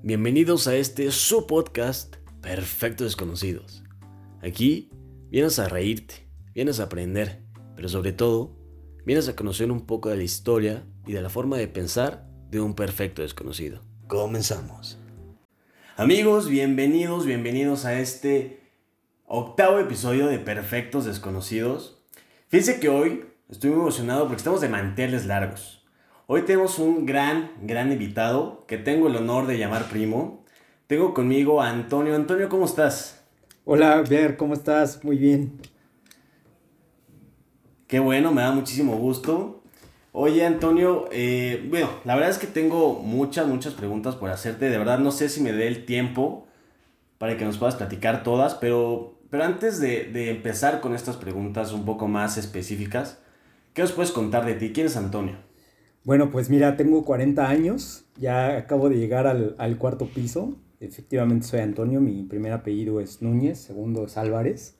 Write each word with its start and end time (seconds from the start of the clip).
Bienvenidos 0.00 0.68
a 0.68 0.76
este 0.76 1.10
su 1.10 1.48
podcast 1.48 2.14
Perfectos 2.40 3.08
Desconocidos. 3.08 3.82
Aquí 4.40 4.90
vienes 5.28 5.58
a 5.58 5.68
reírte, 5.68 6.28
vienes 6.54 6.78
a 6.78 6.84
aprender, 6.84 7.42
pero 7.74 7.88
sobre 7.88 8.12
todo 8.12 8.56
vienes 9.04 9.28
a 9.28 9.34
conocer 9.34 9.72
un 9.72 9.86
poco 9.86 10.08
de 10.08 10.16
la 10.16 10.22
historia 10.22 10.86
y 11.04 11.14
de 11.14 11.20
la 11.20 11.30
forma 11.30 11.56
de 11.56 11.66
pensar 11.66 12.28
de 12.48 12.60
un 12.60 12.74
perfecto 12.74 13.22
desconocido. 13.22 13.80
Comenzamos. 14.06 15.00
Amigos, 15.96 16.48
bienvenidos, 16.48 17.26
bienvenidos 17.26 17.84
a 17.84 17.98
este 17.98 18.60
octavo 19.26 19.80
episodio 19.80 20.28
de 20.28 20.38
Perfectos 20.38 21.06
Desconocidos. 21.06 22.04
Fíjense 22.46 22.78
que 22.78 22.88
hoy 22.88 23.24
estoy 23.48 23.70
muy 23.70 23.80
emocionado 23.80 24.26
porque 24.26 24.36
estamos 24.36 24.60
de 24.60 24.68
manteles 24.68 25.26
largos. 25.26 25.77
Hoy 26.30 26.42
tenemos 26.42 26.78
un 26.78 27.06
gran, 27.06 27.52
gran 27.62 27.90
invitado 27.90 28.66
que 28.66 28.76
tengo 28.76 29.08
el 29.08 29.16
honor 29.16 29.46
de 29.46 29.56
llamar 29.56 29.88
primo. 29.88 30.44
Tengo 30.86 31.14
conmigo 31.14 31.62
a 31.62 31.70
Antonio. 31.70 32.14
Antonio, 32.14 32.50
¿cómo 32.50 32.66
estás? 32.66 33.24
Hola, 33.64 34.02
Ver, 34.02 34.36
¿cómo 34.36 34.52
estás? 34.52 35.02
Muy 35.02 35.16
bien. 35.16 35.58
Qué 37.86 37.98
bueno, 37.98 38.30
me 38.30 38.42
da 38.42 38.52
muchísimo 38.52 38.98
gusto. 38.98 39.62
Oye, 40.12 40.44
Antonio, 40.44 41.08
eh, 41.12 41.66
bueno, 41.70 41.88
la 42.04 42.14
verdad 42.14 42.32
es 42.32 42.36
que 42.36 42.46
tengo 42.46 43.00
muchas, 43.02 43.46
muchas 43.46 43.72
preguntas 43.72 44.14
por 44.14 44.28
hacerte. 44.28 44.68
De 44.68 44.76
verdad, 44.76 44.98
no 44.98 45.12
sé 45.12 45.30
si 45.30 45.40
me 45.40 45.54
dé 45.54 45.66
el 45.66 45.86
tiempo 45.86 46.46
para 47.16 47.38
que 47.38 47.46
nos 47.46 47.56
puedas 47.56 47.76
platicar 47.76 48.22
todas, 48.22 48.54
pero, 48.54 49.18
pero 49.30 49.44
antes 49.44 49.80
de, 49.80 50.04
de 50.04 50.28
empezar 50.28 50.82
con 50.82 50.94
estas 50.94 51.16
preguntas 51.16 51.72
un 51.72 51.86
poco 51.86 52.06
más 52.06 52.36
específicas, 52.36 53.18
¿qué 53.72 53.80
nos 53.80 53.92
puedes 53.92 54.12
contar 54.12 54.44
de 54.44 54.56
ti? 54.56 54.74
¿Quién 54.74 54.88
es 54.88 54.98
Antonio? 54.98 55.47
Bueno, 56.04 56.30
pues 56.30 56.48
mira, 56.48 56.76
tengo 56.76 57.04
40 57.04 57.48
años, 57.48 58.06
ya 58.16 58.56
acabo 58.56 58.88
de 58.88 58.96
llegar 58.96 59.26
al, 59.26 59.78
cuarto 59.78 60.08
piso. 60.08 60.56
Efectivamente 60.80 61.46
soy 61.46 61.60
Antonio, 61.60 62.00
mi 62.00 62.22
primer 62.22 62.52
apellido 62.52 63.00
es 63.00 63.20
Núñez, 63.20 63.58
segundo 63.58 64.06
es 64.06 64.16
Álvarez. 64.16 64.78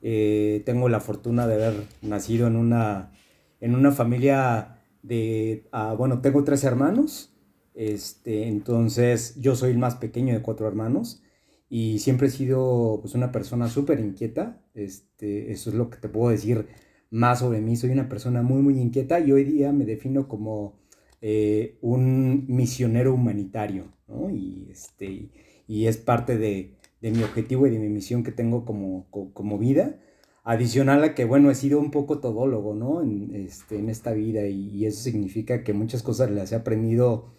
Eh, 0.00 0.62
tengo 0.64 0.88
la 0.88 1.00
fortuna 1.00 1.46
de 1.46 1.54
haber 1.54 1.74
nacido 2.02 2.46
en 2.46 2.56
una, 2.56 3.12
en 3.60 3.74
una 3.74 3.90
familia 3.90 4.78
de, 5.02 5.68
ah, 5.72 5.94
bueno, 5.96 6.20
tengo 6.20 6.44
tres 6.44 6.64
hermanos, 6.64 7.34
este, 7.74 8.48
entonces 8.48 9.34
yo 9.40 9.56
soy 9.56 9.72
el 9.72 9.78
más 9.78 9.96
pequeño 9.96 10.34
de 10.34 10.42
cuatro 10.42 10.68
hermanos 10.68 11.22
y 11.68 11.98
siempre 11.98 12.28
he 12.28 12.30
sido 12.30 12.98
pues, 13.02 13.14
una 13.14 13.32
persona 13.32 13.68
súper 13.68 14.00
inquieta, 14.00 14.62
este, 14.74 15.52
eso 15.52 15.70
es 15.70 15.76
lo 15.76 15.90
que 15.90 15.98
te 15.98 16.08
puedo 16.08 16.30
decir 16.30 16.68
más 17.14 17.38
sobre 17.38 17.60
mí. 17.60 17.76
Soy 17.76 17.90
una 17.90 18.08
persona 18.08 18.42
muy, 18.42 18.60
muy 18.60 18.78
inquieta 18.80 19.20
y 19.20 19.30
hoy 19.30 19.44
día 19.44 19.72
me 19.72 19.84
defino 19.84 20.26
como 20.26 20.80
eh, 21.20 21.78
un 21.80 22.44
misionero 22.48 23.14
humanitario, 23.14 23.92
¿no? 24.08 24.30
Y, 24.30 24.68
este, 24.70 25.30
y 25.68 25.86
es 25.86 25.96
parte 25.96 26.36
de, 26.36 26.74
de, 27.00 27.10
mi 27.12 27.22
objetivo 27.22 27.68
y 27.68 27.70
de 27.70 27.78
mi 27.78 27.88
misión 27.88 28.24
que 28.24 28.32
tengo 28.32 28.64
como, 28.64 29.06
como, 29.10 29.58
vida. 29.58 30.00
Adicional 30.42 31.04
a 31.04 31.14
que, 31.14 31.24
bueno, 31.24 31.52
he 31.52 31.54
sido 31.54 31.78
un 31.78 31.92
poco 31.92 32.18
todólogo, 32.18 32.74
¿no? 32.74 33.00
En, 33.00 33.32
este, 33.32 33.78
en 33.78 33.90
esta 33.90 34.12
vida 34.12 34.48
y, 34.48 34.84
eso 34.84 35.00
significa 35.00 35.62
que 35.62 35.72
muchas 35.72 36.02
cosas 36.02 36.32
las 36.32 36.50
he 36.50 36.56
aprendido, 36.56 37.32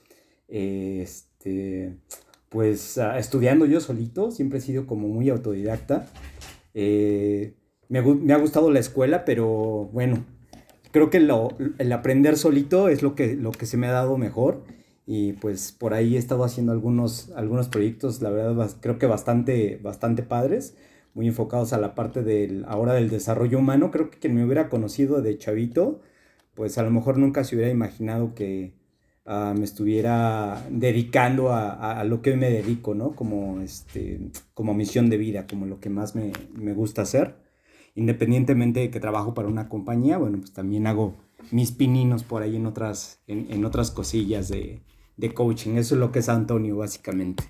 este, 0.47 1.97
pues, 2.47 2.97
estudiando 3.17 3.65
yo 3.65 3.81
solito. 3.81 4.31
Siempre 4.31 4.59
he 4.59 4.61
sido 4.61 4.87
como 4.87 5.09
muy 5.09 5.29
autodidacta. 5.29 6.07
Eh, 6.73 7.55
me, 7.89 7.99
ha 8.33 8.37
gustado 8.37 8.71
la 8.71 8.79
escuela, 8.79 9.25
pero 9.25 9.89
bueno, 9.93 10.25
creo 10.91 11.09
que 11.09 11.17
el 11.17 11.91
aprender 11.91 12.37
solito 12.37 12.89
es 12.89 13.03
lo 13.03 13.15
que, 13.15 13.35
lo 13.35 13.51
que 13.51 13.65
se 13.65 13.77
me 13.77 13.87
ha 13.87 13.91
dado 13.91 14.17
mejor. 14.17 14.63
Y 15.07 15.33
pues 15.33 15.71
por 15.71 15.93
ahí 15.93 16.15
he 16.15 16.19
estado 16.19 16.43
haciendo 16.43 16.71
algunos, 16.71 17.31
algunos 17.35 17.67
proyectos, 17.67 18.21
la 18.21 18.31
verdad, 18.31 18.71
creo 18.81 18.97
que 18.97 19.05
bastante, 19.05 19.79
bastante 19.83 20.23
padres, 20.23 20.75
muy 21.13 21.27
enfocados 21.27 21.73
a 21.73 21.77
la 21.77 21.93
parte 21.93 22.23
del, 22.23 22.65
ahora 22.67 22.93
del 22.93 23.09
desarrollo 23.09 23.59
humano. 23.59 23.91
Creo 23.91 24.09
que 24.09 24.17
quien 24.19 24.33
me 24.35 24.43
hubiera 24.43 24.69
conocido 24.69 25.21
de 25.21 25.37
chavito, 25.37 26.01
pues 26.55 26.77
a 26.79 26.83
lo 26.83 26.91
mejor 26.91 27.17
nunca 27.19 27.43
se 27.43 27.55
hubiera 27.55 27.71
imaginado 27.71 28.33
que 28.33 28.73
ah, 29.25 29.53
me 29.57 29.65
estuviera 29.65 30.65
dedicando 30.71 31.51
a, 31.51 31.99
a, 31.99 32.03
lo 32.03 32.21
que 32.21 32.31
hoy 32.31 32.37
me 32.37 32.49
dedico, 32.49 32.95
¿no? 32.95 33.15
Como, 33.15 33.61
este, 33.61 34.31
como 34.55 34.73
misión 34.73 35.09
de 35.09 35.17
vida, 35.17 35.45
como 35.47 35.67
lo 35.67 35.79
que 35.79 35.89
más 35.89 36.15
me, 36.15 36.31
me 36.55 36.73
gusta 36.73 37.03
hacer 37.03 37.44
independientemente 37.95 38.81
de 38.81 38.91
que 38.91 38.99
trabajo 38.99 39.33
para 39.33 39.47
una 39.47 39.69
compañía, 39.69 40.17
bueno, 40.17 40.37
pues 40.37 40.53
también 40.53 40.85
hago 40.85 41.15
mis 41.51 41.71
pininos 41.71 42.23
por 42.23 42.43
ahí 42.43 42.57
en 42.57 42.65
otras, 42.65 43.21
en, 43.27 43.63
otras 43.65 43.91
cosillas 43.91 44.49
de, 44.49 44.81
coaching. 45.33 45.77
Eso 45.77 45.95
es 45.95 45.99
lo 45.99 46.11
que 46.11 46.19
es 46.19 46.29
Antonio, 46.29 46.77
básicamente. 46.77 47.45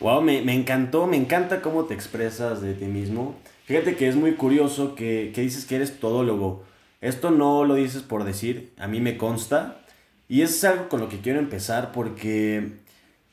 Wow, 0.00 0.20
me, 0.20 0.54
encantó, 0.54 1.06
me 1.06 1.16
encanta 1.16 1.62
cómo 1.62 1.84
te 1.84 1.94
expresas 1.94 2.60
de 2.60 2.74
ti 2.74 2.84
mismo. 2.84 3.34
Fíjate 3.64 3.96
que 3.96 4.06
es 4.06 4.16
muy 4.16 4.34
curioso 4.34 4.94
que, 4.94 5.32
que 5.34 5.40
dices 5.40 5.64
que 5.64 5.76
eres 5.76 5.98
todólogo. 5.98 6.62
Esto 7.00 7.30
no 7.30 7.64
lo 7.64 7.74
dices 7.74 8.02
por 8.02 8.24
decir, 8.24 8.74
a 8.76 8.86
mí 8.86 9.00
me 9.00 9.16
consta. 9.16 9.82
Y 10.28 10.42
es 10.42 10.62
algo 10.64 10.88
con 10.88 11.00
lo 11.00 11.08
que 11.08 11.20
quiero 11.20 11.38
empezar 11.38 11.92
porque 11.92 12.80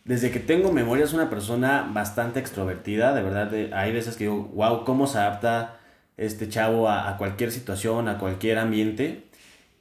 desde 0.06 0.32
que 0.32 0.40
tengo 0.40 0.72
memoria 0.72 1.06
es 1.06 1.14
una 1.14 1.30
persona 1.30 1.90
bastante 1.94 2.40
extrovertida, 2.40 3.14
de 3.14 3.22
verdad, 3.22 3.54
hay 3.74 3.94
veces 3.94 4.18
que 4.18 4.26
digo, 4.26 4.50
wow, 4.54 4.84
cómo 4.84 5.08
se 5.08 5.18
adapta 5.18 5.80
este 6.18 6.50
chavo 6.50 6.90
a, 6.90 7.18
cualquier 7.18 7.52
situación, 7.52 8.08
a 8.08 8.18
cualquier 8.18 8.58
ambiente. 8.60 9.24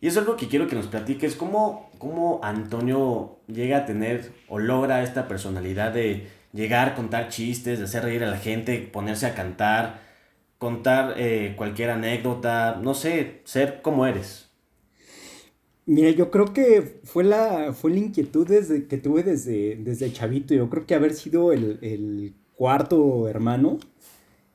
Y 0.01 0.09
es 0.09 0.17
algo 0.17 0.37
que 0.37 0.49
quiero 0.49 0.69
que 0.69 0.77
nos 0.77 0.87
platiques, 0.87 1.37
cómo, 1.37 1.91
cómo 1.99 2.41
Antonio 2.43 3.39
llega 3.47 3.79
a 3.79 3.87
tener 3.87 4.33
o 4.49 4.59
logra 4.59 5.03
esta 5.03 5.29
personalidad 5.29 5.93
de 5.93 6.29
llegar, 6.53 6.95
contar 6.95 7.29
chistes, 7.29 7.79
de 7.79 7.85
hacer 7.85 8.05
reír 8.05 8.25
a 8.25 8.31
la 8.31 8.39
gente, 8.39 8.79
ponerse 8.93 9.27
a 9.27 9.35
cantar, 9.35 10.01
contar 10.59 11.15
eh, 11.17 11.55
cualquier 11.57 11.91
anécdota, 11.91 12.79
no 12.81 12.95
sé, 12.95 13.43
ser 13.45 13.83
como 13.83 14.07
eres. 14.07 14.52
Mira, 15.85 16.11
yo 16.11 16.31
creo 16.31 16.53
que 16.53 17.01
fue 17.05 17.25
la, 17.25 17.73
fue 17.73 17.91
la 17.91 17.99
inquietud 17.99 18.47
desde, 18.47 18.87
que 18.87 18.99
tuve 18.99 19.23
desde, 19.25 19.77
desde 19.77 20.13
chavito. 20.13 20.55
Yo 20.55 20.71
creo 20.71 20.87
que 20.87 20.95
haber 20.95 21.15
sido 21.15 21.53
el, 21.53 22.35
cuarto 22.55 23.29
hermano, 23.29 23.79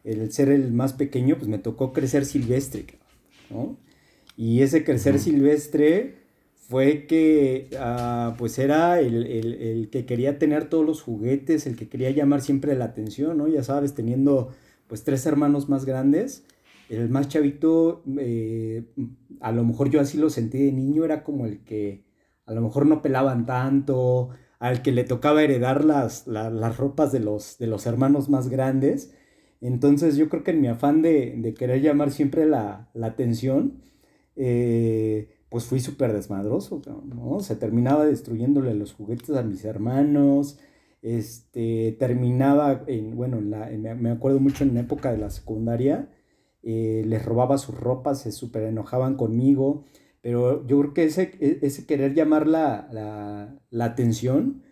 el 0.05 0.31
ser 0.31 0.49
el 0.49 0.71
más 0.71 0.93
pequeño, 0.93 1.37
pues 1.37 1.49
me 1.49 1.57
tocó 1.57 1.91
crecer 1.91 2.25
silvestre, 2.25 2.85
¿no? 3.49 3.77
Y 4.37 4.61
ese 4.61 4.85
crecer 4.85 5.19
silvestre 5.19 6.15
fue 6.55 7.05
que, 7.07 7.69
ah, 7.77 8.35
pues 8.37 8.59
era 8.59 9.01
el, 9.01 9.25
el, 9.25 9.89
que 9.89 10.05
quería 10.05 10.39
tener 10.39 10.69
todos 10.69 10.85
los 10.85 11.01
juguetes, 11.01 11.67
el 11.67 11.75
que 11.75 11.89
quería 11.89 12.11
llamar 12.11 12.41
siempre 12.41 12.75
la 12.75 12.85
atención, 12.85 13.37
¿no? 13.37 13.47
Ya 13.47 13.63
sabes, 13.63 13.93
teniendo 13.95 14.53
pues 14.87 15.03
tres 15.03 15.25
hermanos 15.25 15.67
más 15.67 15.83
grandes 15.83 16.43
el 16.89 17.09
más 17.09 17.27
chavito, 17.27 18.03
eh, 18.19 18.85
a 19.41 19.51
lo 19.51 19.63
mejor 19.63 19.89
yo 19.89 19.99
así 19.99 20.17
lo 20.17 20.29
sentí 20.29 20.57
de 20.65 20.71
niño, 20.71 21.05
era 21.05 21.23
como 21.23 21.45
el 21.45 21.63
que 21.63 22.05
a 22.45 22.53
lo 22.53 22.61
mejor 22.61 22.85
no 22.85 23.01
pelaban 23.01 23.45
tanto, 23.45 24.29
al 24.59 24.81
que 24.81 24.91
le 24.91 25.03
tocaba 25.03 25.43
heredar 25.43 25.83
las, 25.85 26.25
ropas 26.77 27.11
de 27.11 27.19
los, 27.19 27.57
de 27.57 27.67
los 27.67 27.85
hermanos 27.85 28.29
más 28.29 28.49
grandes. 28.49 29.13
Entonces 29.61 30.17
yo 30.17 30.29
creo 30.29 30.43
que 30.43 30.51
en 30.51 30.61
mi 30.61 30.67
afán 30.67 31.01
de, 31.01 31.53
querer 31.57 31.81
llamar 31.81 32.11
siempre 32.11 32.45
la, 32.45 32.89
atención, 33.01 33.81
eh, 34.35 35.29
pues 35.49 35.65
fui 35.65 35.79
súper 35.79 36.13
desmadroso, 36.13 36.81
¿no? 37.05 37.39
Se 37.41 37.55
terminaba 37.55 38.05
destruyéndole 38.05 38.73
los 38.75 38.93
juguetes 38.93 39.31
a 39.31 39.43
mis 39.43 39.65
hermanos, 39.65 40.59
este, 41.01 41.95
terminaba, 41.99 42.83
en, 42.87 43.15
bueno, 43.15 43.39
me 43.41 44.09
acuerdo 44.09 44.39
mucho 44.39 44.63
en 44.63 44.73
la 44.73 44.81
época 44.81 45.11
de 45.11 45.17
la 45.17 45.29
secundaria, 45.29 46.09
eh, 46.69 47.03
les 47.05 47.23
robaba 47.23 47.57
sus 47.57 47.79
ropas, 47.79 48.23
se 48.23 48.33
súper 48.33 48.63
enojaban 48.63 49.15
conmigo, 49.15 49.85
pero 50.19 50.67
yo 50.67 50.81
creo 50.81 50.93
que 50.93 51.05
ese, 51.05 51.31
e, 51.39 51.59
ese 51.61 51.85
querer 51.85 52.13
llamar 52.13 52.45
la, 52.45 53.57
atención 53.79 54.63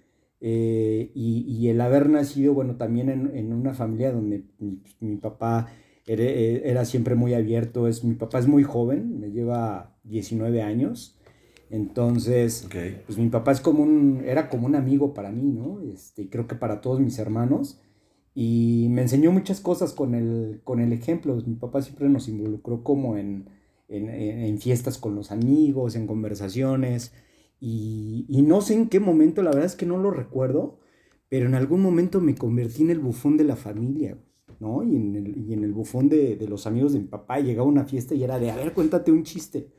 eh, 0.41 1.09
y, 1.15 1.69
el 1.69 1.79
haber 1.79 2.09
nacido, 2.09 2.53
bueno, 2.53 2.75
también 2.75 3.09
en, 3.09 3.53
una 3.53 3.73
familia 3.73 4.11
donde 4.11 4.43
mi, 4.99 5.15
papá 5.15 5.69
eh, 6.05 6.63
era, 6.65 6.83
siempre 6.83 7.15
muy 7.15 7.33
abierto, 7.33 7.87
es, 7.87 8.03
mi 8.03 8.15
papá 8.15 8.39
es 8.39 8.47
muy 8.47 8.63
joven, 8.63 9.17
me 9.21 9.31
lleva 9.31 9.95
19 10.03 10.61
años, 10.63 11.17
entonces, 11.69 12.67
pues 13.05 13.17
mi 13.17 13.29
papá 13.29 13.53
es 13.53 13.61
como 13.61 13.83
un, 13.83 14.21
era 14.25 14.49
como 14.49 14.67
un 14.67 14.75
amigo 14.75 15.13
para 15.13 15.31
mí, 15.31 15.49
¿no? 15.49 15.79
Este, 15.93 16.29
creo 16.29 16.45
que 16.45 16.55
para 16.55 16.81
todos 16.81 16.99
mis 16.99 17.17
hermanos. 17.19 17.79
Y 18.35 18.87
me 18.89 19.01
enseñó 19.03 19.31
muchas 19.31 19.61
cosas 19.61 19.93
con 19.93 20.13
el, 20.13 20.61
con 20.65 20.81
el 20.81 20.91
ejemplo. 20.91 21.41
Mi 21.45 21.55
papá 21.55 21.81
siempre 21.81 22.09
nos 22.09 22.27
involucró 22.27 22.83
como 22.83 23.15
en, 23.17 23.49
en, 23.87 24.59
fiestas 24.59 24.97
con 24.97 25.15
los 25.15 25.31
amigos, 25.31 25.95
en 25.95 26.05
conversaciones. 26.05 27.13
Y, 27.61 28.25
y, 28.27 28.41
no 28.41 28.59
sé 28.61 28.73
en 28.73 28.89
qué 28.89 28.99
momento, 28.99 29.41
la 29.41 29.51
verdad 29.51 29.65
es 29.65 29.75
que 29.77 29.85
no 29.85 29.97
lo 29.97 30.11
recuerdo, 30.11 30.79
pero 31.29 31.45
en 31.47 31.55
algún 31.55 31.81
momento 31.81 32.19
me 32.19 32.35
convertí 32.35 32.83
en 32.83 32.89
el 32.91 32.99
bufón 32.99 33.37
de 33.37 33.45
la 33.45 33.55
familia, 33.55 34.17
¿no? 34.59 34.83
Y 34.83 34.95
en 34.97 35.15
el, 35.15 35.37
y 35.37 35.53
en 35.53 35.63
el 35.63 35.71
bufón 35.71 36.09
de, 36.09 36.35
de, 36.35 36.47
los 36.49 36.67
amigos 36.67 36.91
de 36.93 36.99
mi 36.99 37.07
papá. 37.07 37.39
Llegaba 37.39 37.67
una 37.67 37.85
fiesta 37.85 38.15
y 38.15 38.23
era 38.23 38.37
de, 38.37 38.51
a 38.51 38.57
ver, 38.57 38.73
cuéntate 38.73 39.11
un 39.13 39.23
chiste. 39.23 39.69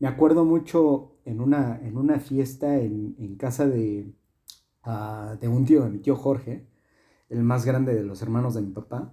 Me 0.00 0.08
acuerdo 0.08 0.44
mucho 0.44 1.12
en 1.24 1.40
una, 1.40 1.80
en 1.84 1.96
una 1.96 2.18
fiesta 2.18 2.80
en, 2.80 3.14
en 3.18 3.36
casa 3.36 3.68
de, 3.68 4.12
ah, 4.82 5.36
de 5.40 5.46
un 5.48 5.64
tío, 5.64 5.84
de 5.84 5.90
mi 5.90 5.98
tío 6.00 6.16
Jorge, 6.16 6.66
el 7.32 7.42
más 7.42 7.64
grande 7.64 7.94
de 7.94 8.04
los 8.04 8.20
hermanos 8.22 8.54
de 8.54 8.62
mi 8.62 8.70
papá, 8.70 9.12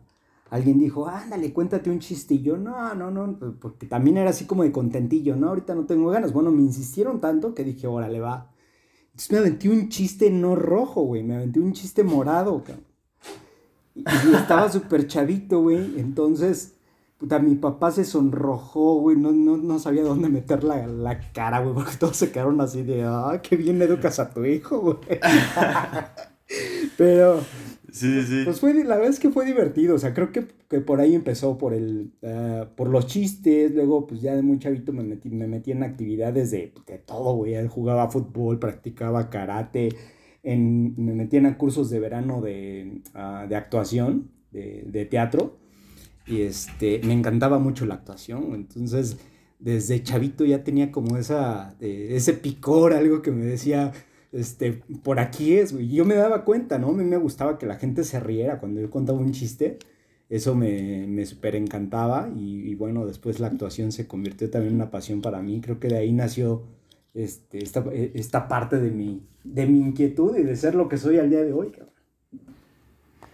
alguien 0.50 0.78
dijo, 0.78 1.08
ándale, 1.08 1.54
cuéntate 1.54 1.90
un 1.90 2.00
yo, 2.00 2.58
no, 2.58 2.94
no, 2.94 3.12
no, 3.12 3.38
pues, 3.40 3.54
porque 3.60 3.86
también 3.86 4.18
era 4.18 4.32
así 4.32 4.46
como 4.46 4.64
de 4.64 4.72
contentillo, 4.72 5.36
¿no? 5.36 5.50
Ahorita 5.50 5.74
no 5.74 5.86
tengo 5.86 6.10
ganas. 6.10 6.34
Bueno, 6.34 6.52
me 6.52 6.62
insistieron 6.62 7.22
tanto 7.22 7.54
que 7.56 7.64
dije, 7.64 7.88
órale, 7.88 8.20
va. 8.20 8.52
Entonces 9.06 9.32
me 9.32 9.38
aventé 9.38 9.70
un 9.70 9.90
chiste 9.90 10.30
no 10.30 10.56
rojo, 10.56 11.02
güey, 11.04 11.24
me 11.24 11.36
aventé 11.36 11.60
un 11.60 11.74
chiste 11.74 12.04
morado, 12.04 12.64
cabrón. 12.64 12.86
Y, 13.96 14.02
y 14.02 14.36
estaba 14.36 14.70
súper 14.72 15.08
chavito, 15.08 15.62
güey. 15.62 16.00
Entonces, 16.00 16.76
puta, 17.18 17.40
mi 17.40 17.56
papá 17.56 17.92
se 17.92 18.06
sonrojó, 18.06 18.96
güey, 18.96 19.18
no, 19.18 19.32
no, 19.32 19.58
no 19.58 19.80
sabía 19.80 20.04
dónde 20.04 20.30
meter 20.30 20.64
la, 20.64 20.88
la 20.88 21.32
cara, 21.32 21.60
güey, 21.60 21.74
porque 21.76 21.98
todos 21.98 22.18
se 22.18 22.32
quedaron 22.32 22.60
así 22.62 22.84
de, 22.84 23.04
ah, 23.04 23.42
qué 23.44 23.56
bien 23.56 23.82
educas 23.82 24.20
a 24.20 24.30
tu 24.30 24.46
hijo, 24.46 24.80
güey. 24.80 25.20
Pero, 26.98 27.42
Sí, 27.92 28.22
sí. 28.24 28.42
pues 28.46 28.60
fue, 28.60 28.74
la 28.74 28.96
verdad 28.96 29.12
es 29.12 29.20
que 29.20 29.30
fue 29.30 29.46
divertido, 29.46 29.96
o 29.96 30.00
sea, 30.00 30.14
creo 30.14 30.32
que, 30.32 30.46
que 30.70 30.80
por 30.80 31.00
ahí 31.00 31.16
empezó, 31.16 31.58
por 31.58 31.74
el, 31.74 32.12
ah, 32.24 32.68
por 32.76 32.90
los 32.90 33.08
chistes, 33.08 33.74
luego 33.74 34.08
pues 34.08 34.22
ya 34.22 34.36
de 34.36 34.42
muy 34.42 34.60
chavito 34.60 34.94
me 34.94 35.04
metí, 35.04 35.30
me 35.30 35.48
metí 35.48 35.72
en 35.72 35.84
actividades 35.84 36.52
de, 36.52 36.74
de 36.86 36.98
todo, 37.00 37.36
güey, 37.36 37.56
jugaba 37.68 38.10
fútbol, 38.10 38.60
practicaba 38.60 39.30
karate, 39.30 39.90
en, 40.44 40.94
me 41.04 41.14
metí 41.14 41.38
en 41.38 41.54
cursos 41.56 41.90
de 41.90 42.00
verano 42.00 42.42
de, 42.42 43.02
ah, 43.14 43.46
de 43.48 43.56
actuación, 43.56 44.30
de, 44.52 44.84
de 44.86 45.06
teatro, 45.06 45.58
y 46.28 46.42
este, 46.42 47.02
me 47.04 47.14
encantaba 47.14 47.60
mucho 47.60 47.86
la 47.86 47.96
actuación, 47.96 48.54
entonces 48.54 49.18
desde 49.60 50.02
chavito 50.04 50.46
ya 50.46 50.64
tenía 50.64 50.92
como 50.92 51.18
esa, 51.18 51.76
eh, 51.82 52.10
ese 52.12 52.34
picor, 52.34 52.94
algo 52.94 53.22
que 53.22 53.32
me 53.32 53.46
decía, 53.46 53.92
este, 54.32 54.84
por 55.04 55.20
aquí 55.20 55.56
es, 55.56 55.74
güey. 55.74 55.90
Yo 55.90 56.06
me 56.06 56.16
daba 56.16 56.46
cuenta, 56.46 56.78
¿no? 56.78 56.90
A 56.90 56.94
mí 56.94 57.04
me 57.04 57.18
gustaba 57.18 57.58
que 57.58 57.66
la 57.66 57.78
gente 57.78 58.04
se 58.04 58.20
riera 58.20 58.60
cuando 58.60 58.82
yo 58.82 58.90
contaba 58.90 59.20
un 59.20 59.32
chiste. 59.32 59.80
Eso 60.30 60.54
me, 60.56 61.08
me 61.08 61.26
súper 61.26 61.56
encantaba. 61.56 62.30
Y, 62.36 62.70
y 62.70 62.76
bueno, 62.76 63.06
después 63.06 63.40
la 63.40 63.48
actuación 63.48 63.92
se 63.92 64.08
convirtió 64.08 64.50
también 64.50 64.74
en 64.74 64.82
una 64.82 64.92
pasión 64.92 65.22
para 65.22 65.42
mí. 65.42 65.62
Creo 65.62 65.80
que 65.80 65.88
de 65.88 65.98
ahí 65.98 66.12
nació 66.12 66.64
este, 67.14 67.64
esta, 67.64 67.84
eh, 67.92 68.12
esta 68.14 68.48
parte 68.48 68.80
de 68.80 68.92
mi, 68.92 69.24
de 69.44 69.66
mi 69.66 69.80
inquietud 69.80 70.38
y 70.38 70.44
de 70.44 70.56
ser 70.56 70.76
lo 70.76 70.88
que 70.88 70.98
soy 70.98 71.18
al 71.18 71.30
día 71.30 71.44
de 71.44 71.54
hoy. 71.54 71.72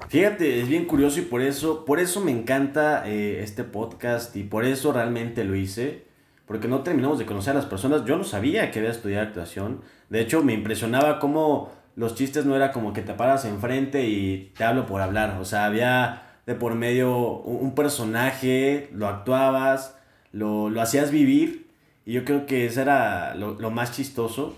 Fíjate, 0.10 0.62
es 0.62 0.68
bien 0.68 0.86
curioso 0.86 1.20
y 1.20 1.24
por 1.24 1.42
eso, 1.42 1.84
por 1.84 2.00
eso 2.00 2.22
me 2.22 2.32
encanta 2.32 3.10
eh, 3.10 3.42
este 3.42 3.64
podcast 3.64 4.36
y 4.36 4.44
por 4.44 4.64
eso 4.66 4.94
realmente 4.94 5.44
lo 5.44 5.56
hice. 5.56 6.04
Porque 6.46 6.68
no 6.68 6.82
terminamos 6.82 7.18
de 7.20 7.26
conocer 7.26 7.52
a 7.52 7.56
las 7.56 7.66
personas. 7.66 8.06
Yo 8.06 8.18
no 8.18 8.24
sabía 8.24 8.72
que 8.72 8.80
había 8.80 8.92
estudiado 8.92 9.28
actuación. 9.28 9.82
De 10.10 10.22
hecho, 10.22 10.44
me 10.44 10.54
impresionaba 10.54 11.20
cómo 11.20 11.72
los 11.96 12.16
chistes 12.16 12.46
no 12.46 12.56
era 12.56 12.72
como 12.72 12.94
que 12.94 13.02
te 13.02 13.14
paras 13.14 13.46
enfrente 13.46 14.08
y 14.08 14.52
te 14.58 14.64
hablo 14.64 14.86
por 14.86 15.02
hablar. 15.02 15.38
O 15.40 15.46
sea, 15.46 15.66
había 15.66 16.40
de 16.46 16.56
por 16.56 16.76
medio 16.76 17.40
un 17.40 17.74
personaje, 17.74 18.90
lo 18.94 19.08
actuabas, 19.08 19.98
lo, 20.32 20.70
lo 20.70 20.82
hacías 20.82 21.12
vivir. 21.12 21.68
Y 22.06 22.14
yo 22.14 22.24
creo 22.24 22.46
que 22.46 22.68
eso 22.68 22.82
era 22.82 23.34
lo, 23.36 23.60
lo 23.60 23.72
más 23.72 23.92
chistoso. 23.92 24.56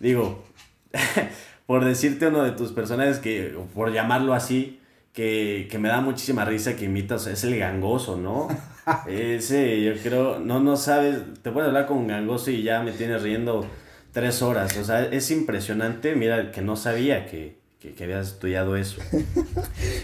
Digo, 0.00 0.44
por 1.66 1.84
decirte 1.84 2.26
uno 2.26 2.42
de 2.42 2.52
tus 2.52 2.72
personajes 2.72 3.18
que, 3.18 3.56
por 3.74 3.92
llamarlo 3.92 4.34
así, 4.34 4.80
que, 5.12 5.68
que 5.70 5.78
me 5.78 5.88
da 5.88 6.00
muchísima 6.00 6.44
risa 6.44 6.76
que 6.76 6.84
imitas, 6.86 7.26
es 7.26 7.44
el 7.44 7.58
gangoso, 7.58 8.16
¿no? 8.16 8.48
Ese, 9.06 9.82
yo 9.82 9.94
creo, 10.02 10.38
no, 10.38 10.60
no 10.60 10.76
sabes, 10.76 11.18
te 11.42 11.50
puedes 11.50 11.68
hablar 11.68 11.86
con 11.86 12.06
gangoso 12.06 12.50
y 12.50 12.62
ya 12.62 12.82
me 12.82 12.92
tienes 12.92 13.22
riendo 13.22 13.66
tres 14.12 14.42
horas. 14.42 14.76
O 14.76 14.84
sea, 14.84 15.04
es 15.04 15.30
impresionante, 15.30 16.14
mira, 16.14 16.50
que 16.52 16.62
no 16.62 16.76
sabía 16.76 17.26
que, 17.26 17.56
que, 17.80 17.94
que 17.94 18.04
habías 18.04 18.28
estudiado 18.28 18.76
eso. 18.76 19.00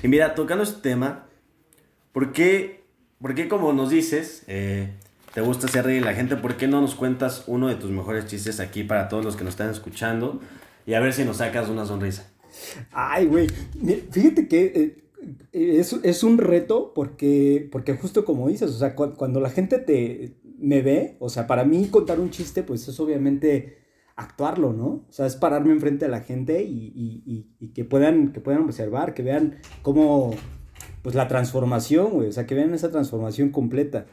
Y 0.02 0.08
mira, 0.08 0.34
tocando 0.34 0.64
este 0.64 0.80
tema, 0.80 1.26
¿por 2.12 2.32
qué, 2.32 2.82
por 3.20 3.34
qué 3.34 3.48
como 3.48 3.72
nos 3.72 3.90
dices, 3.90 4.44
eh, 4.46 4.90
te 5.34 5.40
gusta 5.42 5.66
hacer 5.66 5.84
reír 5.84 6.02
a 6.02 6.06
la 6.06 6.14
gente, 6.14 6.36
¿por 6.36 6.56
qué 6.56 6.66
no 6.66 6.80
nos 6.80 6.94
cuentas 6.94 7.44
uno 7.46 7.68
de 7.68 7.76
tus 7.76 7.90
mejores 7.90 8.26
chistes 8.26 8.60
aquí 8.60 8.82
para 8.82 9.08
todos 9.08 9.24
los 9.24 9.36
que 9.36 9.44
nos 9.44 9.52
están 9.52 9.70
escuchando? 9.70 10.40
Y 10.86 10.94
a 10.94 11.00
ver 11.00 11.12
si 11.12 11.24
nos 11.24 11.36
sacas 11.36 11.68
una 11.68 11.86
sonrisa. 11.86 12.26
Ay, 12.92 13.26
güey. 13.26 13.46
Fíjate 14.10 14.48
que 14.48 14.64
eh, 14.64 14.96
es, 15.52 15.92
es 16.02 16.22
un 16.24 16.38
reto 16.38 16.92
porque, 16.94 17.68
porque 17.70 17.94
justo 17.94 18.24
como 18.24 18.48
dices, 18.48 18.70
o 18.70 18.78
sea, 18.78 18.94
cu- 18.94 19.14
cuando 19.16 19.40
la 19.40 19.50
gente 19.50 19.78
te 19.78 20.36
me 20.58 20.82
ve, 20.82 21.16
o 21.20 21.28
sea, 21.28 21.46
para 21.46 21.64
mí 21.64 21.86
contar 21.90 22.20
un 22.20 22.30
chiste, 22.30 22.62
pues 22.62 22.86
es 22.88 23.00
obviamente 23.00 23.78
actuarlo, 24.16 24.72
¿no? 24.74 24.86
O 24.86 25.06
sea, 25.08 25.26
es 25.26 25.36
pararme 25.36 25.72
enfrente 25.72 26.04
de 26.04 26.10
la 26.10 26.20
gente 26.20 26.62
y, 26.62 26.92
y- 26.94 27.22
y- 27.26 27.46
y 27.58 27.68
que, 27.68 27.84
puedan, 27.84 28.32
que 28.32 28.40
puedan 28.40 28.62
observar, 28.62 29.14
que 29.14 29.22
vean 29.22 29.56
cómo, 29.82 30.32
pues 31.02 31.14
la 31.14 31.28
transformación, 31.28 32.12
güey, 32.12 32.28
o 32.28 32.32
sea, 32.32 32.46
que 32.46 32.54
vean 32.54 32.74
esa 32.74 32.90
transformación 32.90 33.48
completa. 33.50 34.06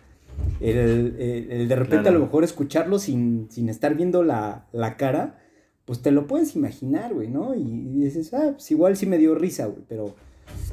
El, 0.61 0.77
el- 1.19 1.51
el 1.51 1.67
de 1.67 1.75
repente 1.75 2.03
Claro. 2.03 2.15
a 2.17 2.19
lo 2.19 2.25
mejor 2.27 2.43
escucharlo 2.43 2.99
sin, 2.99 3.47
sin 3.49 3.67
estar 3.69 3.95
viendo 3.95 4.23
la, 4.23 4.67
la 4.71 4.95
cara, 4.95 5.39
pues 5.83 6.01
te 6.01 6.11
lo 6.11 6.27
puedes 6.27 6.55
imaginar, 6.55 7.13
güey, 7.13 7.27
¿no? 7.29 7.55
Y, 7.55 7.61
y 7.61 8.03
dices, 8.03 8.33
ah, 8.33 8.51
pues 8.53 8.69
igual 8.71 8.95
sí 8.95 9.05
me 9.05 9.17
dio 9.17 9.35
risa, 9.35 9.65
güey, 9.65 9.83
pero 9.89 10.15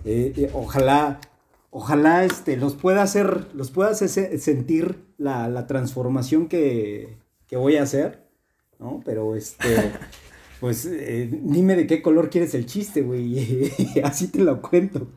eh, 0.05 0.32
eh, 0.37 0.50
ojalá, 0.55 1.21
ojalá 1.71 2.25
este, 2.25 2.56
los 2.56 2.75
pueda 2.75 3.03
hacer, 3.03 3.47
los 3.55 3.71
pueda 3.71 3.91
hacer 3.91 4.09
se- 4.09 4.38
sentir 4.38 5.05
la, 5.19 5.49
la 5.49 5.67
transformación 5.67 6.49
que, 6.49 7.17
que 7.47 7.56
voy 7.56 7.76
a 7.76 7.82
hacer, 7.82 8.25
¿no? 8.79 9.03
Pero 9.05 9.37
este, 9.37 9.93
pues 10.61 10.87
eh, 10.87 11.29
dime 11.43 11.76
de 11.76 11.87
qué 11.87 12.03
color 12.03 12.31
quieres 12.31 12.55
el 12.55 12.67
chiste, 12.67 13.03
güey, 13.03 13.73
así 14.05 14.29
te 14.29 14.41
lo 14.41 14.61
cuento. 14.62 15.09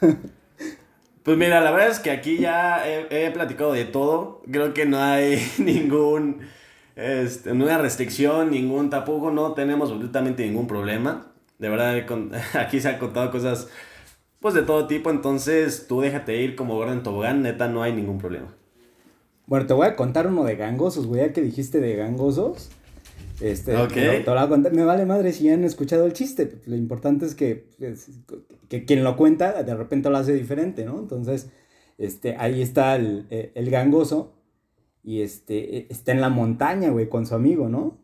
Pues 1.22 1.36
mira, 1.36 1.60
la 1.60 1.72
verdad 1.72 1.88
es 1.88 1.98
que 1.98 2.10
aquí 2.10 2.38
ya 2.38 2.86
he, 2.88 3.26
he 3.26 3.30
platicado 3.32 3.72
de 3.72 3.84
todo. 3.84 4.42
Creo 4.50 4.72
que 4.74 4.86
no 4.86 4.98
hay 4.98 5.42
ningún, 5.58 6.40
este, 6.94 7.52
ninguna 7.52 7.78
restricción, 7.78 8.50
ningún 8.50 8.90
tapujo. 8.90 9.30
No 9.32 9.52
tenemos 9.52 9.90
absolutamente 9.90 10.46
ningún 10.46 10.68
problema. 10.68 11.32
De 11.58 11.68
verdad, 11.68 11.96
aquí 12.54 12.80
se 12.80 12.88
han 12.88 12.98
contado 12.98 13.30
cosas 13.32 13.68
pues 14.40 14.54
de 14.54 14.62
todo 14.62 14.86
tipo. 14.86 15.10
Entonces 15.10 15.86
tú 15.88 16.00
déjate 16.00 16.40
ir 16.42 16.56
como 16.56 16.74
gordo 16.76 16.92
en 16.92 17.02
tobogán. 17.02 17.42
Neta, 17.42 17.68
no 17.68 17.82
hay 17.82 17.92
ningún 17.94 18.18
problema. 18.18 18.54
Bueno, 19.46 19.66
te 19.66 19.74
voy 19.74 19.86
a 19.86 19.96
contar 19.96 20.26
uno 20.26 20.44
de 20.44 20.56
gangosos, 20.56 21.06
güey, 21.06 21.20
ya 21.22 21.32
que 21.32 21.40
dijiste 21.42 21.80
de 21.80 21.94
gangosos. 21.96 22.70
Este, 23.40 23.76
Ok. 23.76 23.92
te 23.92 24.04
lo- 24.06 24.12
te 24.12 24.24
lo 24.24 24.32
voy 24.32 24.42
a 24.44 24.48
contar. 24.48 24.72
Me 24.72 24.84
vale 24.84 25.04
madre 25.06 25.32
si 25.32 25.44
ya 25.44 25.54
han 25.54 25.64
escuchado 25.64 26.04
el 26.06 26.12
chiste. 26.14 26.60
Lo 26.66 26.74
importante 26.76 27.26
es 27.26 27.34
que, 27.34 27.68
es- 27.78 28.10
que 28.68 28.84
quien 28.84 29.04
lo 29.04 29.16
cuenta 29.16 29.62
de 29.62 29.74
repente 29.74 30.10
lo 30.10 30.16
hace 30.16 30.32
diferente, 30.32 30.84
¿no? 30.84 30.98
Entonces, 30.98 31.50
este, 31.98 32.36
ahí 32.38 32.60
está 32.62 32.96
el, 32.96 33.26
eh, 33.30 33.52
el 33.54 33.70
gangoso 33.70 34.34
y 35.04 35.20
este, 35.20 35.76
eh, 35.78 35.86
está 35.90 36.12
en 36.12 36.20
la 36.20 36.28
montaña, 36.30 36.90
güey, 36.90 37.08
con 37.08 37.26
su 37.26 37.34
amigo, 37.34 37.68
¿no? 37.68 37.98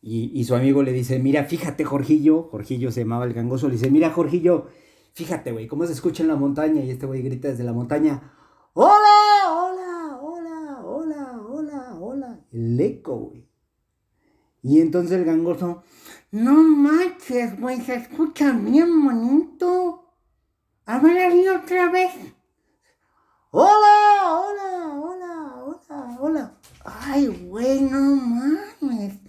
Y, 0.00 0.30
y 0.34 0.44
su 0.44 0.54
amigo 0.54 0.82
le 0.82 0.92
dice, 0.92 1.18
mira, 1.18 1.44
fíjate, 1.44 1.84
Jorgillo, 1.84 2.44
Jorgillo 2.44 2.90
se 2.92 3.00
llamaba 3.00 3.24
el 3.24 3.32
gangoso, 3.34 3.68
le 3.68 3.74
dice, 3.74 3.90
mira, 3.90 4.10
Jorgillo, 4.10 4.66
fíjate, 5.14 5.52
güey, 5.52 5.66
cómo 5.66 5.86
se 5.86 5.92
escucha 5.92 6.22
en 6.22 6.28
la 6.28 6.36
montaña. 6.36 6.82
Y 6.82 6.90
este 6.90 7.06
güey 7.06 7.22
grita 7.22 7.48
desde 7.48 7.64
la 7.64 7.72
montaña, 7.72 8.32
hola, 8.74 9.50
hola, 9.50 10.18
hola, 10.20 10.80
hola, 10.84 11.40
hola, 11.48 11.96
hola. 12.00 12.40
El 12.50 12.80
eco, 12.80 13.16
güey. 13.16 13.48
Y 14.62 14.80
entonces 14.80 15.18
el 15.18 15.24
gangoso, 15.24 15.82
no 16.30 16.54
manches, 16.62 17.60
güey, 17.60 17.80
se 17.80 17.96
escucha 17.96 18.52
bien 18.52 19.04
bonito. 19.04 20.14
A 20.86 20.98
ver 21.00 21.18
ahí 21.18 21.48
otra 21.48 21.90
vez. 21.90 22.12
Hola, 23.50 24.40
hola, 24.40 25.00
hola, 25.00 25.64
hola, 25.64 26.18
hola. 26.20 26.58
Ay, 26.84 27.26
güey, 27.48 27.80
no 27.82 28.16
mames. 28.16 29.20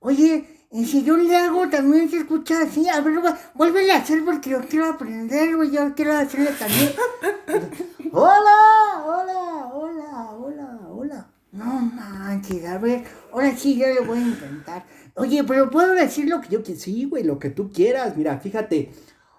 Oye, 0.00 0.51
y 0.72 0.86
si 0.86 1.04
yo 1.04 1.16
le 1.16 1.36
hago 1.36 1.68
también 1.68 2.08
se 2.10 2.18
escucha 2.18 2.62
así. 2.62 2.88
A 2.88 3.00
ver, 3.00 3.14
vu- 3.20 3.36
vuélvele 3.54 3.92
a 3.92 3.98
hacer 3.98 4.24
porque 4.24 4.50
yo 4.50 4.60
quiero 4.62 4.86
aprender, 4.86 5.54
güey. 5.56 5.70
Yo 5.70 5.94
quiero 5.94 6.16
hacerle 6.16 6.50
también. 6.52 6.92
hola, 8.12 9.02
hola, 9.04 9.70
hola, 9.72 10.30
hola, 10.32 10.78
hola. 10.90 11.26
No 11.52 11.64
manches, 11.64 12.64
a 12.66 12.78
ver, 12.78 13.04
ahora 13.32 13.54
sí 13.54 13.76
yo 13.78 13.86
le 13.86 14.00
voy 14.00 14.18
a 14.18 14.22
intentar. 14.22 14.84
Oye, 15.16 15.44
pero 15.44 15.68
puedo 15.70 15.92
decir 15.92 16.28
lo 16.28 16.40
que 16.40 16.48
yo 16.48 16.62
quiero. 16.62 16.80
Sí, 16.80 17.04
güey, 17.04 17.22
lo 17.24 17.38
que 17.38 17.50
tú 17.50 17.70
quieras. 17.70 18.16
Mira, 18.16 18.38
fíjate. 18.38 18.90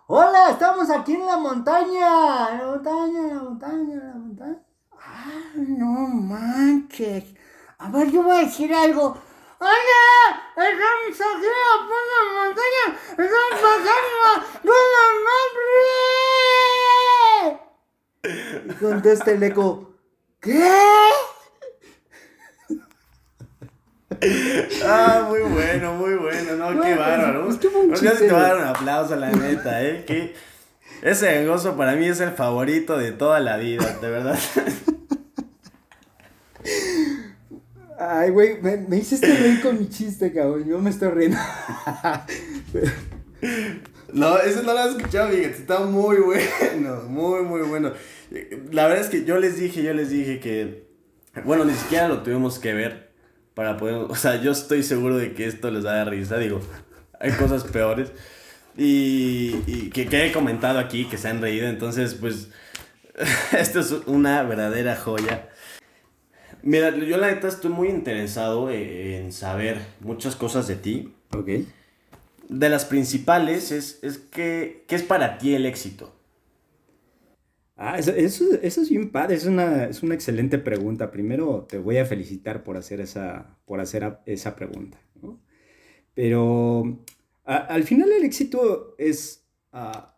Hola, 0.07 0.51
estamos 0.51 0.89
aquí 0.91 1.13
en 1.15 1.25
la 1.25 1.37
montaña. 1.37 2.49
En 2.51 2.57
la 2.59 2.65
montaña, 2.67 3.19
en 3.19 3.27
la 3.35 3.43
montaña, 3.43 3.93
en 3.93 3.99
la 4.07 4.13
montaña. 4.13 4.59
Ah, 4.91 5.53
no 5.55 6.07
manches. 6.09 7.23
A 7.79 7.89
ver, 7.89 8.11
yo 8.11 8.21
voy 8.23 8.37
a 8.37 8.41
decir 8.45 8.71
algo. 8.73 9.17
¡Hola! 9.63 10.43
¡Estamos 10.58 11.15
aquí 11.22 11.48
la 11.48 11.72
punta 11.88 12.15
la 12.20 12.32
montaña! 12.43 12.86
¡Estamos 13.12 13.55
pasando! 13.63 14.20
¡No 14.65 14.75
mames! 18.03 18.65
Y 18.65 18.74
contesta 18.74 19.32
el 19.32 19.41
eco. 19.43 19.93
¿Qué? 20.41 20.70
Ah, 24.86 25.27
muy 25.29 25.39
bueno, 25.43 25.93
muy 25.93 26.15
bueno, 26.15 26.55
no, 26.58 26.82
qué 26.82 26.96
bárbaro. 26.96 27.46
Pues, 27.46 28.01
ya 28.01 28.17
te 28.17 28.29
voy 28.29 28.41
a 28.41 28.43
dar 28.43 28.58
un 28.58 28.63
aplauso, 28.63 29.15
la 29.15 29.32
neta, 29.32 29.82
eh, 29.82 30.03
que 30.08 30.36
ese 31.01 31.46
gozo 31.46 31.77
para 31.77 31.93
mí 31.93 32.08
es 32.08 32.20
el 32.20 32.32
favorito 32.32 32.98
de 32.98 33.13
toda 33.13 33.39
la 33.39 33.55
vida, 33.55 33.98
de 34.01 34.10
verdad. 34.10 34.38
Ay, 38.10 38.31
güey, 38.31 38.62
me, 38.62 38.77
me 38.77 38.98
hiciste 38.98 39.27
reír 39.27 39.62
con 39.62 39.79
mi 39.79 39.88
chiste, 39.88 40.33
cabrón. 40.33 40.67
Yo 40.67 40.79
me 40.79 40.89
estoy 40.89 41.10
riendo. 41.10 41.38
no, 44.13 44.38
eso 44.39 44.63
no 44.63 44.74
lo 44.74 44.79
has 44.79 44.95
escuchado, 44.95 45.29
fíjate. 45.29 45.57
Está 45.57 45.79
muy 45.79 46.17
bueno, 46.17 47.03
muy, 47.07 47.43
muy 47.43 47.62
bueno. 47.62 47.93
La 48.72 48.88
verdad 48.88 49.05
es 49.05 49.10
que 49.10 49.25
yo 49.25 49.38
les 49.38 49.57
dije, 49.57 49.83
yo 49.83 49.93
les 49.93 50.10
dije 50.10 50.39
que. 50.39 50.91
Bueno, 51.45 51.65
ni 51.65 51.74
siquiera 51.74 52.07
lo 52.07 52.24
tuvimos 52.24 52.60
que 52.60 52.74
ver 52.74 53.12
para 53.53 53.77
poder. 53.77 53.95
O 53.95 54.15
sea, 54.15 54.41
yo 54.41 54.51
estoy 54.51 54.83
seguro 54.83 55.17
de 55.17 55.33
que 55.33 55.45
esto 55.45 55.72
les 55.72 55.86
va 55.86 55.91
a 55.91 55.98
dar 55.98 56.10
risa. 56.10 56.38
Digo, 56.38 56.62
hay 57.19 57.31
cosas 57.31 57.63
peores. 57.63 58.12
Y, 58.75 59.62
y 59.67 59.91
que, 59.91 60.07
que 60.07 60.25
he 60.25 60.31
comentado 60.31 60.79
aquí, 60.79 61.05
que 61.05 61.17
se 61.17 61.29
han 61.29 61.41
reído. 61.41 61.67
Entonces, 61.67 62.15
pues. 62.15 62.50
esto 63.57 63.79
es 63.79 63.91
una 64.07 64.43
verdadera 64.43 64.95
joya. 64.95 65.48
Mira, 66.63 66.96
yo 66.96 67.17
la 67.17 67.27
neta 67.27 67.50
estoy 67.50 67.72
muy 67.72 67.89
interesado 67.89 68.70
e, 68.70 69.17
en 69.17 69.34
saber 69.34 69.79
muchas 70.00 70.36
cosas 70.36 70.67
de 70.67 70.77
ti. 70.77 71.13
Ok. 71.36 71.50
De 72.48 72.70
las 72.70 72.86
principales 72.86 73.72
es, 73.72 74.00
es 74.01 74.17
que, 74.17 74.86
¿qué 74.88 74.96
es 74.96 75.03
para 75.03 75.38
ti 75.38 75.53
el 75.55 75.65
éxito? 75.65 76.13
Ah, 77.75 77.98
eso, 77.98 78.12
eso, 78.12 78.82
es 78.82 78.89
bien 78.89 79.12
padre, 79.12 79.36
es 79.36 79.46
una, 79.46 79.86
es 79.86 80.03
una 80.03 80.15
excelente 80.15 80.58
pregunta. 80.58 81.12
Primero 81.12 81.65
te 81.67 81.77
voy 81.79 81.98
a 81.98 82.05
felicitar 82.05 82.63
por 82.63 82.77
hacer 82.77 83.01
esa, 83.01 83.58
por 83.65 83.82
hacer 83.82 84.20
esa 84.25 84.55
pregunta. 84.55 85.00
Pero 86.13 87.03
al 87.43 87.84
final 87.84 88.12
el 88.12 88.24
éxito 88.24 88.96
es 88.98 89.46
ah, 89.74 90.12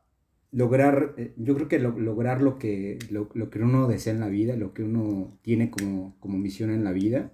lograr, 0.56 1.14
eh, 1.18 1.34
yo 1.36 1.54
creo 1.56 1.68
que 1.68 1.80
lograr 1.80 2.42
lo 2.42 2.58
que, 2.58 2.98
lo, 3.10 3.28
que 3.50 3.60
uno 3.60 3.88
desea 3.90 4.14
en 4.14 4.22
la 4.22 4.30
vida, 4.30 4.56
lo 4.56 4.74
que 4.74 4.84
uno 4.84 5.38
tiene 5.42 5.70
como, 5.70 6.16
misión 6.24 6.72
en 6.72 6.86
la 6.86 6.94
vida. 6.94 7.34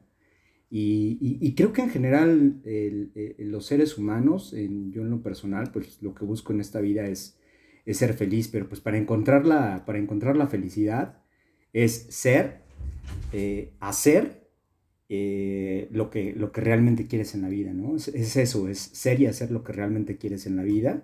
Y, 0.72 1.54
creo 1.56 1.74
que 1.74 1.82
en 1.82 1.90
general 1.90 2.62
eh, 2.66 3.36
los 3.40 3.66
seres 3.66 3.98
humanos, 3.98 4.52
yo 4.54 5.02
en 5.04 5.10
lo 5.10 5.22
personal, 5.22 5.70
pues 5.72 6.02
lo 6.02 6.16
que 6.16 6.26
busco 6.26 6.52
en 6.52 6.62
esta 6.62 6.82
vida 6.82 7.06
es, 7.06 7.38
ser 7.86 8.14
feliz, 8.14 8.48
pero 8.48 8.68
pues 8.70 8.80
para 8.80 8.98
encontrar 8.98 9.46
la, 9.46 9.86
para 9.86 10.00
encontrar 10.00 10.38
la 10.38 10.48
felicidad 10.48 11.22
es 11.74 12.08
ser, 12.10 12.62
eh, 13.34 13.74
hacer 13.82 14.48
lo, 15.10 16.10
que, 16.10 16.34
lo 16.36 16.52
que 16.54 16.62
realmente 16.62 17.06
quieres 17.06 17.36
en 17.36 17.42
la 17.42 17.50
vida, 17.50 17.74
¿no? 17.74 17.98
Es, 17.98 18.08
eso, 18.38 18.68
es 18.68 18.80
ser 18.80 19.20
y 19.20 19.28
hacer 19.28 19.52
lo 19.52 19.64
que 19.64 19.74
realmente 19.74 20.18
quieres 20.18 20.48
en 20.48 20.56
la 20.56 20.64
vida 20.64 21.04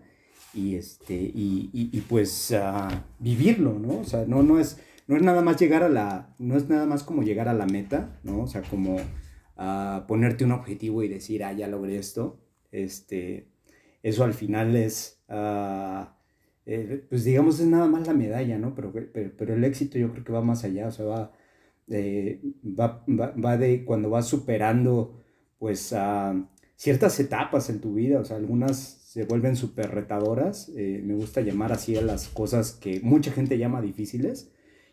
y, 0.54 0.76
este, 0.76 1.16
y, 1.16 1.70
y, 1.74 2.02
pues 2.02 2.52
uh, 2.52 2.94
vivirlo, 3.20 3.78
¿no? 3.78 4.00
O 4.00 4.04
sea, 4.04 4.26
no, 4.26 4.44
no, 4.44 4.60
es, 4.60 4.80
no 5.08 5.16
es 5.16 5.22
nada 5.22 5.42
más 5.42 5.60
llegar 5.60 5.84
a 5.84 5.90
la, 5.90 6.34
no 6.40 6.58
es 6.58 6.68
nada 6.70 6.86
más 6.86 7.04
como 7.04 7.24
llegar 7.24 7.48
a 7.48 7.54
la 7.54 7.66
meta, 7.66 8.20
¿no? 8.24 8.42
O 8.42 8.48
sea, 8.48 8.62
como 8.64 8.96
uh, 8.96 10.08
ponerte 10.08 10.46
un 10.46 10.54
objetivo 10.54 11.04
y 11.04 11.08
decir, 11.08 11.44
ah, 11.44 11.54
ya 11.54 11.68
logré 11.68 11.98
esto, 11.98 12.40
este, 12.72 13.50
eso 14.04 14.24
al 14.24 14.34
final 14.34 14.76
es, 14.76 15.22
uh, 15.30 16.06
eh, 16.66 17.06
pues 17.10 17.24
digamos, 17.24 17.60
es 17.60 17.68
nada 17.68 17.88
más 17.88 18.08
la 18.08 18.14
medalla, 18.14 18.58
¿no? 18.58 18.74
Pero, 18.74 18.92
pero, 18.92 19.32
pero, 19.38 19.54
el 19.54 19.64
éxito 19.64 19.98
yo 19.98 20.12
creo 20.12 20.24
que 20.24 20.34
va 20.34 20.42
más 20.42 20.64
allá, 20.64 20.88
o 20.88 20.92
sea, 20.92 21.06
va, 21.06 21.32
eh, 21.90 22.42
va, 22.64 23.04
va, 23.08 23.32
va, 23.32 23.58
de 23.58 23.86
cuando 23.86 24.10
vas 24.10 24.28
superando, 24.28 25.24
pues, 25.60 25.94
ciertas 26.76 27.20
etapas 27.20 27.70
en 27.70 27.82
tu 27.82 27.94
vida, 27.96 28.20
o 28.20 28.26
sea, 28.26 28.38
algunas 28.38 28.97
se 29.08 29.24
vuelven 29.24 29.56
súper 29.56 29.92
retadoras. 29.92 30.70
Eh, 30.76 31.02
me 31.02 31.14
gusta 31.14 31.40
llamar 31.40 31.72
así 31.72 31.96
a 31.96 32.02
las 32.02 32.28
cosas 32.28 32.74
que 32.74 33.00
mucha 33.00 33.32
gente 33.32 33.58
llama 33.58 33.82
difíciles. 33.82 34.52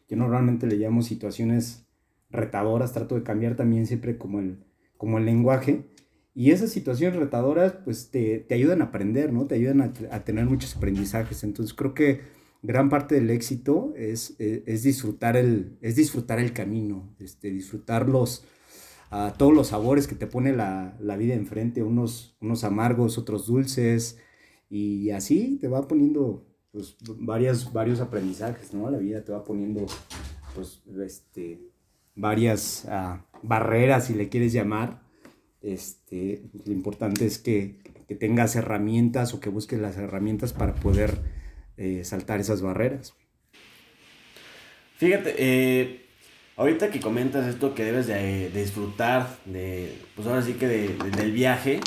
Yo 0.08 0.16
normalmente 0.16 0.68
le 0.68 0.76
llamo 0.76 1.02
situaciones 1.02 1.88
retadoras, 2.30 2.92
trato 2.92 3.16
de 3.16 3.24
cambiar 3.24 3.56
también 3.56 3.88
siempre 3.88 4.16
como 4.16 4.38
el, 4.38 4.62
como 4.98 5.18
el 5.18 5.24
lenguaje. 5.24 5.90
Y 6.32 6.52
esas 6.52 6.70
situaciones 6.70 7.18
retadoras 7.18 7.72
pues 7.84 8.12
te, 8.12 8.38
te 8.38 8.54
ayudan 8.54 8.82
a 8.82 8.86
aprender, 8.86 9.32
¿no? 9.32 9.46
Te 9.48 9.56
ayudan 9.56 9.80
a, 9.80 10.24
tener 10.24 10.46
muchos 10.46 10.76
aprendizajes. 10.76 11.42
Entonces 11.42 11.74
creo 11.74 11.92
que 11.92 12.20
gran 12.62 12.90
parte 12.90 13.16
del 13.16 13.30
éxito 13.30 13.94
es, 13.96 14.36
es, 14.38 14.62
es 14.64 14.84
disfrutar, 14.84 15.36
el, 15.36 15.76
es 15.80 15.96
disfrutar 15.96 16.38
el 16.38 16.52
camino, 16.52 17.12
este, 17.18 17.50
disfrutar 17.50 18.08
los, 18.08 18.46
a 19.10 19.34
todos 19.36 19.54
los 19.54 19.68
sabores 19.68 20.06
que 20.06 20.14
te 20.14 20.26
pone 20.26 20.52
la, 20.52 20.96
la, 21.00 21.16
vida 21.16 21.34
enfrente, 21.34 21.82
unos, 21.82 22.36
unos 22.40 22.64
amargos, 22.64 23.18
otros 23.18 23.46
dulces, 23.46 24.18
y 24.68 25.10
así 25.10 25.58
te 25.60 25.68
va 25.68 25.86
poniendo 25.86 26.46
pues, 26.72 26.96
varias, 27.20 27.72
varios 27.72 28.00
aprendizajes, 28.00 28.74
¿no? 28.74 28.90
La 28.90 28.98
vida 28.98 29.24
te 29.24 29.32
va 29.32 29.44
poniendo 29.44 29.86
pues, 30.54 30.82
este, 31.04 31.60
varias 32.14 32.86
uh, 32.86 33.20
barreras, 33.42 34.06
si 34.06 34.14
le 34.14 34.28
quieres 34.28 34.52
llamar. 34.52 35.02
Este, 35.62 36.42
lo 36.66 36.72
importante 36.72 37.24
es 37.24 37.38
que, 37.38 37.78
que, 38.06 38.14
tengas 38.14 38.54
herramientas 38.56 39.32
o 39.32 39.40
que 39.40 39.48
busques 39.48 39.80
las 39.80 39.96
herramientas 39.96 40.52
para 40.52 40.74
poder 40.74 41.22
eh, 41.76 42.04
saltar 42.04 42.40
esas 42.40 42.60
barreras. 42.60 43.14
Fíjate, 44.96 45.34
eh, 45.38 46.03
Ahorita 46.56 46.90
que 46.90 47.00
comentas 47.00 47.46
esto 47.48 47.74
que 47.74 47.84
debes 47.84 48.06
de, 48.06 48.48
disfrutar 48.50 49.38
de, 49.44 49.98
pues 50.14 50.28
ahora 50.28 50.40
sí 50.40 50.52
que 50.54 50.68
del 50.68 51.32
viaje, 51.32 51.80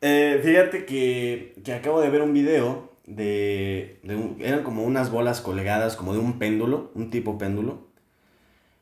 eh, 0.00 0.40
fíjate 0.42 0.84
que, 0.84 1.54
que, 1.64 1.72
acabo 1.72 2.00
de 2.00 2.10
ver 2.10 2.22
un 2.22 2.32
video 2.32 2.90
de, 3.06 4.00
eran 4.40 4.64
como 4.64 4.82
unas 4.82 5.12
bolas 5.12 5.40
colgadas 5.40 5.94
como 5.94 6.14
de 6.14 6.18
un 6.18 6.40
péndulo, 6.40 6.90
un 6.94 7.10
tipo 7.10 7.38
péndulo, 7.38 7.86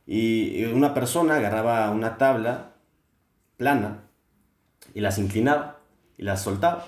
y 0.06 0.64
una 0.64 0.94
persona 0.94 1.36
agarraba 1.36 1.90
una 1.90 2.16
tabla 2.16 2.72
plana 3.58 4.04
y 4.94 5.00
las 5.00 5.18
inclinaba 5.18 5.80
y 6.16 6.22
las 6.22 6.42
soltaba. 6.42 6.86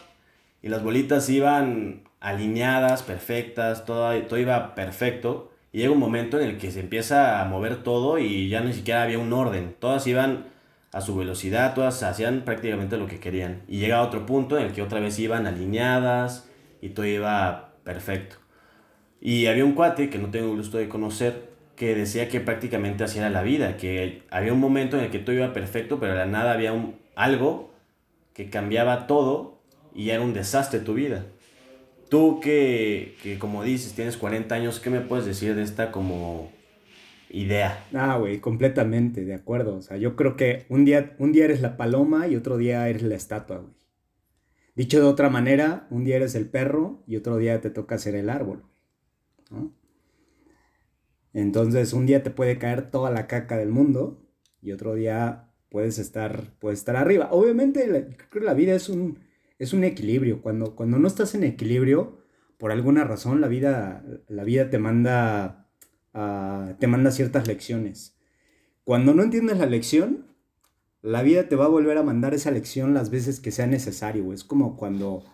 Y 0.62 0.68
las 0.68 0.82
bolitas 0.82 1.28
iban 1.28 2.04
alineadas, 2.20 3.02
perfectas, 3.02 3.84
todo, 3.84 4.18
todo 4.22 4.38
iba 4.38 4.74
perfecto 4.74 5.53
y 5.74 5.78
llega 5.78 5.92
un 5.92 5.98
momento 5.98 6.38
en 6.38 6.50
el 6.50 6.56
que 6.56 6.70
se 6.70 6.78
empieza 6.78 7.42
a 7.42 7.46
mover 7.46 7.82
todo 7.82 8.20
y 8.20 8.48
ya 8.48 8.60
ni 8.60 8.72
siquiera 8.72 9.02
había 9.02 9.18
un 9.18 9.32
orden. 9.32 9.74
Todas 9.80 10.06
iban 10.06 10.44
a 10.92 11.00
su 11.00 11.16
velocidad, 11.16 11.74
todas 11.74 12.00
hacían 12.04 12.42
prácticamente 12.42 12.96
lo 12.96 13.08
que 13.08 13.18
querían. 13.18 13.62
Y 13.66 13.80
llega 13.80 14.00
otro 14.00 14.24
punto 14.24 14.56
en 14.56 14.66
el 14.66 14.72
que 14.72 14.82
otra 14.82 15.00
vez 15.00 15.18
iban 15.18 15.48
alineadas 15.48 16.48
y 16.80 16.90
todo 16.90 17.06
iba 17.06 17.72
perfecto. 17.82 18.36
Y 19.20 19.46
había 19.46 19.64
un 19.64 19.72
cuate 19.72 20.10
que 20.10 20.18
no 20.18 20.30
tengo 20.30 20.52
el 20.52 20.58
gusto 20.58 20.78
de 20.78 20.88
conocer 20.88 21.50
que 21.74 21.96
decía 21.96 22.28
que 22.28 22.38
prácticamente 22.38 23.02
así 23.02 23.18
era 23.18 23.28
la 23.28 23.42
vida, 23.42 23.76
que 23.76 24.22
había 24.30 24.52
un 24.52 24.60
momento 24.60 24.96
en 24.96 25.06
el 25.06 25.10
que 25.10 25.18
todo 25.18 25.34
iba 25.34 25.52
perfecto, 25.52 25.98
pero 25.98 26.12
de 26.12 26.18
la 26.18 26.26
nada 26.26 26.52
había 26.52 26.72
un, 26.72 27.00
algo 27.16 27.74
que 28.32 28.48
cambiaba 28.48 29.08
todo 29.08 29.58
y 29.92 30.10
era 30.10 30.22
un 30.22 30.34
desastre 30.34 30.78
tu 30.78 30.94
vida. 30.94 31.26
Tú 32.08 32.40
que, 32.40 33.16
que, 33.22 33.38
como 33.38 33.62
dices, 33.62 33.94
tienes 33.94 34.16
40 34.16 34.54
años, 34.54 34.80
¿qué 34.80 34.90
me 34.90 35.00
puedes 35.00 35.24
decir 35.26 35.54
de 35.54 35.62
esta 35.62 35.90
como 35.90 36.52
idea? 37.30 37.86
Ah, 37.92 38.16
güey, 38.18 38.40
completamente, 38.40 39.24
de 39.24 39.34
acuerdo. 39.34 39.76
O 39.76 39.82
sea, 39.82 39.96
yo 39.96 40.16
creo 40.16 40.36
que 40.36 40.66
un 40.68 40.84
día, 40.84 41.16
un 41.18 41.32
día 41.32 41.44
eres 41.44 41.60
la 41.60 41.76
paloma 41.76 42.28
y 42.28 42.36
otro 42.36 42.56
día 42.56 42.88
eres 42.88 43.02
la 43.02 43.14
estatua, 43.14 43.58
güey. 43.58 43.74
Dicho 44.74 44.98
de 44.98 45.06
otra 45.06 45.30
manera, 45.30 45.86
un 45.90 46.04
día 46.04 46.16
eres 46.16 46.34
el 46.34 46.48
perro 46.48 47.04
y 47.06 47.16
otro 47.16 47.36
día 47.36 47.60
te 47.60 47.70
toca 47.70 47.96
ser 47.96 48.16
el 48.16 48.28
árbol. 48.28 48.64
¿no? 49.50 49.72
Entonces, 51.32 51.92
un 51.92 52.06
día 52.06 52.22
te 52.22 52.30
puede 52.30 52.58
caer 52.58 52.90
toda 52.90 53.10
la 53.10 53.26
caca 53.28 53.56
del 53.56 53.70
mundo 53.70 54.26
y 54.60 54.72
otro 54.72 54.94
día 54.94 55.52
puedes 55.68 55.98
estar, 55.98 56.54
puedes 56.58 56.80
estar 56.80 56.96
arriba. 56.96 57.28
Obviamente, 57.30 57.84
creo 58.16 58.30
que 58.30 58.40
la 58.40 58.54
vida 58.54 58.74
es 58.74 58.88
un, 58.88 59.18
es 59.58 59.72
un 59.72 59.84
equilibrio. 59.84 60.42
Cuando, 60.42 60.74
cuando 60.74 60.98
no 60.98 61.08
estás 61.08 61.34
en 61.34 61.44
equilibrio, 61.44 62.18
por 62.58 62.72
alguna 62.72 63.04
razón, 63.04 63.40
la 63.40 63.48
vida, 63.48 64.04
la 64.28 64.44
vida 64.44 64.70
te 64.70 64.78
manda, 64.78 65.68
te 66.12 66.86
manda 66.86 67.10
ciertas 67.10 67.46
lecciones. 67.46 68.16
Cuando 68.84 69.14
no 69.14 69.22
entiendes 69.22 69.58
la 69.58 69.66
lección, 69.66 70.26
la 71.02 71.22
vida 71.22 71.48
te 71.48 71.56
va 71.56 71.66
a 71.66 71.68
volver 71.68 71.98
a 71.98 72.02
mandar 72.02 72.34
esa 72.34 72.50
lección 72.50 72.94
las 72.94 73.10
veces 73.10 73.40
que 73.40 73.50
sea 73.50 73.66
necesario. 73.66 74.32
Es 74.32 74.44
como 74.44 74.76
cuando, 74.76 75.24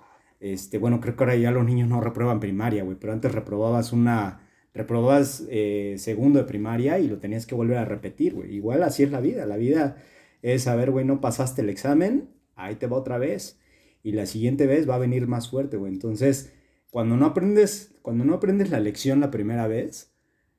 este, 0.41 0.79
bueno, 0.79 1.01
creo 1.01 1.17
que 1.17 1.25
ahora 1.25 1.37
ya 1.37 1.51
los 1.51 1.65
niños 1.65 1.89
no 1.89 2.01
reprueban 2.01 2.41
primaria, 2.41 2.83
güey, 2.85 2.97
pero 2.99 3.13
antes 3.13 3.33
reprobabas 3.33 3.93
una, 3.93 4.49
reprobabas 4.75 5.45
eh, 5.49 5.95
segundo 5.99 6.41
de 6.41 6.45
primaria 6.45 6.99
y 6.99 7.09
lo 7.09 7.19
tenías 7.19 7.47
que 7.47 7.55
volver 7.55 7.79
a 7.79 7.85
repetir, 7.85 8.35
güey. 8.35 8.55
Igual 8.55 8.83
así 8.83 9.03
es 9.03 9.11
la 9.11 9.21
vida. 9.21 9.47
La 9.47 9.57
vida 9.57 9.97
es, 10.43 10.67
a 10.67 10.75
ver, 10.75 10.91
güey, 10.91 11.05
no 11.05 11.21
pasaste 11.21 11.63
el 11.63 11.69
examen, 11.69 12.31
ahí 12.57 12.77
te 12.77 12.87
va 12.87 12.97
otra 12.97 13.19
vez 13.19 13.60
y 14.03 14.13
la 14.13 14.27
siguiente 14.27 14.67
vez 14.67 14.89
va 14.89 14.97
a 14.97 14.99
venir 14.99 15.27
más 15.27 15.51
fuerte, 15.51 15.77
güey. 15.77 15.93
Entonces, 15.93 16.53
cuando 16.91 17.17
no 17.17 17.27
aprendes, 17.27 17.95
cuando 18.03 18.25
no 18.25 18.35
aprendes 18.35 18.71
la 18.71 18.81
lección 18.81 19.21
la 19.21 19.31
primera 19.31 19.67
vez, 19.67 20.13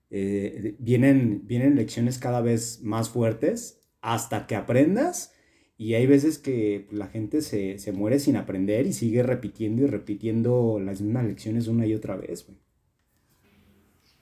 eh, 0.09 0.75
vienen, 0.79 1.41
vienen 1.45 1.75
lecciones 1.75 2.19
cada 2.19 2.41
vez 2.41 2.81
más 2.83 3.09
fuertes 3.09 3.81
hasta 4.01 4.45
que 4.45 4.55
aprendas 4.55 5.33
Y 5.77 5.93
hay 5.93 6.05
veces 6.05 6.37
que 6.37 6.87
la 6.91 7.07
gente 7.07 7.41
se, 7.41 7.79
se, 7.79 7.91
muere 7.93 8.19
sin 8.19 8.35
aprender 8.35 8.85
y 8.85 8.93
sigue 8.93 9.23
repitiendo 9.23 9.83
y 9.83 9.87
repitiendo 9.87 10.79
las 10.79 11.01
mismas 11.01 11.25
lecciones 11.25 11.67
una 11.67 11.87
y 11.87 11.95
otra 11.95 12.17
vez, 12.17 12.45
güey. 12.45 12.59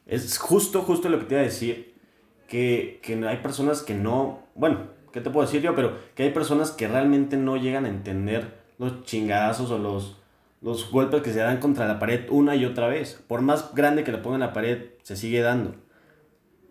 Es 0.05 0.38
justo, 0.38 0.83
justo 0.83 1.09
lo 1.09 1.19
que 1.19 1.25
te 1.25 1.33
iba 1.35 1.41
a 1.41 1.45
decir, 1.45 1.95
que, 2.47 2.99
que 3.03 3.13
hay 3.25 3.38
personas 3.38 3.83
que 3.83 3.93
no, 3.93 4.47
bueno, 4.55 4.91
¿qué 5.11 5.21
te 5.21 5.29
puedo 5.29 5.45
decir 5.45 5.61
yo? 5.61 5.75
Pero 5.75 5.97
que 6.15 6.23
hay 6.23 6.31
personas 6.31 6.71
que 6.71 6.88
realmente 6.88 7.35
no 7.35 7.57
llegan 7.57 7.85
a 7.85 7.89
entender 7.89 8.59
los 8.79 9.03
chingazos 9.03 9.69
o 9.69 9.77
los, 9.77 10.17
los 10.62 10.89
golpes 10.89 11.21
que 11.21 11.31
se 11.31 11.39
dan 11.39 11.59
contra 11.59 11.88
la 11.88 12.00
pared 12.00 12.27
una 12.31 12.55
y 12.55 12.65
otra 12.65 12.88
vez. 12.88 13.21
Por 13.27 13.41
más 13.41 13.75
grande 13.75 14.03
que 14.03 14.12
le 14.12 14.17
pongan 14.17 14.39
la 14.39 14.53
pared, 14.53 14.93
se 15.03 15.15
sigue 15.15 15.41
dando. 15.41 15.75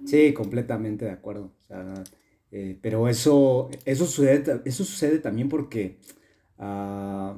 Sí, 0.05 0.33
completamente 0.33 1.05
de 1.05 1.13
acuerdo. 1.13 1.53
O 1.61 1.63
sea, 1.63 1.95
eh, 2.51 2.79
pero 2.83 3.09
eso, 3.09 3.71
eso, 3.85 4.07
sucede, 4.07 4.63
eso 4.65 4.85
sucede 4.85 5.19
también 5.19 5.49
porque 5.49 5.99
uh, 6.59 7.35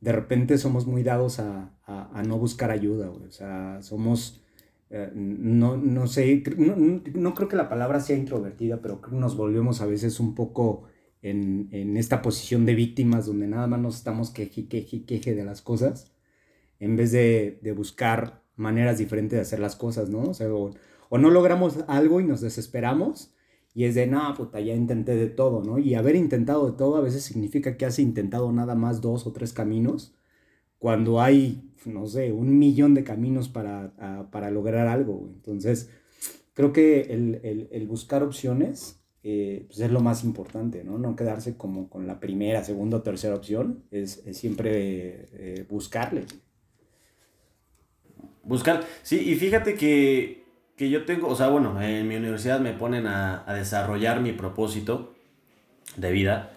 de 0.00 0.12
repente 0.12 0.56
somos 0.56 0.86
muy 0.86 1.02
dados 1.02 1.38
a, 1.38 1.70
a, 1.86 2.22
no 2.22 2.38
buscar 2.38 2.70
ayuda, 2.70 3.10
O 3.10 3.30
sea, 3.30 3.82
somos, 3.82 4.42
eh, 4.90 5.10
no, 5.14 5.76
no 5.76 6.06
sé, 6.06 6.42
no, 6.56 6.74
no, 6.76 7.34
creo 7.34 7.48
que 7.48 7.56
la 7.56 7.68
palabra 7.68 8.00
sea 8.00 8.16
introvertida, 8.16 8.80
pero 8.80 9.00
nos 9.10 9.36
volvemos 9.36 9.80
a 9.82 9.86
veces 9.86 10.20
un 10.20 10.34
poco 10.34 10.84
en, 11.30 11.96
esta 11.96 12.22
posición 12.22 12.66
de 12.66 12.74
víctimas 12.74 13.26
donde 13.26 13.46
nada 13.46 13.66
más 13.66 13.80
nos 13.80 13.96
estamos 13.96 14.30
queje, 14.30 14.68
queje, 14.68 15.04
queje 15.04 15.34
de 15.34 15.44
las 15.44 15.62
cosas, 15.62 16.12
en 16.78 16.96
vez 16.96 17.12
de, 17.12 17.58
buscar 17.76 18.42
maneras 18.56 18.98
diferentes 18.98 19.36
de 19.36 19.42
hacer 19.42 19.58
las 19.58 19.76
cosas, 19.76 20.08
¿no? 20.08 20.32
O 21.08 21.18
no 21.18 21.30
logramos 21.30 21.78
algo 21.88 22.20
y 22.20 22.24
nos 22.24 22.40
desesperamos 22.40 23.32
y 23.76 23.84
es 23.84 23.94
de, 23.94 24.06
no, 24.06 24.32
puta, 24.34 24.58
ya 24.58 24.74
intenté 24.74 25.16
de 25.16 25.26
todo, 25.26 25.62
¿no? 25.62 25.78
Y 25.78 25.94
haber 25.96 26.16
intentado 26.16 26.70
de 26.70 26.78
todo 26.78 26.96
a 26.96 27.02
veces 27.02 27.24
significa 27.24 27.76
que 27.76 27.84
has 27.84 27.98
intentado 27.98 28.50
nada 28.50 28.74
más 28.74 29.02
dos 29.02 29.26
o 29.26 29.32
tres 29.32 29.52
caminos, 29.52 30.14
cuando 30.78 31.20
hay, 31.20 31.70
no 31.84 32.06
sé, 32.06 32.32
un 32.32 32.58
millón 32.58 32.94
de 32.94 33.04
caminos 33.04 33.50
para, 33.50 34.28
para 34.30 34.50
lograr 34.50 34.86
algo. 34.88 35.28
Entonces, 35.34 35.90
creo 36.54 36.72
que 36.72 37.02
el, 37.12 37.68
el, 37.70 37.86
buscar 37.86 38.22
opciones 38.22 39.04
eh, 39.28 39.64
pues 39.66 39.80
es 39.80 39.90
lo 39.90 40.00
más 40.00 40.22
importante, 40.22 40.84
¿no? 40.84 40.98
No 40.98 41.16
quedarse 41.16 41.56
como 41.56 41.88
con 41.88 42.06
la 42.06 42.20
primera, 42.20 42.62
segunda 42.62 42.98
o 42.98 43.02
tercera 43.02 43.34
opción, 43.34 43.82
es, 43.90 44.22
siempre 44.32 45.26
eh, 45.32 45.66
buscarle. 45.68 46.24
Buscar, 48.44 48.84
sí, 49.02 49.18
y 49.18 49.34
fíjate 49.34 49.74
que 49.74 50.46
que 50.76 50.90
yo 50.90 51.04
tengo, 51.04 51.28
o 51.28 51.34
sea, 51.34 51.48
bueno, 51.48 51.80
en 51.80 52.06
mi 52.06 52.16
universidad 52.16 52.60
me 52.60 52.72
ponen 52.72 53.06
a, 53.06 53.44
desarrollar 53.54 54.20
mi 54.20 54.32
propósito 54.32 55.14
de 55.96 56.12
vida. 56.12 56.52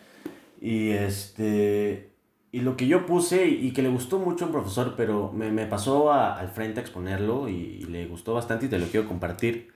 Y 0.61 0.89
este. 0.89 2.11
Y 2.51 2.61
lo 2.61 2.75
que 2.75 2.88
yo 2.88 3.05
puse 3.05 3.47
y 3.47 3.71
que 3.73 3.83
le 3.83 3.89
gustó 3.89 4.17
mucho 4.17 4.43
a 4.43 4.47
un 4.47 4.53
profesor, 4.53 4.95
pero 4.97 5.31
me, 5.31 5.65
pasó 5.67 6.11
al 6.11 6.49
frente 6.49 6.79
a 6.79 6.83
exponerlo 6.83 7.47
y, 7.47 7.83
le 7.83 8.07
gustó 8.07 8.33
bastante 8.33 8.65
y 8.65 8.69
te 8.69 8.79
lo 8.79 8.88
quiero 8.88 9.07
compartir. 9.07 9.71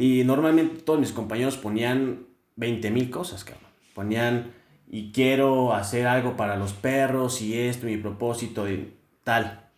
Y 0.00 0.24
normalmente 0.24 0.80
todos 0.80 0.98
mis 0.98 1.12
compañeros 1.12 1.58
ponían 1.58 2.26
20 2.56 2.90
mil 2.90 3.10
cosas, 3.10 3.44
cabrón. 3.44 3.68
Ponían, 3.94 4.52
y 4.88 5.12
quiero 5.12 5.74
hacer 5.74 6.06
algo 6.06 6.38
para 6.38 6.56
los 6.56 6.72
perros 6.72 7.42
y 7.42 7.58
esto, 7.58 7.84
mi 7.84 7.98
propósito 7.98 8.66
y 8.70 8.94
tal. 9.24 9.68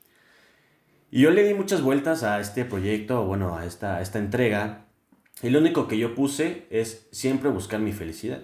Y 1.11 1.23
yo 1.23 1.33
le 1.33 1.43
di 1.43 1.55
muchas 1.55 1.83
vueltas 1.83 2.23
a 2.23 2.38
este 2.38 2.64
proyecto, 2.64 3.25
bueno, 3.25 3.57
a 3.57 3.67
esta, 3.67 4.00
esta 4.00 4.21
entrega. 4.21 4.85
Y 5.43 5.50
lo 5.50 5.59
único 5.59 5.88
que 5.88 5.99
yo 5.99 6.14
puse 6.14 6.69
es 6.71 7.09
siempre 7.11 7.50
buscar 7.50 7.81
mi 7.81 7.91
felicidad. 7.91 8.43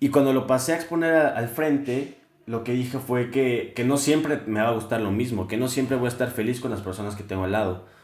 Y 0.00 0.08
cuando 0.08 0.32
lo 0.32 0.48
pasé 0.48 0.72
a 0.72 0.76
exponer 0.76 1.14
al 1.14 1.48
frente, 1.48 2.18
lo 2.46 2.64
que 2.64 2.72
dije 2.72 2.98
fue 2.98 3.30
que, 3.30 3.74
que, 3.76 3.84
no 3.84 3.96
siempre 3.96 4.40
me 4.48 4.60
va 4.60 4.70
a 4.70 4.74
gustar 4.74 5.02
lo 5.02 5.12
mismo, 5.12 5.46
que 5.46 5.56
no 5.56 5.68
siempre 5.68 5.96
voy 5.96 6.06
a 6.06 6.08
estar 6.08 6.32
feliz 6.32 6.58
con 6.58 6.72
las 6.72 6.80
personas 6.80 7.14
que 7.14 7.22
tengo 7.22 7.44
al 7.44 7.52
lado. 7.52 7.94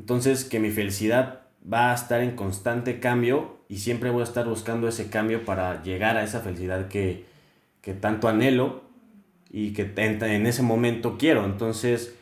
Entonces, 0.00 0.46
que 0.46 0.60
mi 0.60 0.70
felicidad 0.70 1.42
va 1.70 1.90
a 1.90 1.94
estar 1.94 2.22
en 2.22 2.30
constante 2.34 3.00
cambio 3.00 3.58
y 3.68 3.80
siempre 3.80 4.08
voy 4.08 4.22
a 4.22 4.24
estar 4.24 4.48
buscando 4.48 4.88
ese 4.88 5.10
cambio 5.10 5.44
para 5.44 5.82
llegar 5.82 6.16
a 6.16 6.24
esa 6.24 6.40
felicidad 6.40 6.88
que, 6.88 7.26
que 7.82 7.92
tanto 7.92 8.26
anhelo 8.26 8.82
y 9.50 9.74
que 9.74 9.92
en 9.94 10.46
ese 10.46 10.62
momento 10.62 11.18
quiero. 11.18 11.44
Entonces, 11.44 12.16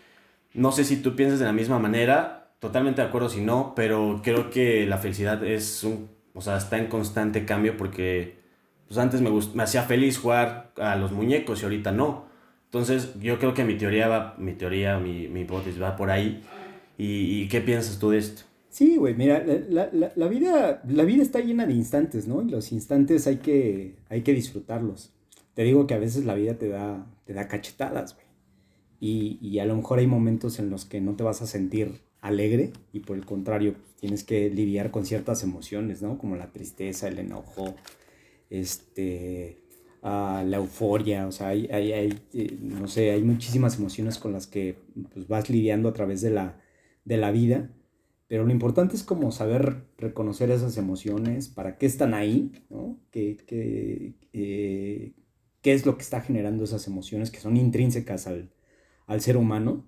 no 0.55 0.73
sé 0.73 0.83
si 0.83 0.97
tú 0.97 1.14
piensas 1.14 1.38
de 1.38 1.45
la 1.45 1.53
misma 1.53 1.79
manera, 1.79 2.51
totalmente 2.59 3.01
de 3.01 3.07
acuerdo 3.07 3.29
si 3.29 3.43
no, 3.43 3.75
pero 3.77 4.23
creo 4.25 4.51
que 4.51 4.85
la 4.85 4.99
felicidad 4.99 5.45
es 5.45 5.85
un, 5.85 6.11
o 6.35 6.41
sea, 6.41 6.57
está 6.57 6.79
en 6.79 6.88
constante 6.88 7.45
cambio 7.45 7.77
porque 7.77 8.41
pues 8.88 8.99
antes 8.99 9.21
me, 9.21 9.31
me 9.55 9.62
hacía 9.62 9.85
feliz 9.85 10.19
jugar 10.19 10.73
a 10.79 10.97
los 10.97 11.12
muñecos 11.12 11.61
y 11.61 11.64
ahorita 11.64 11.93
no. 11.93 12.27
Entonces, 12.64 13.14
yo 13.21 13.38
creo 13.38 13.55
que 13.55 13.62
mi 13.62 13.77
teoría 13.77 14.09
va, 14.09 14.35
mi 14.37 14.55
teoría, 14.55 14.99
mi, 14.99 15.29
mi 15.29 15.43
hipótesis 15.43 15.81
va 15.81 15.95
por 15.95 16.11
ahí. 16.11 16.43
¿Y, 16.99 17.43
¿Y, 17.43 17.49
qué 17.49 17.63
piensas 17.63 17.99
tú 17.99 18.11
de 18.11 18.19
esto? 18.19 18.43
Sí, 18.69 18.97
güey, 18.97 19.15
mira, 19.15 19.43
la, 19.71 19.89
la, 19.93 20.13
la, 20.15 20.29
vida, 20.29 20.83
la 20.87 21.05
vida 21.05 21.23
está 21.23 21.41
llena 21.41 21.65
de 21.65 21.73
instantes, 21.73 22.29
¿no? 22.29 22.43
Y 22.43 22.51
los 22.51 22.73
instantes 22.73 23.27
hay 23.27 23.37
que, 23.37 23.95
hay 24.11 24.21
que 24.23 24.35
disfrutarlos 24.35 25.13
te 25.59 25.65
digo 25.65 25.89
que 25.89 25.95
a 25.95 25.99
veces 25.99 26.25
la 26.25 26.37
vida 26.37 26.55
te 26.55 26.69
da, 26.69 27.05
te 27.25 27.33
da 27.33 27.49
cachetadas, 27.49 28.15
güey. 28.15 28.27
Y, 29.01 29.39
y, 29.43 29.59
a 29.59 29.67
lo 29.67 29.75
mejor 29.75 29.99
hay 29.99 30.07
momentos 30.07 30.61
en 30.61 30.71
los 30.71 30.85
que 30.85 31.01
no 31.01 31.17
te 31.17 31.25
vas 31.25 31.43
a 31.43 31.49
sentir 31.49 32.01
alegre 32.21 32.73
y 32.93 33.01
por 33.01 33.17
el 33.17 33.27
contrario 33.27 33.75
tienes 33.99 34.23
que 34.23 34.51
lidiar 34.51 34.93
con 34.93 35.05
ciertas 35.05 35.43
emociones, 35.43 36.01
¿no? 36.01 36.17
Como 36.17 36.37
la 36.37 36.53
tristeza, 36.53 37.09
el 37.09 37.19
enojo, 37.19 37.75
este, 38.51 39.59
uh, 40.05 40.47
la 40.47 40.59
euforia, 40.59 41.27
o 41.27 41.33
sea, 41.33 41.49
hay, 41.49 41.67
hay, 41.73 41.93
hay 41.93 42.21
eh, 42.35 42.57
no 42.61 42.87
sé, 42.87 43.11
hay 43.11 43.25
muchísimas 43.25 43.79
emociones 43.81 44.17
con 44.19 44.33
las 44.33 44.47
que 44.47 44.77
pues, 45.13 45.27
vas 45.27 45.51
lidiando 45.51 45.89
a 45.89 45.93
través 45.93 46.21
de 46.21 46.31
la, 46.31 46.61
de 47.09 47.16
la 47.16 47.33
vida. 47.33 47.71
Pero 48.29 48.44
lo 48.44 48.53
importante 48.53 48.94
es 48.94 49.03
como 49.03 49.33
saber 49.33 49.87
reconocer 49.97 50.51
esas 50.51 50.77
emociones, 50.77 51.49
para 51.49 51.79
qué 51.79 51.87
están 51.87 52.14
ahí, 52.14 52.53
¿no? 52.68 53.01
Que, 53.11 53.38
que, 53.38 54.14
eh, 54.35 55.14
qué 55.62 55.73
es 55.73 55.87
lo 55.87 55.97
que 55.97 56.03
está 56.03 56.21
generando 56.21 56.64
esas 56.64 56.87
emociones 56.87 57.31
que 57.31 57.40
son 57.40 57.57
intrínsecas 57.57 58.27
al, 58.27 58.51
ser 59.21 59.38
humano, 59.38 59.87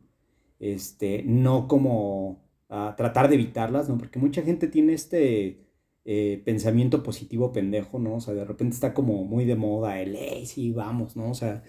este, 0.58 1.22
no 1.24 1.68
como 1.68 2.42
tratar 2.68 3.28
de 3.28 3.34
evitarlas, 3.34 3.88
¿no? 3.88 3.98
Porque 3.98 4.18
mucha 4.18 4.42
gente 4.42 4.68
tiene 4.68 4.94
este 4.94 5.66
eh, 6.06 6.42
pensamiento 6.46 7.02
positivo 7.02 7.52
pendejo, 7.52 7.98
¿no? 7.98 8.14
O 8.16 8.20
sea, 8.20 8.32
de 8.34 8.44
repente 8.46 8.74
está 8.74 8.94
como 8.94 9.24
muy 9.24 9.44
de 9.44 9.56
moda 9.56 10.00
el, 10.00 10.16
hey, 10.16 10.46
sí, 10.46 10.72
vamos, 10.72 11.16
¿no? 11.16 11.30
O 11.30 11.34
sea, 11.34 11.62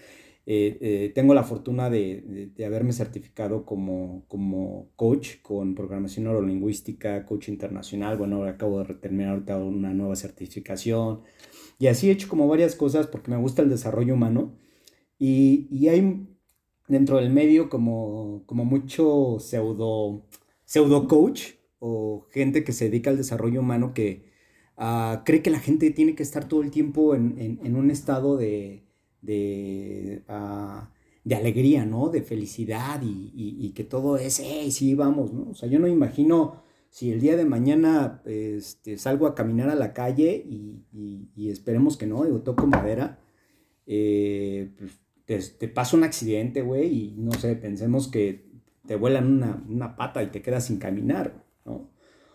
eh, 0.45 0.77
eh, 0.81 1.11
tengo 1.13 1.33
la 1.33 1.43
fortuna 1.43 1.89
de, 1.89 2.51
haberme 2.65 2.93
certificado 2.93 3.65
como, 3.65 4.25
como 4.27 4.89
coach 4.95 5.41
con 5.41 5.75
programación 5.75 6.25
neurolingüística, 6.25 7.25
coach 7.25 7.49
internacional, 7.49 8.17
bueno, 8.17 8.43
acabo 8.45 8.83
de 8.83 8.95
terminar 8.95 9.33
ahorita 9.33 9.57
una 9.57 9.93
nueva 9.93 10.15
certificación, 10.15 11.21
y 11.77 11.87
así 11.87 12.09
he 12.09 12.11
hecho 12.11 12.27
como 12.29 12.47
varias 12.47 12.75
cosas 12.75 13.07
porque 13.07 13.31
me 13.31 13.37
gusta 13.37 13.61
el 13.61 13.69
desarrollo 13.69 14.13
humano. 14.13 14.55
Y, 15.19 15.67
y 15.71 15.87
hay 15.89 16.27
dentro 16.87 17.17
del 17.17 17.31
medio 17.31 17.69
como, 17.69 18.43
como 18.45 18.65
mucho 18.65 19.37
pseudo, 19.39 20.27
pseudo 20.65 21.07
coach 21.07 21.53
o 21.79 22.27
gente 22.31 22.63
que 22.63 22.73
se 22.73 22.85
dedica 22.85 23.09
al 23.09 23.17
desarrollo 23.17 23.61
humano 23.61 23.93
que 23.93 24.31
uh, 24.77 25.23
cree 25.25 25.41
que 25.41 25.49
la 25.49 25.59
gente 25.59 25.91
tiene 25.91 26.15
que 26.15 26.23
estar 26.23 26.47
todo 26.47 26.61
el 26.63 26.71
tiempo 26.71 27.15
en, 27.15 27.37
en, 27.39 27.59
en 27.63 27.75
un 27.75 27.91
estado 27.91 28.37
de, 28.37 28.85
de, 29.21 30.23
uh, 30.29 30.85
de, 31.23 31.35
alegría, 31.35 31.85
¿no? 31.85 32.09
De 32.09 32.21
felicidad 32.21 33.01
y, 33.03 33.31
y, 33.35 33.65
y, 33.65 33.71
que 33.71 33.83
todo 33.83 34.17
es, 34.17 34.39
hey, 34.43 34.71
sí, 34.71 34.95
vamos, 34.95 35.33
¿no? 35.33 35.51
O 35.51 35.55
sea, 35.55 35.69
yo 35.69 35.79
no 35.79 35.87
imagino 35.87 36.61
si 36.89 37.11
el 37.11 37.21
día 37.21 37.37
de 37.37 37.45
mañana 37.45 38.21
este, 38.25 38.97
salgo 38.97 39.25
a 39.25 39.33
caminar 39.33 39.69
a 39.69 39.75
la 39.75 39.93
calle 39.93 40.45
y, 40.45 40.85
y, 41.35 41.49
esperemos 41.49 41.95
que 41.95 42.05
no, 42.05 42.23
digo, 42.25 42.41
toco 42.41 42.67
madera, 42.67 43.19
eh, 43.87 44.71
pues, 44.77 44.99
te, 45.25 45.39
te, 45.39 45.67
pasa 45.69 45.95
un 45.95 46.03
accidente, 46.03 46.61
güey, 46.61 46.93
y 46.93 47.15
no 47.17 47.31
sé, 47.31 47.55
pensemos 47.55 48.09
que 48.09 48.51
te 48.85 48.97
vuelan 48.97 49.31
una, 49.31 49.63
una, 49.69 49.95
pata 49.95 50.21
y 50.21 50.27
te 50.27 50.41
quedas 50.41 50.65
sin 50.65 50.79
caminar, 50.79 51.45
¿no? 51.65 51.89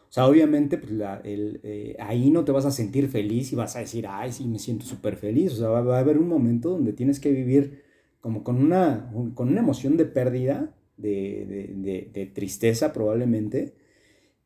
O 0.09 0.13
sea, 0.13 0.27
obviamente, 0.27 0.79
pues 0.79 0.93
la, 0.93 1.21
el, 1.25 1.61
eh, 1.63 1.97
ahí 1.99 2.31
no 2.31 2.45
te 2.45 2.53
vas 2.53 2.65
a 2.65 2.71
sentir 2.71 3.09
feliz 3.09 3.53
y 3.53 3.57
vas 3.57 3.77
a 3.77 3.81
decir, 3.81 4.07
ay, 4.09 4.33
sí, 4.33 4.47
me 4.47 4.59
siento 4.59 4.87
súper 4.87 5.17
feliz. 5.17 5.53
O 5.55 5.57
sea, 5.57 5.69
va, 5.69 5.97
a 5.97 6.01
haber 6.01 6.19
un 6.19 6.29
momento 6.29 6.71
donde 6.71 6.93
tienes 6.93 7.21
que 7.21 7.31
vivir 7.33 7.83
como 8.21 8.43
con 8.45 8.57
una, 8.57 9.11
con 9.35 9.49
una 9.49 9.61
emoción 9.61 9.97
de 9.97 10.07
pérdida, 10.07 10.75
de, 10.97 11.47
de, 11.47 11.75
de, 11.75 12.11
de 12.13 12.27
tristeza 12.27 12.93
probablemente, 12.93 13.75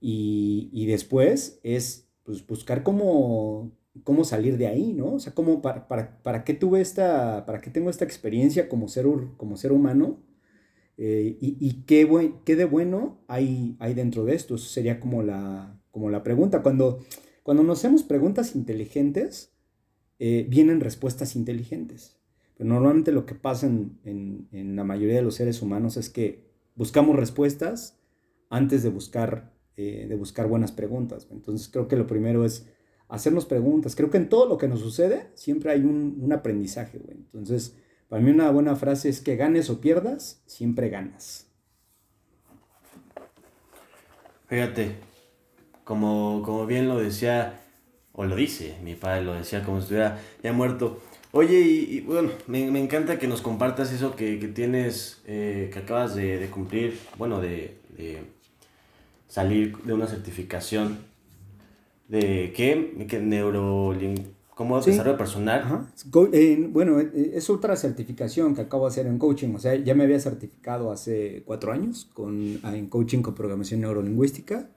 y, 0.01 0.70
y 0.73 0.87
después 0.87 1.61
es 1.62 2.09
pues, 2.25 2.46
buscar 2.46 2.83
cómo, 2.83 3.73
cómo 4.05 4.25
salir 4.25 4.57
de 4.59 4.66
ahí, 4.66 4.92
¿no? 4.92 5.14
O 5.14 5.18
sea, 5.18 5.35
cómo, 5.35 5.62
para, 5.62 5.88
para, 5.88 6.23
para, 6.23 6.44
qué 6.44 6.55
tuve 6.55 6.81
esta, 6.81 7.44
para 7.46 7.61
qué 7.61 7.70
tengo 7.70 7.90
esta 7.90 8.05
experiencia 8.05 8.68
como 8.68 8.88
ser, 8.88 9.07
como 9.37 9.57
ser 9.57 9.73
humano 9.73 10.18
eh, 11.02 11.38
y, 11.40 11.84
qué, 11.86 12.34
qué 12.44 12.56
de 12.56 12.66
bueno 12.66 13.24
hay, 13.26 13.74
hay 13.78 13.94
dentro 13.94 14.26
de 14.26 14.34
esto. 14.34 14.56
Eso 14.56 14.66
sería 14.66 15.00
como 15.00 15.22
la, 15.22 15.80
como 15.90 16.10
la 16.10 16.22
pregunta. 16.22 16.62
Cuando, 16.62 16.98
cuando 17.42 17.62
nos 17.62 17.78
hacemos 17.78 18.02
preguntas 18.02 18.54
inteligentes, 18.54 19.50
eh, 20.18 20.44
vienen 20.46 20.80
respuestas 20.80 21.36
inteligentes. 21.36 22.18
Pero 22.54 22.68
normalmente 22.68 23.12
lo 23.12 23.24
que 23.24 23.34
pasa 23.34 23.66
en, 23.66 24.76
la 24.76 24.84
mayoría 24.84 25.16
de 25.16 25.22
los 25.22 25.36
seres 25.36 25.62
humanos 25.62 25.96
es 25.96 26.10
que 26.10 26.44
buscamos 26.74 27.16
respuestas 27.16 27.98
antes 28.50 28.82
de 28.82 28.90
buscar, 28.90 29.54
eh, 29.78 30.04
de 30.06 30.16
buscar 30.16 30.48
buenas 30.48 30.70
preguntas. 30.70 31.28
Entonces 31.30 31.70
creo 31.72 31.88
que 31.88 31.96
lo 31.96 32.06
primero 32.06 32.44
es 32.44 32.66
hacernos 33.08 33.46
preguntas. 33.46 33.96
Creo 33.96 34.10
que 34.10 34.18
en 34.18 34.28
todo 34.28 34.46
lo 34.46 34.58
que 34.58 34.68
nos 34.68 34.80
sucede 34.80 35.30
siempre 35.32 35.70
hay 35.70 35.80
un, 35.80 36.30
aprendizaje, 36.30 37.00
Entonces, 37.08 37.74
para 38.11 38.20
mí 38.20 38.33
una 38.33 38.51
buena 38.51 38.75
frase 38.75 39.09
es 39.09 39.20
que 39.20 39.37
ganes 39.37 39.70
o 39.70 39.81
pierdas, 39.81 40.42
siempre 40.44 40.88
ganas. 40.88 41.46
Fíjate, 44.49 44.96
como, 45.85 46.42
como 46.44 46.66
bien 46.66 46.88
lo 46.88 46.99
decía, 46.99 47.61
o 48.12 48.25
lo 48.25 48.35
dice, 48.35 48.77
mi 48.83 48.96
padre 48.96 49.23
lo 49.23 49.35
decía 49.35 49.62
como 49.62 49.79
si 49.79 49.85
estuviera 49.85 50.20
ya 50.42 50.53
muerto. 50.53 51.01
Oye, 51.31 51.61
y, 51.61 52.01
bueno, 52.01 52.31
me, 52.49 52.81
encanta 52.81 53.16
que 53.16 53.29
nos 53.29 53.42
compartas 53.42 53.92
eso 53.92 54.16
que, 54.16 54.37
tienes, 54.53 55.23
eh, 55.27 55.70
que 55.73 55.79
acabas 55.79 56.16
de, 56.16 56.51
cumplir, 56.51 56.99
bueno, 57.16 57.40
de, 57.40 57.77
salir 59.29 59.77
de 59.85 59.92
una 59.92 60.09
certificación 60.09 60.99
de 62.09 62.53
qué, 62.57 63.07
¿Qué 63.09 63.20
neuroling 63.20 64.39
¿Cómo 64.61 64.79
desarrollo 64.79 65.16
personal? 65.16 65.88
bueno, 66.68 67.01
eh, 67.01 67.31
es 67.33 67.49
otra 67.49 67.77
certificación 67.77 68.55
que 68.55 68.61
acabo 68.61 68.85
de 68.85 68.90
hacer 68.90 69.07
en 69.07 69.16
coaching. 69.16 69.55
O 69.55 69.59
sea, 69.59 69.75
ya 69.75 69.94
me 69.94 70.05
había 70.05 70.20
certificado 70.20 70.92
hace 70.92 71.42
cuatro 71.46 71.73
años 71.73 72.11
con, 72.12 72.61
en 72.62 72.87
coaching 72.88 73.23
con 73.23 73.35
programación 73.35 73.81
neurolingüística, 73.81 74.68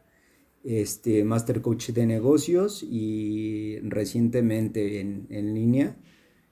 este, 0.63 1.25
Master 1.25 1.61
Coach 1.61 1.89
de 1.89 2.05
negocios 2.05 2.81
y 2.81 3.79
recientemente 3.79 5.01
en, 5.01 5.27
en 5.29 5.53
línea 5.53 5.97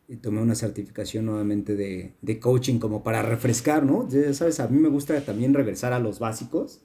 eh, 0.09 0.17
tomé 0.17 0.41
una 0.41 0.55
certificación 0.55 1.25
nuevamente 1.27 1.77
de, 1.77 2.15
de, 2.21 2.37
coaching 2.37 2.79
como 2.79 3.01
para 3.01 3.21
refrescar, 3.21 3.85
¿no? 3.85 4.09
Ya 4.09 4.33
sabes, 4.33 4.59
a 4.59 4.67
mí 4.67 4.77
me 4.77 4.89
gusta 4.89 5.17
también 5.21 5.53
regresar 5.53 5.93
a 5.93 5.99
los 5.99 6.19
básicos 6.19 6.81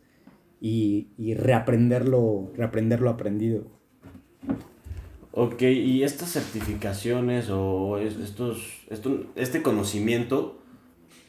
y, 0.60 1.08
y 1.18 1.34
reaprenderlo, 1.34 2.52
reaprender 2.54 3.00
lo 3.00 3.10
aprendido. 3.10 3.64
Ok, 5.38 5.60
y 5.60 6.02
estas 6.02 6.32
certificaciones 6.32 7.50
o 7.50 7.98
estos, 7.98 8.86
este 9.34 9.60
conocimiento, 9.60 10.62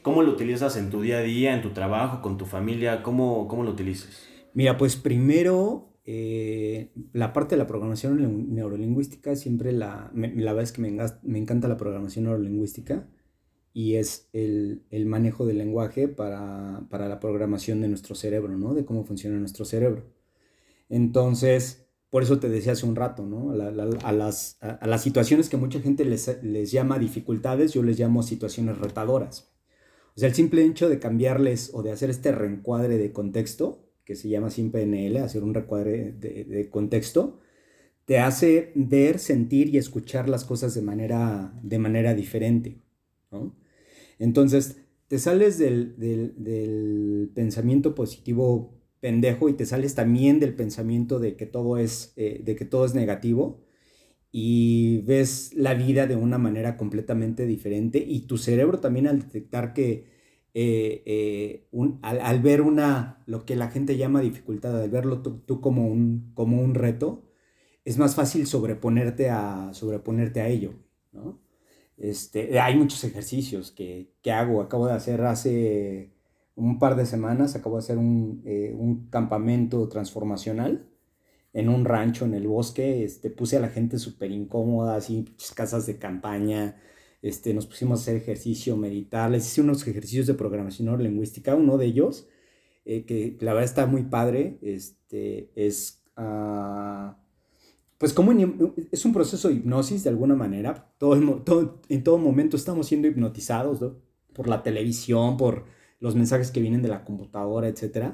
¿cómo 0.02 0.22
lo 0.22 0.32
utilizas 0.32 0.78
en 0.78 0.90
tu 0.90 1.02
día 1.02 1.18
a 1.18 1.24
día, 1.24 1.54
en 1.54 1.62
tu 1.62 1.72
trabajo, 1.72 2.22
con 2.22 2.38
tu 2.38 2.46
familia? 2.46 3.04
¿Cómo, 3.04 3.50
cómo 3.50 3.64
lo 3.64 3.72
utilizas? 3.72 4.24
Mira, 4.54 4.78
pues 4.78 4.96
primero, 4.96 5.90
eh, 6.06 6.94
la 7.12 7.34
parte 7.34 7.56
de 7.56 7.60
la 7.60 7.68
programación 7.68 8.56
neurolingüística, 8.56 9.36
siempre 9.36 9.74
la, 9.74 10.10
la 10.14 10.54
verdad 10.54 10.64
es 10.64 10.72
que 10.72 10.82
me, 10.82 10.98
me, 11.24 11.38
encanta 11.38 11.68
la 11.68 11.76
programación 11.76 12.24
neurolingüística 12.24 13.10
y 13.74 13.96
es 13.96 14.30
el, 14.32 14.86
el 14.90 15.06
manejo 15.06 15.46
del 15.46 15.58
lenguaje 15.58 16.08
para, 16.08 16.88
para 16.90 17.10
la 17.10 17.20
programación 17.20 17.82
de 17.82 17.90
nuestro 17.90 18.16
cerebro, 18.16 18.58
¿no? 18.58 18.74
De 18.74 18.86
cómo 18.86 19.04
funciona 19.04 19.38
nuestro 19.38 19.66
cerebro. 19.66 20.06
Entonces, 20.88 21.87
por 22.10 22.24
eso 22.24 22.40
te 22.40 22.50
decía 22.50 22.72
hace 22.72 22.86
un 22.86 22.96
rato, 22.96 23.26
¿no? 23.26 23.52
A, 23.52 24.12
las, 24.12 25.02
situaciones 25.02 25.50
que 25.50 25.58
mucha 25.58 25.82
gente 25.82 26.06
les, 26.06 26.72
llama 26.72 27.00
dificultades, 27.00 27.74
yo 27.74 27.84
les 27.84 28.00
llamo 28.00 28.24
situaciones 28.24 28.78
retadoras. 28.78 29.52
O 30.16 30.20
sea, 30.20 30.30
el 30.30 30.36
simple 30.36 30.64
hecho 30.64 30.90
de 30.90 31.00
cambiarles 31.00 31.72
o 31.74 31.84
de 31.84 31.92
hacer 31.92 32.10
este 32.10 32.32
reencuadre 32.32 32.98
de 32.98 33.12
contexto, 33.12 33.92
que 34.06 34.16
se 34.16 34.30
llama 34.30 34.50
sin 34.50 34.72
PNL, 34.72 35.18
hacer 35.18 35.44
un 35.44 35.54
reencuadre 35.54 36.14
de, 36.14 36.70
contexto, 36.70 37.40
te 38.06 38.20
hace 38.20 38.72
ver, 38.74 39.20
sentir 39.20 39.76
y 39.76 39.78
escuchar 39.78 40.30
las 40.30 40.46
cosas 40.46 40.74
de 40.74 40.82
manera, 40.82 42.14
diferente. 42.16 42.82
Entonces, 44.18 44.78
te 45.10 45.20
sales 45.20 45.58
del, 45.58 45.98
del 45.98 47.32
pensamiento 47.36 47.94
positivo 47.96 48.77
pendejo 49.00 49.50
y 49.50 49.54
te 49.54 49.66
sales 49.66 49.96
también 49.96 50.40
del 50.40 50.56
pensamiento 50.56 51.20
de 51.20 51.36
que 51.36 51.46
todo 51.46 51.78
es, 51.78 52.14
eh, 52.16 52.42
de 52.44 52.56
que 52.56 52.66
todo 52.66 52.86
es 52.86 52.96
negativo 52.96 53.62
y 54.32 55.00
ves 55.02 55.54
la 55.56 55.74
vida 55.74 56.08
de 56.08 56.16
una 56.16 56.38
manera 56.38 56.78
completamente 56.78 57.46
diferente 57.46 58.04
y 58.06 58.22
tu 58.22 58.38
cerebro 58.38 58.80
también 58.80 59.08
al 59.08 59.20
detectar 59.20 59.74
que 59.74 60.06
eh, 60.60 61.04
eh, 61.06 61.68
al, 62.02 62.42
ver 62.42 62.62
una, 62.62 63.24
lo 63.28 63.46
que 63.46 63.56
la 63.56 63.70
gente 63.70 63.96
llama 63.96 64.22
dificultad, 64.22 64.82
al 64.82 64.90
verlo 64.90 65.22
tú, 65.22 65.62
como, 65.62 65.88
un, 65.88 66.32
como 66.34 66.62
un 66.62 66.74
reto, 66.74 67.24
es 67.86 67.98
más 68.00 68.16
fácil 68.16 68.48
sobreponerte 68.48 69.30
a, 69.30 69.72
sobreponerte 69.74 70.42
a 70.42 70.48
ello, 70.50 70.74
Este, 71.98 72.60
hay 72.60 72.76
muchos 72.76 73.04
ejercicios 73.04 73.72
que, 73.72 74.14
que 74.22 74.32
hago, 74.32 74.62
acabo 74.62 74.88
de 74.88 74.94
hacer 74.94 75.22
hace 75.22 76.17
un 76.58 76.80
par 76.80 76.96
de 76.96 77.06
semanas 77.06 77.56
acabo 77.56 77.76
de 77.76 77.84
hacer 77.84 77.98
un, 77.98 78.42
eh, 78.44 78.76
un, 78.78 79.10
campamento 79.10 79.88
transformacional 79.88 80.90
en 81.54 81.70
un 81.70 81.86
rancho 81.86 82.26
en 82.26 82.34
el 82.34 82.48
bosque. 82.48 83.04
Este, 83.04 83.30
puse 83.30 83.58
a 83.58 83.60
la 83.60 83.70
gente 83.70 84.00
súper 84.00 84.32
incómoda, 84.32 84.96
así, 84.96 85.26
casas 85.56 85.86
de 85.86 86.00
campaña. 86.00 86.82
Este, 87.22 87.54
nos 87.54 87.68
pusimos 87.68 88.00
a 88.00 88.02
hacer 88.02 88.16
ejercicio, 88.16 88.76
meditar. 88.76 89.30
Les 89.30 89.46
hice 89.46 89.62
unos 89.62 89.88
ejercicios 89.88 90.26
de 90.26 90.34
programación 90.34 90.88
neurolingüística. 90.88 91.56
Uno 91.56 91.78
de 91.78 91.86
ellos, 91.86 92.28
eh, 92.86 93.06
que 93.06 93.38
la 93.40 93.54
verdad 93.54 93.70
está 93.70 93.86
muy 93.86 94.04
padre, 94.04 94.58
este, 94.62 95.52
es... 95.56 96.04
Uh, 96.18 97.14
pues 98.00 98.14
como 98.14 98.32
es 98.92 99.06
un 99.06 99.14
proceso 99.14 99.48
de 99.48 99.56
hipnosis 99.56 100.04
de 100.04 100.10
alguna 100.10 100.36
manera. 100.36 100.92
Todo, 100.98 101.16
en 101.90 102.04
todo 102.04 102.18
momento 102.18 102.56
estamos 102.58 102.88
siendo 102.88 103.08
hipnotizados 103.08 103.80
por 104.34 104.48
la 104.48 104.62
televisión, 104.62 105.38
por 105.38 105.66
los 106.00 106.16
mensajes 106.16 106.52
que 106.52 106.62
vienen 106.62 106.82
de 106.82 106.90
la 106.90 107.04
computadora, 107.04 107.68
etc. 107.68 108.14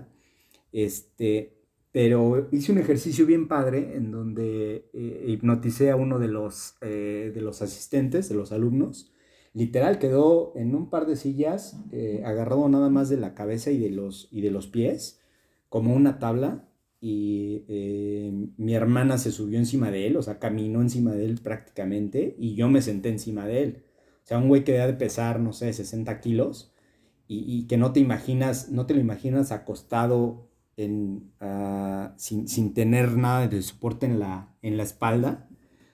Este, 0.72 1.64
pero 1.94 2.50
hice 2.52 2.72
un 2.72 2.80
ejercicio 2.80 3.28
bien 3.28 3.48
padre 3.48 3.96
en 3.96 4.12
donde 4.12 4.90
eh, 4.94 5.26
hipnoticé 5.28 5.92
a 5.92 5.96
uno 5.96 6.18
de 6.18 6.28
los, 6.28 6.76
eh, 6.82 7.32
de 7.34 7.42
los 7.42 7.62
asistentes, 7.62 8.30
de 8.30 8.36
los 8.36 8.52
alumnos. 8.52 9.12
Literal, 9.54 10.00
quedó 10.00 10.54
en 10.56 10.74
un 10.74 10.90
par 10.90 11.06
de 11.06 11.16
sillas, 11.16 11.80
eh, 11.92 12.24
agarrado 12.26 12.68
nada 12.68 12.90
más 12.90 13.10
de 13.10 13.18
la 13.18 13.36
cabeza 13.36 13.70
y 13.70 13.78
de 13.78 13.92
los, 13.92 14.28
y 14.32 14.42
de 14.42 14.50
los 14.50 14.66
pies, 14.66 15.22
como 15.70 15.94
una 15.94 16.18
tabla, 16.18 16.68
y 17.00 17.66
mi 18.58 18.76
hermana 18.76 19.18
se 19.18 19.32
subió 19.32 19.60
encima 19.60 19.92
de 19.92 20.08
él, 20.08 20.16
o 20.16 20.24
sea, 20.24 20.40
caminó 20.40 20.82
encima 20.82 21.12
de 21.12 21.26
él 21.26 21.40
prácticamente, 21.44 22.34
y 22.40 22.56
yo 22.56 22.70
me 22.70 22.82
senté 22.82 23.10
encima 23.10 23.46
de 23.46 23.64
él. 23.64 23.84
O 24.24 24.28
sea, 24.28 24.38
un 24.38 24.48
güey 24.48 24.64
que 24.64 24.72
debe 24.72 24.88
de 24.88 24.94
pesar, 24.94 25.40
no 25.40 25.52
sé, 25.54 25.74
60 25.74 26.22
kilos, 26.22 26.73
y, 27.48 27.68
que 27.68 27.78
no 27.78 27.92
te 27.92 28.00
imaginas, 28.00 28.70
no 28.70 28.86
te 28.86 28.94
lo 28.94 29.00
imaginas 29.00 29.52
acostado 29.52 30.50
en, 30.78 31.32
ah, 31.40 32.14
sin, 32.18 32.48
sin, 32.48 32.74
tener 32.74 33.18
nada 33.18 33.48
de 33.48 33.62
soporte 33.62 34.06
en 34.06 34.20
la, 34.20 34.56
en 34.62 34.78
la 34.78 34.84
espalda, 34.84 35.48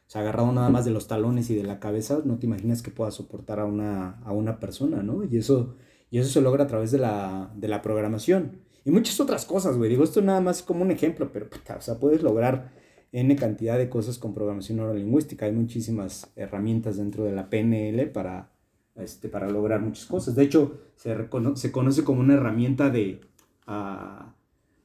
o 0.07 0.11
sea, 0.11 0.21
agarrado 0.21 0.51
nada 0.51 0.69
más 0.69 0.85
de 0.85 0.91
los 0.91 1.07
talones 1.07 1.49
y 1.49 1.55
de 1.55 1.63
la 1.63 1.79
cabeza, 1.79 2.19
no 2.25 2.39
te 2.39 2.47
imaginas 2.47 2.81
que 2.81 2.91
pueda 2.91 3.11
soportar 3.11 3.59
a 3.59 3.65
una, 3.65 4.19
a 4.23 4.31
una 4.31 4.59
persona, 4.59 5.03
¿no? 5.03 5.23
Y 5.23 5.37
eso, 5.37 5.75
y 6.09 6.17
eso 6.17 6.29
se 6.29 6.41
logra 6.41 6.63
a 6.63 6.67
través 6.67 6.91
de 6.91 6.97
la, 6.97 7.51
de 7.55 7.67
la 7.67 7.81
programación. 7.81 8.61
Y 8.85 8.91
muchas 8.91 9.19
otras 9.19 9.45
cosas, 9.45 9.77
güey. 9.77 9.89
Digo, 9.89 10.03
esto 10.03 10.21
nada 10.21 10.41
más 10.41 10.63
como 10.63 10.81
un 10.81 10.91
ejemplo, 10.91 11.31
pero, 11.31 11.47
o 11.47 11.81
sea, 11.81 11.99
puedes 11.99 12.23
lograr 12.23 12.71
N 13.11 13.35
cantidad 13.35 13.77
de 13.77 13.89
cosas 13.89 14.17
con 14.17 14.33
programación 14.33 14.77
neurolingüística. 14.77 15.45
Hay 15.45 15.51
muchísimas 15.51 16.31
herramientas 16.35 16.97
dentro 16.97 17.23
de 17.23 17.31
la 17.33 17.49
PNL 17.49 18.07
para, 18.11 18.51
este, 19.01 19.29
para 19.29 19.49
lograr 19.49 19.81
muchas 19.81 20.05
cosas. 20.05 20.35
De 20.35 20.43
hecho, 20.43 20.79
se, 20.95 21.15
se 21.55 21.71
conoce 21.71 22.03
como 22.03 22.21
una 22.21 22.33
herramienta 22.35 22.89
de, 22.89 23.21
uh, 23.67 24.31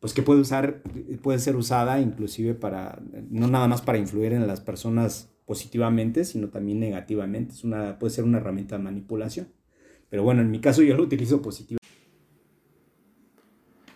pues 0.01 0.13
que 0.13 0.23
puede, 0.23 0.41
usar, 0.41 0.83
puede 1.23 1.39
ser 1.39 1.57
usada 1.57 2.01
inclusive 2.01 2.55
para, 2.55 3.01
no 3.31 3.47
nada 3.47 3.69
más 3.69 3.83
para 3.83 3.99
influir 3.99 4.33
en 4.33 4.47
las 4.47 4.61
personas 4.61 5.31
positivamente, 5.47 6.25
sino 6.25 6.49
también 6.49 6.81
negativamente. 6.81 7.55
Es 7.55 7.65
una, 7.65 7.99
puede 7.99 8.13
ser 8.13 8.25
una 8.25 8.39
herramienta 8.39 8.77
de 8.77 8.85
manipulación. 8.85 9.49
Pero 10.11 10.23
bueno, 10.23 10.43
en 10.43 10.51
mi 10.51 10.61
caso 10.61 10.83
yo 10.83 10.97
lo 10.97 11.03
utilizo 11.03 11.43
positivamente. 11.43 11.85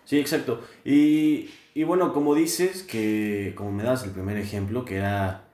Sí, 0.05 0.19
exacto. 0.19 0.61
Y, 0.85 1.51
y 1.75 1.85
bueno, 1.85 2.15
como 2.15 2.35
dices, 2.35 2.83
que 2.83 3.53
como 3.55 3.73
me 3.73 3.83
das 3.83 4.05
el 4.05 4.11
primer 4.11 4.39
ejemplo, 4.39 4.85
que 4.85 4.97
era 4.97 5.48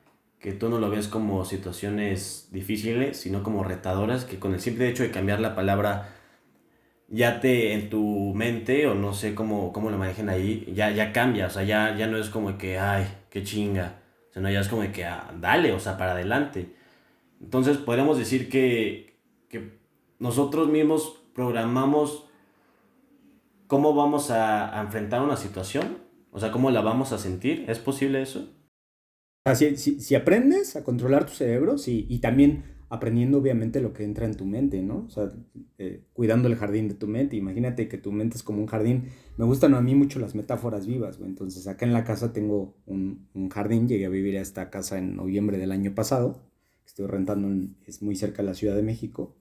que 0.44 0.52
tú 0.52 0.68
no 0.68 0.78
lo 0.78 0.90
ves 0.90 1.08
como 1.08 1.46
situaciones 1.46 2.50
difíciles, 2.52 3.16
sino 3.16 3.42
como 3.42 3.64
retadoras, 3.64 4.26
que 4.26 4.38
con 4.38 4.52
el 4.52 4.60
simple 4.60 4.86
hecho 4.90 5.02
de 5.02 5.10
cambiar 5.10 5.40
la 5.40 5.54
palabra 5.54 6.10
ya 7.08 7.40
te 7.40 7.72
en 7.72 7.88
tu 7.88 8.34
mente, 8.34 8.86
o 8.86 8.94
no 8.94 9.14
sé 9.14 9.34
cómo, 9.34 9.72
cómo 9.72 9.88
lo 9.88 9.96
manejen 9.96 10.28
ahí, 10.28 10.70
ya, 10.74 10.90
ya 10.90 11.14
cambia, 11.14 11.46
o 11.46 11.50
sea, 11.50 11.62
ya, 11.62 11.96
ya 11.96 12.08
no 12.08 12.18
es 12.18 12.28
como 12.28 12.58
que, 12.58 12.78
ay, 12.78 13.06
qué 13.30 13.42
chinga, 13.42 14.02
sino 14.34 14.50
ya 14.50 14.60
es 14.60 14.68
como 14.68 14.82
que, 14.92 15.06
ah, 15.06 15.32
dale, 15.40 15.72
o 15.72 15.80
sea, 15.80 15.96
para 15.96 16.12
adelante. 16.12 16.74
Entonces 17.40 17.78
podemos 17.78 18.18
decir 18.18 18.50
que, 18.50 19.18
que 19.48 19.78
nosotros 20.18 20.68
mismos 20.68 21.22
programamos 21.34 22.26
cómo 23.66 23.94
vamos 23.94 24.30
a, 24.30 24.78
a 24.78 24.82
enfrentar 24.82 25.22
una 25.22 25.38
situación, 25.38 26.00
o 26.32 26.38
sea, 26.38 26.52
cómo 26.52 26.70
la 26.70 26.82
vamos 26.82 27.12
a 27.12 27.18
sentir, 27.18 27.64
¿es 27.66 27.78
posible 27.78 28.20
eso? 28.20 28.50
Si, 29.54 29.76
si, 29.76 30.14
aprendes 30.14 30.74
a 30.76 30.84
controlar 30.84 31.26
tu 31.26 31.32
cerebro, 31.32 31.76
y 31.86 32.18
también 32.20 32.64
aprendiendo 32.94 33.38
obviamente 33.38 33.80
lo 33.80 33.92
que 33.92 34.04
entra 34.04 34.24
en 34.24 34.34
tu 34.34 34.46
mente, 34.46 34.80
¿no? 34.82 35.04
O 35.06 35.10
sea, 35.10 35.30
eh, 35.78 36.04
cuidando 36.12 36.48
el 36.48 36.56
jardín 36.56 36.88
de 36.88 36.94
tu 36.94 37.06
mente. 37.06 37.36
Imagínate 37.36 37.88
que 37.88 37.98
tu 37.98 38.12
mente 38.12 38.36
es 38.36 38.42
como 38.42 38.60
un 38.60 38.66
jardín. 38.66 39.08
Me 39.36 39.44
gustan 39.44 39.74
a 39.74 39.80
mí 39.80 39.94
mucho 39.94 40.18
las 40.20 40.34
metáforas 40.34 40.86
vivas, 40.86 41.18
güey. 41.18 41.28
Entonces, 41.30 41.66
acá 41.66 41.84
en 41.84 41.92
la 41.92 42.04
casa 42.04 42.32
tengo 42.32 42.76
un, 42.86 43.28
jardín. 43.50 43.88
Llegué 43.88 44.06
a 44.06 44.10
vivir 44.10 44.38
a 44.38 44.40
esta 44.40 44.70
casa 44.70 44.98
en 44.98 45.16
noviembre 45.16 45.58
del 45.58 45.72
año 45.72 45.94
pasado. 45.94 46.40
Estoy 46.86 47.06
rentando, 47.06 47.48
es 47.86 48.02
muy 48.02 48.16
cerca 48.16 48.42
de 48.42 48.48
la 48.48 48.54
Ciudad 48.54 48.76
de 48.76 48.82
México. 48.82 49.36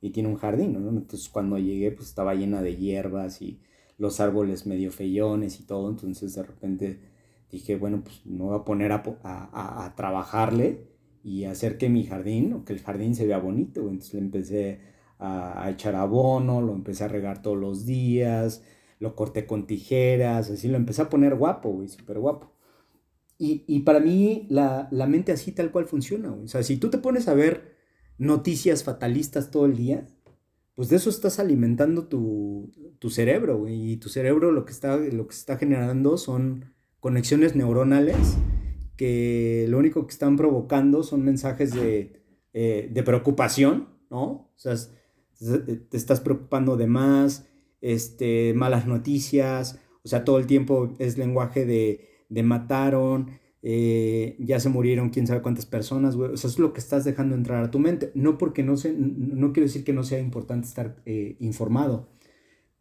Y 0.00 0.10
tiene 0.10 0.28
un 0.28 0.36
jardín. 0.36 0.74
Entonces, 0.76 1.28
cuando 1.28 1.58
llegué, 1.58 1.90
pues 1.92 2.08
estaba 2.08 2.34
llena 2.34 2.62
de 2.62 2.76
hierbas 2.76 3.42
y 3.42 3.60
los 3.98 4.18
árboles 4.20 4.66
medio 4.66 4.90
feyones 4.90 5.60
y 5.60 5.64
todo. 5.64 5.90
Entonces, 5.90 6.34
de 6.34 6.42
repente 6.42 7.13
dije, 7.50 7.76
bueno, 7.76 8.02
pues 8.04 8.24
me 8.26 8.44
voy 8.44 8.58
a 8.58 8.64
poner 8.64 8.92
a, 8.92 9.02
a, 9.22 9.84
a 9.84 9.94
trabajarle 9.94 10.88
y 11.22 11.44
hacer 11.44 11.78
que 11.78 11.88
mi 11.88 12.04
jardín 12.04 12.52
o 12.52 12.64
que 12.64 12.74
el 12.74 12.80
jardín 12.80 13.14
se 13.14 13.26
vea 13.26 13.38
bonito. 13.38 13.80
Entonces 13.88 14.14
le 14.14 14.20
empecé 14.20 14.80
a, 15.18 15.70
echar 15.70 15.94
abono, 15.94 16.60
lo 16.60 16.74
empecé 16.74 17.04
a 17.04 17.08
regar 17.08 17.42
todos 17.42 17.56
los 17.56 17.86
días, 17.86 18.62
lo 19.00 19.16
corté 19.16 19.46
con 19.46 19.66
tijeras, 19.66 20.50
así 20.50 20.68
lo 20.68 20.76
empecé 20.76 21.02
a 21.02 21.08
poner 21.10 21.34
guapo, 21.34 21.70
güey, 21.70 21.88
súper 21.88 22.18
guapo. 22.18 22.52
Y, 23.38 23.64
y, 23.66 23.80
para 23.80 24.00
mí 24.00 24.46
la, 24.48 24.88
la, 24.92 25.06
mente 25.06 25.32
así 25.32 25.52
tal 25.52 25.72
cual 25.72 25.86
funciona, 25.86 26.30
güey. 26.30 26.44
O 26.44 26.48
sea, 26.48 26.62
si 26.62 26.76
tú 26.76 26.90
te 26.90 26.98
pones 26.98 27.26
a 27.26 27.34
ver 27.34 27.74
noticias 28.18 28.84
fatalistas 28.84 29.50
todo 29.50 29.66
el 29.66 29.76
día, 29.76 30.06
pues 30.74 30.88
de 30.88 30.96
eso 30.96 31.10
estás 31.10 31.40
alimentando 31.40 32.06
tu, 32.06 32.70
tu 33.00 33.10
cerebro, 33.10 33.58
güey. 33.58 33.92
Y 33.92 33.96
tu 33.96 34.08
cerebro 34.08 34.52
lo 34.52 34.64
que, 34.64 34.72
está, 34.72 34.96
lo 34.96 35.26
que 35.26 35.34
está 35.34 35.56
generando 35.56 36.16
son 36.16 36.73
conexiones 37.04 37.54
neuronales 37.54 38.38
que 38.96 39.66
lo 39.68 39.76
único 39.76 40.06
que 40.06 40.12
están 40.12 40.38
provocando 40.38 41.02
son 41.02 41.22
mensajes 41.22 41.74
de, 41.74 42.22
eh, 42.54 42.88
de 42.90 43.02
preocupación, 43.02 43.90
¿no? 44.08 44.22
O 44.22 44.54
sea, 44.56 44.74
te 45.36 45.96
estás 45.98 46.20
preocupando 46.20 46.78
de 46.78 46.86
más, 46.86 47.46
este, 47.82 48.54
malas 48.54 48.86
noticias, 48.86 49.80
o 50.02 50.08
sea, 50.08 50.24
todo 50.24 50.38
el 50.38 50.46
tiempo 50.46 50.94
es 50.98 51.18
lenguaje 51.18 51.66
de, 51.66 52.08
de 52.30 52.42
mataron, 52.42 53.32
eh, 53.60 54.36
ya 54.38 54.58
se 54.58 54.70
murieron 54.70 55.10
quién 55.10 55.26
sabe 55.26 55.42
cuántas 55.42 55.66
personas, 55.66 56.16
güey. 56.16 56.32
O 56.32 56.38
sea, 56.38 56.48
es 56.48 56.58
lo 56.58 56.72
que 56.72 56.80
estás 56.80 57.04
dejando 57.04 57.34
entrar 57.34 57.62
a 57.62 57.70
tu 57.70 57.80
mente. 57.80 58.12
No 58.14 58.38
porque 58.38 58.62
no 58.62 58.78
se, 58.78 58.94
no 58.94 59.52
quiero 59.52 59.66
decir 59.66 59.84
que 59.84 59.92
no 59.92 60.04
sea 60.04 60.20
importante 60.20 60.68
estar 60.68 61.02
eh, 61.04 61.36
informado, 61.38 62.08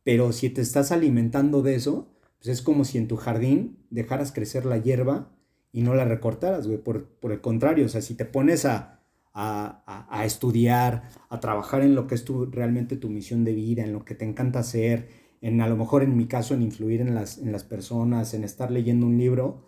pero 0.05 0.31
si 0.31 0.49
te 0.49 0.61
estás 0.61 0.93
alimentando 0.93 1.61
de 1.61 1.75
eso, 1.75 2.12
pues 2.43 2.59
es 2.59 2.61
como 2.61 2.83
si 2.83 2.97
en 2.97 3.07
tu 3.07 3.15
jardín 3.15 3.77
dejaras 3.89 4.33
crecer 4.33 4.65
la 4.65 4.77
hierba 4.77 5.31
y 5.71 5.81
no 5.81 5.95
la 5.95 6.03
recortaras, 6.03 6.67
güey. 6.67 6.77
Por, 6.77 7.07
el 7.23 7.39
contrario, 7.39 7.85
o 7.85 7.89
sea, 7.89 8.01
si 8.01 8.15
te 8.15 8.25
pones 8.25 8.65
a, 8.65 8.99
a, 9.33 10.25
estudiar, 10.25 11.09
a 11.29 11.39
trabajar 11.39 11.83
en 11.83 11.95
lo 11.95 12.05
que 12.05 12.15
es 12.15 12.25
tu, 12.25 12.47
realmente 12.47 12.97
tu 12.97 13.09
misión 13.09 13.45
de 13.45 13.53
vida, 13.53 13.85
en 13.85 13.93
lo 13.93 14.03
que 14.03 14.13
te 14.13 14.25
encanta 14.25 14.59
hacer, 14.59 15.07
en 15.39 15.61
a 15.61 15.69
lo 15.69 15.77
mejor 15.77 16.03
en 16.03 16.17
mi 16.17 16.27
caso 16.27 16.53
en 16.53 16.63
influir 16.63 16.99
en 16.99 17.15
las, 17.15 17.37
en 17.37 17.53
las 17.53 17.63
personas, 17.63 18.33
en 18.33 18.43
estar 18.43 18.71
leyendo 18.71 19.05
un 19.05 19.17
libro, 19.17 19.63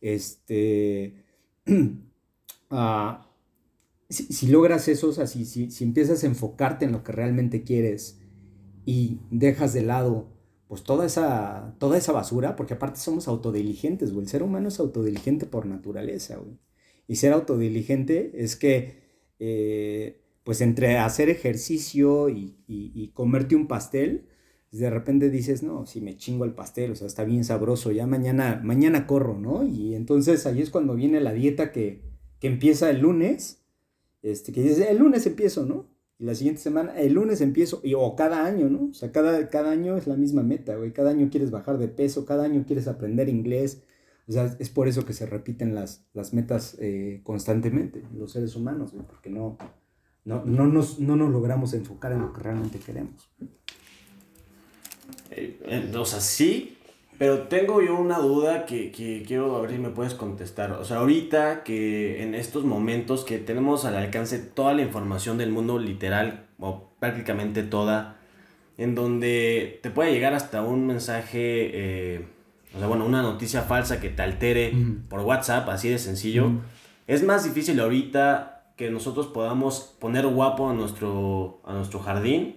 este, 0.00 1.24
ah, 2.70 3.30
si, 4.08 4.48
logras 4.48 4.88
eso, 4.88 5.10
o 5.10 5.12
sea, 5.12 5.28
si, 5.28 5.44
si 5.44 5.84
empiezas 5.84 6.24
a 6.24 6.26
enfocarte 6.26 6.86
en 6.86 6.92
lo 6.92 7.04
que 7.04 7.12
realmente 7.12 7.62
quieres 7.62 8.18
y 8.84 9.20
dejas 9.30 9.72
de 9.72 9.82
lado 9.82 10.35
pues 10.68 10.82
toda 10.82 11.06
esa, 11.06 11.76
toda 11.78 11.96
esa 11.96 12.12
basura, 12.12 12.56
porque 12.56 12.74
aparte 12.74 12.98
somos 12.98 13.28
autodiligentes, 13.28 14.12
güey. 14.12 14.24
El 14.24 14.30
ser 14.30 14.42
humano 14.42 14.68
es 14.68 14.80
autodiligente 14.80 15.46
por 15.46 15.66
naturaleza, 15.66 16.36
güey. 16.36 16.58
Y 17.06 17.16
ser 17.16 17.32
autodiligente 17.32 18.32
es 18.34 18.56
que, 18.56 19.02
eh, 19.38 20.22
pues 20.44 20.60
entre 20.60 20.98
hacer 20.98 21.28
ejercicio 21.28 22.28
y, 22.28 23.10
comerte 23.14 23.54
un 23.56 23.68
pastel, 23.68 24.26
de 24.72 24.90
repente 24.90 25.30
dices, 25.30 25.62
no, 25.62 25.86
si 25.86 26.00
me 26.00 26.16
chingo 26.16 26.44
el 26.44 26.52
pastel, 26.52 26.90
o 26.92 26.96
sea, 26.96 27.06
está 27.06 27.24
bien 27.24 27.44
sabroso, 27.44 27.92
ya 27.92 28.06
mañana, 28.06 28.60
mañana 28.62 29.06
corro, 29.06 29.38
¿no? 29.38 29.64
Y 29.64 29.94
entonces 29.94 30.44
ahí 30.46 30.60
es 30.60 30.70
cuando 30.70 30.94
viene 30.94 31.20
la 31.20 31.32
dieta 31.32 31.72
que, 31.72 32.02
que 32.40 32.48
empieza 32.48 32.90
el 32.90 33.00
lunes, 33.00 33.64
este, 34.22 34.52
que 34.52 34.62
dices, 34.62 34.86
el 34.88 34.98
lunes 34.98 35.26
empiezo, 35.26 35.64
¿no? 35.64 35.86
Y 36.18 36.24
la 36.24 36.34
siguiente 36.34 36.62
semana, 36.62 36.98
el 36.98 37.12
lunes 37.12 37.40
empiezo, 37.40 37.80
y, 37.84 37.94
o 37.94 38.16
cada 38.16 38.44
año, 38.44 38.70
¿no? 38.70 38.88
O 38.90 38.94
sea, 38.94 39.12
cada, 39.12 39.48
cada 39.50 39.70
año 39.70 39.96
es 39.96 40.06
la 40.06 40.16
misma 40.16 40.42
meta, 40.42 40.76
güey. 40.76 40.92
Cada 40.92 41.10
año 41.10 41.28
quieres 41.30 41.50
bajar 41.50 41.78
de 41.78 41.88
peso, 41.88 42.24
cada 42.24 42.44
año 42.44 42.64
quieres 42.66 42.88
aprender 42.88 43.28
inglés. 43.28 43.82
O 44.28 44.32
sea, 44.32 44.56
es 44.58 44.70
por 44.70 44.88
eso 44.88 45.04
que 45.04 45.12
se 45.12 45.26
repiten 45.26 45.74
las, 45.74 46.06
las 46.14 46.32
metas 46.32 46.76
eh, 46.80 47.20
constantemente, 47.22 48.02
los 48.14 48.32
seres 48.32 48.56
humanos, 48.56 48.92
güey, 48.92 49.06
porque 49.06 49.30
no, 49.30 49.56
no, 50.24 50.44
no, 50.44 50.66
nos, 50.66 50.98
no 50.98 51.16
nos 51.16 51.30
logramos 51.30 51.74
enfocar 51.74 52.12
en 52.12 52.22
lo 52.22 52.32
que 52.32 52.40
realmente 52.40 52.78
queremos. 52.78 53.30
Eh, 55.30 55.92
o 55.96 56.04
sea, 56.04 56.20
sí, 56.20 56.75
pero 57.18 57.42
tengo 57.42 57.82
yo 57.82 57.96
una 57.96 58.18
duda 58.18 58.66
que, 58.66 58.90
que, 58.90 59.24
quiero 59.26 59.60
ver 59.62 59.70
si 59.70 59.78
me 59.78 59.90
puedes 59.90 60.14
contestar. 60.14 60.72
O 60.72 60.84
sea, 60.84 60.98
ahorita 60.98 61.62
que 61.62 62.22
en 62.22 62.34
estos 62.34 62.64
momentos 62.64 63.24
que 63.24 63.38
tenemos 63.38 63.84
al 63.84 63.96
alcance 63.96 64.38
toda 64.38 64.74
la 64.74 64.82
información 64.82 65.38
del 65.38 65.50
mundo 65.50 65.78
literal, 65.78 66.46
o 66.58 66.90
prácticamente 66.98 67.62
toda, 67.62 68.16
en 68.78 68.94
donde 68.94 69.80
te 69.82 69.90
puede 69.90 70.12
llegar 70.12 70.34
hasta 70.34 70.62
un 70.62 70.86
mensaje, 70.86 71.70
eh, 71.72 72.26
o 72.74 72.78
sea, 72.78 72.86
bueno, 72.86 73.06
una 73.06 73.22
noticia 73.22 73.62
falsa 73.62 74.00
que 74.00 74.10
te 74.10 74.22
altere 74.22 74.72
por 75.08 75.20
WhatsApp, 75.20 75.68
así 75.68 75.88
de 75.88 75.98
sencillo. 75.98 76.50
Es 77.06 77.22
más 77.22 77.44
difícil 77.44 77.80
ahorita 77.80 78.72
que 78.76 78.90
nosotros 78.90 79.28
podamos 79.28 79.96
poner 79.98 80.26
guapo 80.26 80.68
a 80.68 80.74
nuestro, 80.74 81.60
a 81.64 81.72
nuestro 81.72 82.00
jardín 82.00 82.56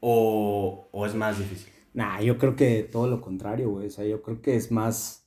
o, 0.00 0.88
o 0.90 1.06
es 1.06 1.14
más 1.14 1.38
difícil. 1.38 1.70
Nah, 1.92 2.20
yo 2.20 2.38
creo 2.38 2.56
que 2.56 2.82
todo 2.84 3.08
lo 3.08 3.20
contrario, 3.20 3.70
güey. 3.70 3.88
O 3.88 3.90
sea, 3.90 4.04
yo 4.04 4.22
creo 4.22 4.40
que 4.42 4.56
es 4.56 4.70
más. 4.70 5.26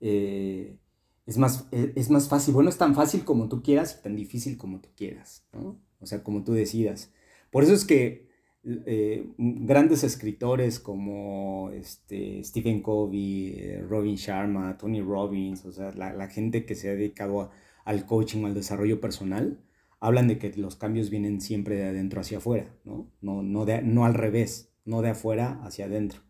Eh, 0.00 0.78
es 1.26 1.38
más, 1.38 1.68
e, 1.72 1.92
es, 1.96 2.10
más 2.10 2.28
fácil. 2.28 2.54
Bueno, 2.54 2.68
es 2.68 2.78
tan 2.78 2.94
fácil 2.94 3.24
como 3.24 3.48
tú 3.48 3.62
quieras 3.62 3.98
y 3.98 4.02
tan 4.02 4.16
difícil 4.16 4.58
como 4.58 4.80
tú 4.80 4.90
quieras, 4.96 5.46
¿no? 5.52 5.80
O 6.00 6.06
sea, 6.06 6.22
como 6.22 6.44
tú 6.44 6.52
decidas. 6.52 7.12
Por 7.50 7.64
eso 7.64 7.72
es 7.72 7.84
que 7.84 8.28
eh, 8.64 9.26
grandes 9.38 10.04
escritores 10.04 10.80
como 10.80 11.70
este, 11.70 12.42
Stephen 12.44 12.82
Covey, 12.82 13.54
eh, 13.58 13.84
Robin 13.88 14.16
Sharma, 14.16 14.76
Tony 14.76 15.00
Robbins, 15.00 15.64
o 15.64 15.72
sea, 15.72 15.92
la, 15.92 16.12
la 16.12 16.28
gente 16.28 16.66
que 16.66 16.74
se 16.74 16.90
ha 16.90 16.94
dedicado 16.94 17.50
al 17.84 18.06
coaching 18.06 18.44
o 18.44 18.46
al 18.46 18.54
desarrollo 18.54 19.00
personal, 19.00 19.60
hablan 20.00 20.28
de 20.28 20.38
que 20.38 20.52
los 20.56 20.76
cambios 20.76 21.10
vienen 21.10 21.40
siempre 21.40 21.76
de 21.76 21.84
adentro 21.84 22.20
hacia 22.20 22.38
afuera, 22.38 22.74
¿no? 22.84 23.10
No, 23.22 23.42
no, 23.42 23.64
de, 23.64 23.82
no 23.82 24.04
al 24.04 24.14
revés 24.14 24.73
no 24.84 25.02
de 25.02 25.10
afuera 25.10 25.60
hacia 25.62 25.86
adentro. 25.86 26.20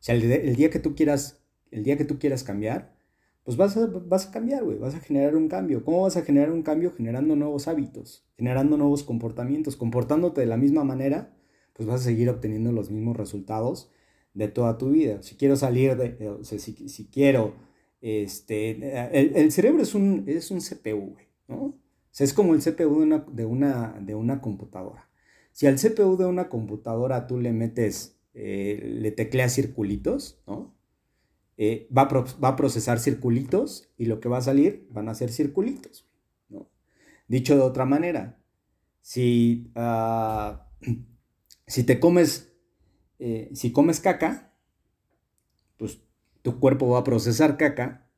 O 0.00 0.02
sea, 0.02 0.14
el, 0.14 0.56
día 0.56 0.70
que 0.70 0.78
tú 0.78 0.94
quieras, 0.94 1.42
el 1.70 1.84
día 1.84 1.96
que 1.96 2.04
tú 2.04 2.18
quieras 2.18 2.42
cambiar, 2.42 2.94
pues 3.44 3.56
vas 3.56 3.76
a, 3.76 3.86
vas 3.86 4.28
a 4.28 4.30
cambiar, 4.30 4.64
güey, 4.64 4.78
vas 4.78 4.94
a 4.94 5.00
generar 5.00 5.36
un 5.36 5.48
cambio. 5.48 5.84
¿Cómo 5.84 6.02
vas 6.02 6.16
a 6.16 6.22
generar 6.22 6.52
un 6.52 6.62
cambio? 6.62 6.92
Generando 6.92 7.36
nuevos 7.36 7.68
hábitos, 7.68 8.26
generando 8.36 8.76
nuevos 8.76 9.02
comportamientos, 9.02 9.76
comportándote 9.76 10.40
de 10.40 10.46
la 10.46 10.56
misma 10.56 10.84
manera, 10.84 11.34
pues 11.74 11.86
vas 11.86 12.00
a 12.00 12.04
seguir 12.04 12.28
obteniendo 12.30 12.72
los 12.72 12.90
mismos 12.90 13.16
resultados 13.16 13.90
de 14.34 14.48
toda 14.48 14.78
tu 14.78 14.90
vida. 14.90 15.22
Si 15.22 15.36
quiero 15.36 15.56
salir 15.56 15.96
de, 15.96 16.28
o 16.28 16.44
sea, 16.44 16.58
si, 16.58 16.88
si 16.88 17.06
quiero, 17.06 17.54
este, 18.00 18.70
el, 19.18 19.36
el, 19.36 19.52
cerebro 19.52 19.82
es 19.82 19.94
un, 19.94 20.24
es 20.26 20.50
un 20.50 20.60
CPU, 20.60 21.16
¿no? 21.48 21.56
O 21.56 22.12
sea, 22.12 22.24
es 22.24 22.32
como 22.32 22.54
el 22.54 22.60
CPU 22.60 23.00
de 23.00 23.04
una, 23.04 23.18
de 23.18 23.44
una, 23.44 24.00
de 24.00 24.14
una 24.14 24.40
computadora. 24.40 25.09
Si 25.52 25.66
al 25.66 25.76
CPU 25.76 26.16
de 26.16 26.26
una 26.26 26.48
computadora 26.48 27.26
tú 27.26 27.38
le 27.38 27.52
metes, 27.52 28.18
eh, 28.34 28.80
le 29.00 29.10
tecleas 29.10 29.54
circulitos, 29.54 30.40
¿no? 30.46 30.74
Eh, 31.56 31.88
va, 31.96 32.02
a 32.02 32.24
va, 32.42 32.56
procesar 32.56 32.98
circulitos 32.98 33.92
y 33.98 34.06
lo 34.06 34.20
que 34.20 34.30
va 34.30 34.38
a 34.38 34.42
salir 34.42 34.88
van 34.90 35.08
a 35.10 35.14
ser 35.14 35.30
circulitos. 35.30 36.06
Dicho 37.28 37.54
de 37.54 37.60
otra 37.60 37.84
manera, 37.84 38.42
si, 39.02 39.70
uh, 39.76 40.56
si 41.66 41.84
te 41.84 42.00
comes, 42.00 42.52
eh, 43.18 43.50
si 43.52 43.72
comes 43.72 44.00
caca, 44.00 44.52
pues 45.76 46.02
tu 46.42 46.58
cuerpo 46.58 46.88
va 46.88 47.00
a 47.00 47.04
procesar 47.04 47.56
caca 47.56 48.09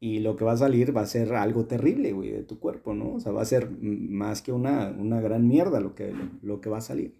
y 0.00 0.20
lo 0.20 0.36
que 0.36 0.44
va 0.44 0.52
a 0.52 0.56
salir 0.56 0.96
va 0.96 1.02
a 1.02 1.06
ser 1.06 1.34
algo 1.34 1.66
terrible, 1.66 2.12
güey, 2.12 2.30
de 2.30 2.42
tu 2.42 2.58
cuerpo, 2.60 2.94
¿no? 2.94 3.14
O 3.14 3.20
sea, 3.20 3.32
va 3.32 3.42
a 3.42 3.46
ser 3.46 3.70
más 3.80 4.42
que 4.42 4.52
una, 4.52 4.88
una 4.90 5.20
gran 5.20 5.48
mierda 5.48 5.80
lo 5.80 5.94
que, 5.94 6.14
lo 6.42 6.60
que 6.60 6.68
va 6.68 6.78
a 6.78 6.82
salir. 6.82 7.14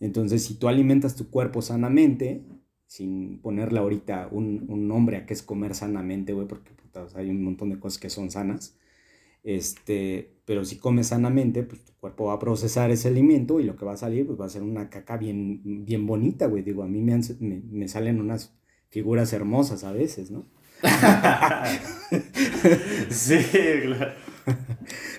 Entonces, 0.00 0.44
si 0.44 0.54
tú 0.54 0.68
alimentas 0.68 1.16
tu 1.16 1.30
cuerpo 1.30 1.62
sanamente, 1.62 2.44
sin 2.86 3.40
ponerle 3.40 3.80
ahorita 3.80 4.28
un, 4.30 4.66
un 4.68 4.88
nombre 4.88 5.16
a 5.18 5.26
qué 5.26 5.34
es 5.34 5.42
comer 5.42 5.74
sanamente, 5.74 6.32
güey, 6.32 6.46
porque 6.46 6.70
hay 7.14 7.30
un 7.30 7.42
montón 7.42 7.70
de 7.70 7.78
cosas 7.78 8.00
que 8.00 8.10
son 8.10 8.30
sanas, 8.30 8.76
este, 9.42 10.40
pero 10.44 10.64
si 10.64 10.76
comes 10.78 11.08
sanamente, 11.08 11.62
pues 11.62 11.84
tu 11.84 11.92
cuerpo 11.94 12.26
va 12.26 12.34
a 12.34 12.38
procesar 12.38 12.90
ese 12.90 13.08
alimento 13.08 13.60
y 13.60 13.64
lo 13.64 13.76
que 13.76 13.84
va 13.84 13.92
a 13.92 13.96
salir, 13.96 14.26
pues 14.26 14.40
va 14.40 14.46
a 14.46 14.50
ser 14.50 14.62
una 14.62 14.90
caca 14.90 15.16
bien, 15.16 15.84
bien 15.84 16.06
bonita, 16.06 16.46
güey. 16.46 16.62
Digo, 16.62 16.82
a 16.82 16.88
mí 16.88 17.00
me, 17.00 17.18
me, 17.40 17.60
me 17.70 17.88
salen 17.88 18.20
unas 18.20 18.54
figuras 18.90 19.32
hermosas 19.32 19.84
a 19.84 19.92
veces, 19.92 20.30
¿no? 20.30 20.46
sí, 23.10 23.38
claro. 23.82 24.12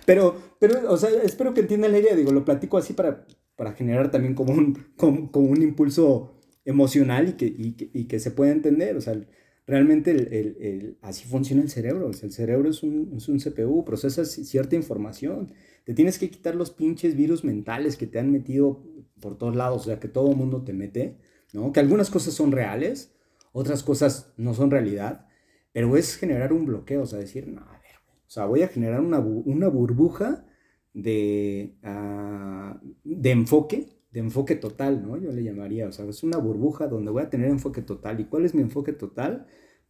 Pero, 0.05 0.35
pero, 0.59 0.91
o 0.91 0.97
sea, 0.97 1.09
espero 1.23 1.53
que 1.53 1.61
entiendan 1.61 1.91
la 1.91 1.99
idea, 1.99 2.15
digo, 2.15 2.31
lo 2.31 2.43
platico 2.43 2.77
así 2.77 2.93
para, 2.93 3.25
para 3.55 3.73
generar 3.73 4.11
también 4.11 4.33
como 4.33 4.53
un, 4.53 4.87
como, 4.97 5.29
un 5.33 5.61
impulso 5.61 6.33
emocional 6.65 7.29
y 7.29 7.33
que, 7.33 7.45
y 7.45 8.05
que, 8.05 8.19
se 8.19 8.31
pueda 8.31 8.51
entender, 8.51 8.97
o 8.97 9.01
sea, 9.01 9.19
realmente 9.65 10.11
el, 10.11 10.57
el, 10.59 10.97
así 11.01 11.25
funciona 11.25 11.61
el 11.61 11.69
cerebro, 11.69 12.07
o 12.07 12.13
sea, 12.13 12.27
el 12.27 12.33
cerebro 12.33 12.69
es 12.69 12.83
un, 12.83 13.13
es 13.15 13.29
un 13.29 13.39
CPU, 13.39 13.85
procesa 13.85 14.25
cierta 14.25 14.75
información, 14.75 15.53
te 15.85 15.93
tienes 15.93 16.19
que 16.19 16.29
quitar 16.29 16.55
los 16.55 16.71
pinches 16.71 17.15
virus 17.15 17.43
mentales 17.43 17.97
que 17.97 18.07
te 18.07 18.19
han 18.19 18.31
metido 18.31 18.83
por 19.19 19.37
todos 19.37 19.55
lados, 19.55 19.83
o 19.83 19.85
sea, 19.85 19.99
que 19.99 20.07
todo 20.07 20.31
el 20.31 20.37
mundo 20.37 20.63
te 20.63 20.73
mete, 20.73 21.17
¿no? 21.53 21.71
Que 21.71 21.79
algunas 21.79 22.09
cosas 22.09 22.33
son 22.33 22.51
reales, 22.51 23.13
otras 23.53 23.83
cosas 23.83 24.33
no 24.37 24.53
son 24.53 24.71
realidad, 24.71 25.27
pero 25.71 25.95
es 25.97 26.15
generar 26.17 26.53
un 26.53 26.65
bloqueo, 26.65 27.03
o 27.03 27.05
sea, 27.05 27.19
decir, 27.19 27.47
no, 27.47 27.61
a 27.61 27.73
ver, 27.73 27.95
o 28.27 28.29
sea, 28.29 28.45
voy 28.45 28.61
a 28.63 28.67
generar 28.67 29.01
una, 29.01 29.19
burbuja 29.19 30.45
de, 30.93 31.77
ah, 31.83 32.79
de 33.03 33.31
enfoque, 33.31 33.87
de 34.11 34.19
enfoque 34.19 34.55
total, 34.55 35.01
¿no? 35.03 35.17
Yo 35.17 35.31
le 35.31 35.43
llamaría, 35.43 35.87
o 35.87 35.91
sea, 35.91 36.05
es 36.05 36.23
una 36.23 36.37
burbuja 36.37 36.87
donde 36.87 37.11
voy 37.11 37.23
a 37.23 37.29
tener 37.29 37.49
enfoque 37.49 37.81
total. 37.81 38.19
¿Y 38.19 38.25
cuál 38.25 38.45
es 38.45 38.53
mi 38.53 38.61
enfoque 38.61 38.93
total? 38.93 39.47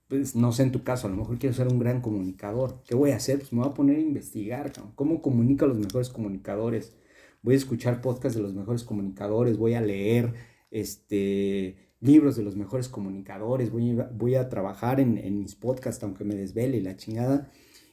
Pues 0.07 0.35
no 0.35 0.51
sé 0.51 0.63
en 0.63 0.71
tu 0.71 0.83
caso, 0.83 1.07
a 1.07 1.09
lo 1.09 1.17
mejor 1.17 1.39
quiero 1.39 1.55
ser 1.55 1.67
un 1.67 1.79
gran 1.79 2.01
comunicador. 2.01 2.83
¿Qué 2.85 2.95
voy 2.95 3.11
a 3.11 3.15
hacer? 3.15 3.39
Pues 3.39 3.53
me 3.53 3.59
voy 3.59 3.69
a 3.69 3.73
poner 3.73 3.97
a 3.97 4.01
investigar, 4.01 4.71
¿cómo 4.95 5.21
comunico 5.21 5.65
a 5.65 5.67
los 5.69 5.79
mejores 5.79 6.09
comunicadores? 6.09 6.95
Voy 7.41 7.55
a 7.55 7.57
escuchar 7.57 8.01
podcasts 8.01 8.35
de 8.37 8.43
los 8.43 8.53
mejores 8.53 8.83
comunicadores, 8.83 9.57
voy 9.57 9.73
a 9.73 9.81
leer 9.81 10.33
este, 10.69 11.77
libros 12.01 12.35
de 12.35 12.43
los 12.43 12.55
mejores 12.55 12.89
comunicadores, 12.89 13.71
voy 13.71 13.99
a, 13.99 14.11
voy 14.13 14.35
a 14.35 14.49
trabajar 14.49 14.99
en, 14.99 15.17
en 15.17 15.39
mis 15.39 15.55
podcasts 15.55 16.03
aunque 16.03 16.25
me 16.25 16.35
desvele 16.35 16.81
la 16.81 16.97
chingada. 16.97 17.49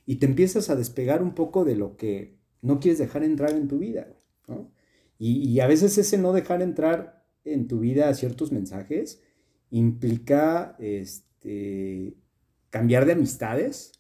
Y 0.07 0.17
te 0.17 0.27
empiezas 0.27 0.71
a 0.71 0.77
despegar 0.77 1.23
un 1.23 1.35
poco 1.35 1.65
de 1.65 1.77
lo 1.77 1.97
que 1.97 2.39
no 2.63 2.81
quieres 2.81 2.99
dejar 2.99 3.23
entrar 3.23 3.51
en 3.53 3.69
tu 3.69 3.79
vida, 3.79 4.09
¿no? 4.47 4.71
Y, 5.19 5.59
a 5.61 5.67
veces 5.67 5.99
ese 5.99 6.17
no 6.17 6.33
dejar 6.33 6.63
entrar 6.63 7.27
en 7.45 7.67
tu 7.67 7.81
vida 7.81 8.15
ciertos 8.15 8.53
mensajes 8.53 9.21
implica 9.71 10.77
este, 10.79 12.15
cambiar 12.71 13.05
de 13.05 13.13
amistades. 13.13 13.93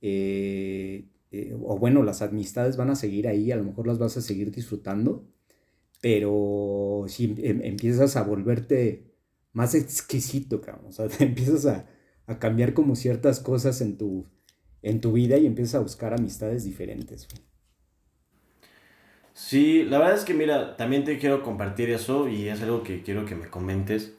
Eh, 0.00 1.08
eh, 1.32 1.56
o 1.60 1.78
bueno, 1.78 2.04
las 2.04 2.22
amistades 2.22 2.76
van 2.76 2.90
a 2.90 2.96
seguir 2.96 3.26
ahí, 3.26 3.50
a 3.50 3.56
lo 3.56 3.64
mejor 3.64 3.88
las 3.88 3.98
vas 3.98 4.16
a 4.16 4.22
seguir 4.22 4.52
disfrutando, 4.52 5.26
pero 6.00 7.06
si 7.08 7.34
em, 7.38 7.62
empiezas 7.62 8.14
a 8.16 8.22
volverte 8.22 9.15
más 9.56 9.74
exquisito, 9.74 10.60
o 10.86 10.92
sea, 10.92 11.08
te 11.18 11.24
empiezas 11.24 11.64
a, 11.64 11.86
cambiar 12.38 12.74
como 12.74 12.94
ciertas 12.94 13.40
cosas 13.40 13.80
en 13.80 13.96
tu, 13.96 14.26
en 14.82 15.00
tu 15.00 15.12
vida 15.12 15.38
y 15.38 15.46
empiezas 15.46 15.76
a 15.76 15.80
buscar 15.80 16.12
amistades 16.12 16.64
diferentes. 16.64 17.26
Sí, 19.32 19.84
la 19.84 19.98
verdad 19.98 20.16
es 20.16 20.24
que 20.24 20.34
mira, 20.34 20.76
también 20.76 21.04
te 21.04 21.18
quiero 21.18 21.42
compartir 21.42 21.88
eso 21.88 22.28
y 22.28 22.48
es 22.48 22.60
algo 22.60 22.82
que 22.82 23.02
quiero 23.02 23.24
que 23.24 23.34
me 23.34 23.48
comentes. 23.48 24.14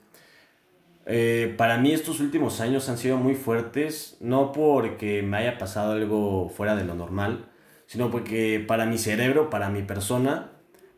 Eh, 1.06 1.54
para 1.56 1.78
mí 1.78 1.92
estos 1.92 2.20
últimos 2.20 2.60
años 2.60 2.90
han 2.90 2.98
sido 2.98 3.18
muy 3.18 3.36
fuertes, 3.36 4.18
no 4.20 4.52
porque 4.52 5.22
me 5.22 5.38
haya 5.38 5.60
pasado 5.60 5.92
algo 5.92 6.50
fuera 6.50 6.76
de 6.76 6.84
lo 6.84 6.96
normal, 6.96 7.50
sino 7.86 8.10
porque 8.10 8.64
para 8.68 8.88
mi 8.88 8.98
cerebro, 8.98 9.52
para 9.52 9.70
mi 9.70 9.84
persona, 9.84 10.54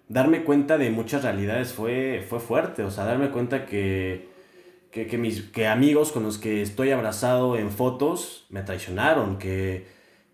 darme 0.07 0.43
cuenta 0.43 0.77
de 0.77 0.91
muchas 0.91 1.23
realidades 1.23 1.73
fue, 1.73 2.25
fue 2.27 2.39
fuerte. 2.39 2.83
O 2.83 2.91
sea, 2.91 3.03
darme 3.03 3.31
cuenta 3.31 3.65
que, 3.65 4.28
que, 4.91 5.17
mis 5.17 5.41
que 5.41 5.67
amigos 5.67 6.11
con 6.11 6.23
los 6.23 6.37
que 6.37 6.61
estoy 6.61 6.91
abrazado 6.91 7.57
en 7.57 7.71
fotos 7.71 8.45
me 8.49 8.63
traicionaron, 8.63 9.37
que, 9.37 9.87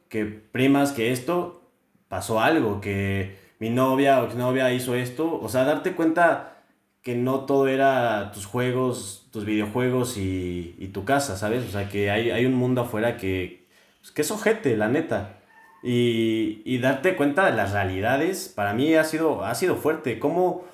que 0.09 0.25
primas 0.25 0.91
que 0.91 1.11
esto 1.11 1.61
pasó 2.07 2.39
algo, 2.39 2.81
que 2.81 3.37
mi 3.59 3.69
novia 3.69 4.21
o 4.21 4.33
novia 4.35 4.71
hizo 4.73 4.95
esto. 4.95 5.39
O 5.41 5.49
sea, 5.49 5.63
darte 5.65 5.93
cuenta 5.93 6.63
que 7.01 7.15
no 7.15 7.41
todo 7.41 7.67
era 7.67 8.31
tus 8.31 8.45
juegos, 8.45 9.27
tus 9.31 9.45
videojuegos 9.45 10.17
y, 10.17 10.75
y 10.79 10.87
tu 10.87 11.05
casa, 11.05 11.37
¿sabes? 11.37 11.63
O 11.65 11.71
sea, 11.71 11.89
que 11.89 12.09
hay, 12.09 12.31
hay 12.31 12.45
un 12.45 12.55
mundo 12.55 12.81
afuera 12.81 13.17
que, 13.17 13.67
pues, 13.99 14.11
que 14.11 14.21
es 14.21 14.31
ojete, 14.31 14.75
la 14.77 14.87
neta. 14.87 15.39
Y, 15.83 16.63
y, 16.65 16.79
darte 16.79 17.15
cuenta 17.15 17.45
de 17.45 17.55
las 17.55 17.73
realidades, 17.73 18.49
para 18.49 18.73
mí 18.73 18.95
ha 18.95 19.03
sido, 19.03 19.45
ha 19.45 19.53
sido 19.53 19.75
fuerte. 19.75 20.17
¿Cómo, 20.19 20.65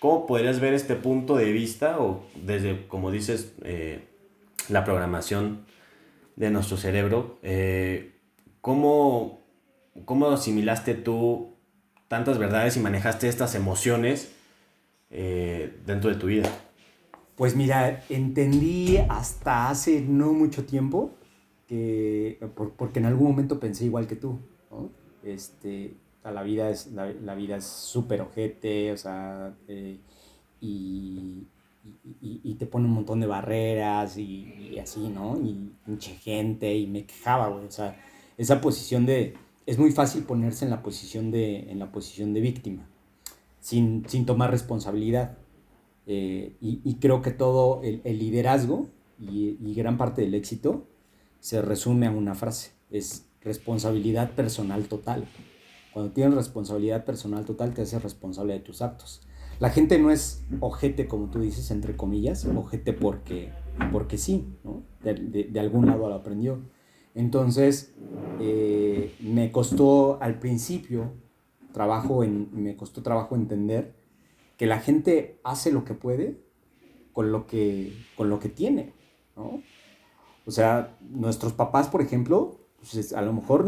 ¿Cómo 0.00 0.26
podrías 0.26 0.60
ver 0.60 0.74
este 0.74 0.94
punto 0.94 1.36
de 1.36 1.50
vista 1.52 1.98
o 1.98 2.24
desde, 2.44 2.86
como 2.86 3.10
dices, 3.10 3.52
eh, 3.62 4.04
la 4.68 4.84
programación 4.84 5.64
de 6.36 6.50
nuestro 6.50 6.76
cerebro? 6.76 7.38
Eh, 7.42 8.12
¿cómo, 8.60 9.40
¿Cómo 10.04 10.28
asimilaste 10.28 10.94
tú 10.94 11.54
tantas 12.06 12.38
verdades 12.38 12.76
y 12.76 12.80
manejaste 12.80 13.28
estas 13.28 13.54
emociones 13.56 14.32
eh, 15.10 15.76
dentro 15.84 16.10
de 16.10 16.16
tu 16.16 16.28
vida? 16.28 16.48
Pues 17.34 17.56
mira, 17.56 18.04
entendí 18.08 18.98
hasta 19.08 19.68
hace 19.68 20.00
no 20.00 20.32
mucho 20.32 20.64
tiempo 20.64 21.12
que, 21.66 22.38
porque 22.76 22.98
en 22.98 23.06
algún 23.06 23.28
momento 23.30 23.58
pensé 23.60 23.84
igual 23.84 24.06
que 24.06 24.16
tú. 24.16 24.38
Este, 25.22 25.94
la 26.24 26.42
vida 26.42 26.70
es 26.70 26.88
la, 26.92 27.34
vida 27.34 27.56
es 27.56 27.64
súper 27.64 28.20
ojete, 28.20 28.92
o 28.92 28.96
sea, 28.96 29.54
eh, 29.66 29.98
y, 30.60 31.46
y, 32.20 32.54
te 32.54 32.66
pone 32.66 32.86
un 32.86 32.92
montón 32.92 33.20
de 33.20 33.26
barreras 33.26 34.18
y, 34.18 34.78
así, 34.82 35.08
¿no? 35.08 35.38
Y 35.38 35.70
mucha 35.86 36.10
gente 36.16 36.74
y 36.74 36.86
me 36.86 37.04
quejaba, 37.04 37.48
güey, 37.48 37.66
o 37.66 37.70
sea, 37.70 37.96
esa 38.36 38.60
posición 38.60 39.06
de, 39.06 39.34
es 39.66 39.78
muy 39.78 39.92
fácil 39.92 40.24
ponerse 40.24 40.64
en 40.64 40.70
la 40.70 40.82
posición 40.82 41.30
de, 41.30 41.70
en 41.70 41.78
la 41.78 41.92
posición 41.92 42.34
de 42.34 42.40
víctima, 42.40 42.88
sin, 43.60 44.02
tomar 44.26 44.50
responsabilidad. 44.50 45.38
Eh, 46.06 46.56
y, 46.60 46.94
creo 46.94 47.20
que 47.20 47.30
todo 47.30 47.82
el, 47.82 48.18
liderazgo 48.18 48.88
y, 49.20 49.74
gran 49.74 49.98
parte 49.98 50.22
del 50.22 50.34
éxito 50.34 50.86
se 51.40 51.62
resume 51.62 52.06
a 52.06 52.10
una 52.10 52.34
frase, 52.34 52.72
es 52.90 53.26
responsabilidad 53.42 54.32
personal 54.32 54.84
total. 54.84 55.26
Cuando 55.98 56.14
tienes 56.14 56.36
responsabilidad 56.36 57.04
personal 57.04 57.44
total, 57.44 57.74
te 57.74 57.82
haces 57.82 58.00
responsable 58.00 58.52
de 58.52 58.60
tus 58.60 58.82
actos. 58.82 59.22
La 59.58 59.70
gente 59.70 59.98
no 59.98 60.12
es 60.12 60.44
ojete, 60.60 61.08
como 61.08 61.28
tú 61.28 61.40
dices, 61.40 61.72
entre 61.72 61.96
comillas, 61.96 62.44
ojete 62.44 62.92
porque, 62.92 63.50
porque 63.90 64.16
sí, 64.16 64.46
de 65.02 65.58
algún 65.60 65.86
lado 65.86 66.08
lo 66.08 66.14
aprendió 66.14 66.60
entonces, 67.18 67.96
eh, 68.38 69.12
me 69.18 69.50
costó 69.50 70.22
al 70.22 70.38
principio 70.38 71.14
trabajo 71.72 72.22
en, 72.22 72.48
me 72.52 72.76
costó 72.76 73.02
trabajo 73.02 73.34
entender 73.34 73.96
que 74.56 74.66
la 74.66 74.78
gente 74.78 75.40
hace 75.42 75.72
lo 75.72 75.84
que 75.84 75.94
puede 75.94 76.40
con 77.12 77.32
lo 77.32 77.48
que, 77.48 77.92
con 78.16 78.30
lo 78.30 78.38
que 78.38 78.48
tiene, 78.48 78.92
¿no? 79.36 79.64
O 80.46 80.50
sea, 80.52 80.96
nuestros 81.00 81.54
papás, 81.54 81.88
por 81.88 82.02
ejemplo, 82.02 82.60
pues 82.78 83.12
a 83.12 83.22
lo 83.22 83.32
mejor 83.32 83.66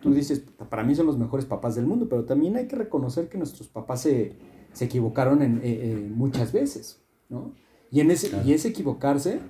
tú 0.00 0.12
dices, 0.12 0.44
para 0.68 0.84
mí 0.84 0.94
son 0.94 1.06
los 1.06 1.18
mejores 1.18 1.46
papás 1.46 1.74
del 1.74 1.86
mundo, 1.86 2.08
pero 2.08 2.24
también 2.24 2.56
hay 2.56 2.66
que 2.66 2.76
reconocer 2.76 3.28
que 3.28 3.38
nuestros 3.38 3.68
papás 3.68 4.02
se, 4.02 4.36
equivocaron 4.80 5.42
en, 5.42 5.58
eh, 5.58 5.60
eh, 5.64 6.10
muchas 6.14 6.52
veces, 6.52 7.02
¿no? 7.28 7.52
Y, 7.90 8.00
en 8.00 8.10
ese, 8.10 8.30
y 8.44 8.52
ese 8.52 8.68
equivocarse 8.68 9.40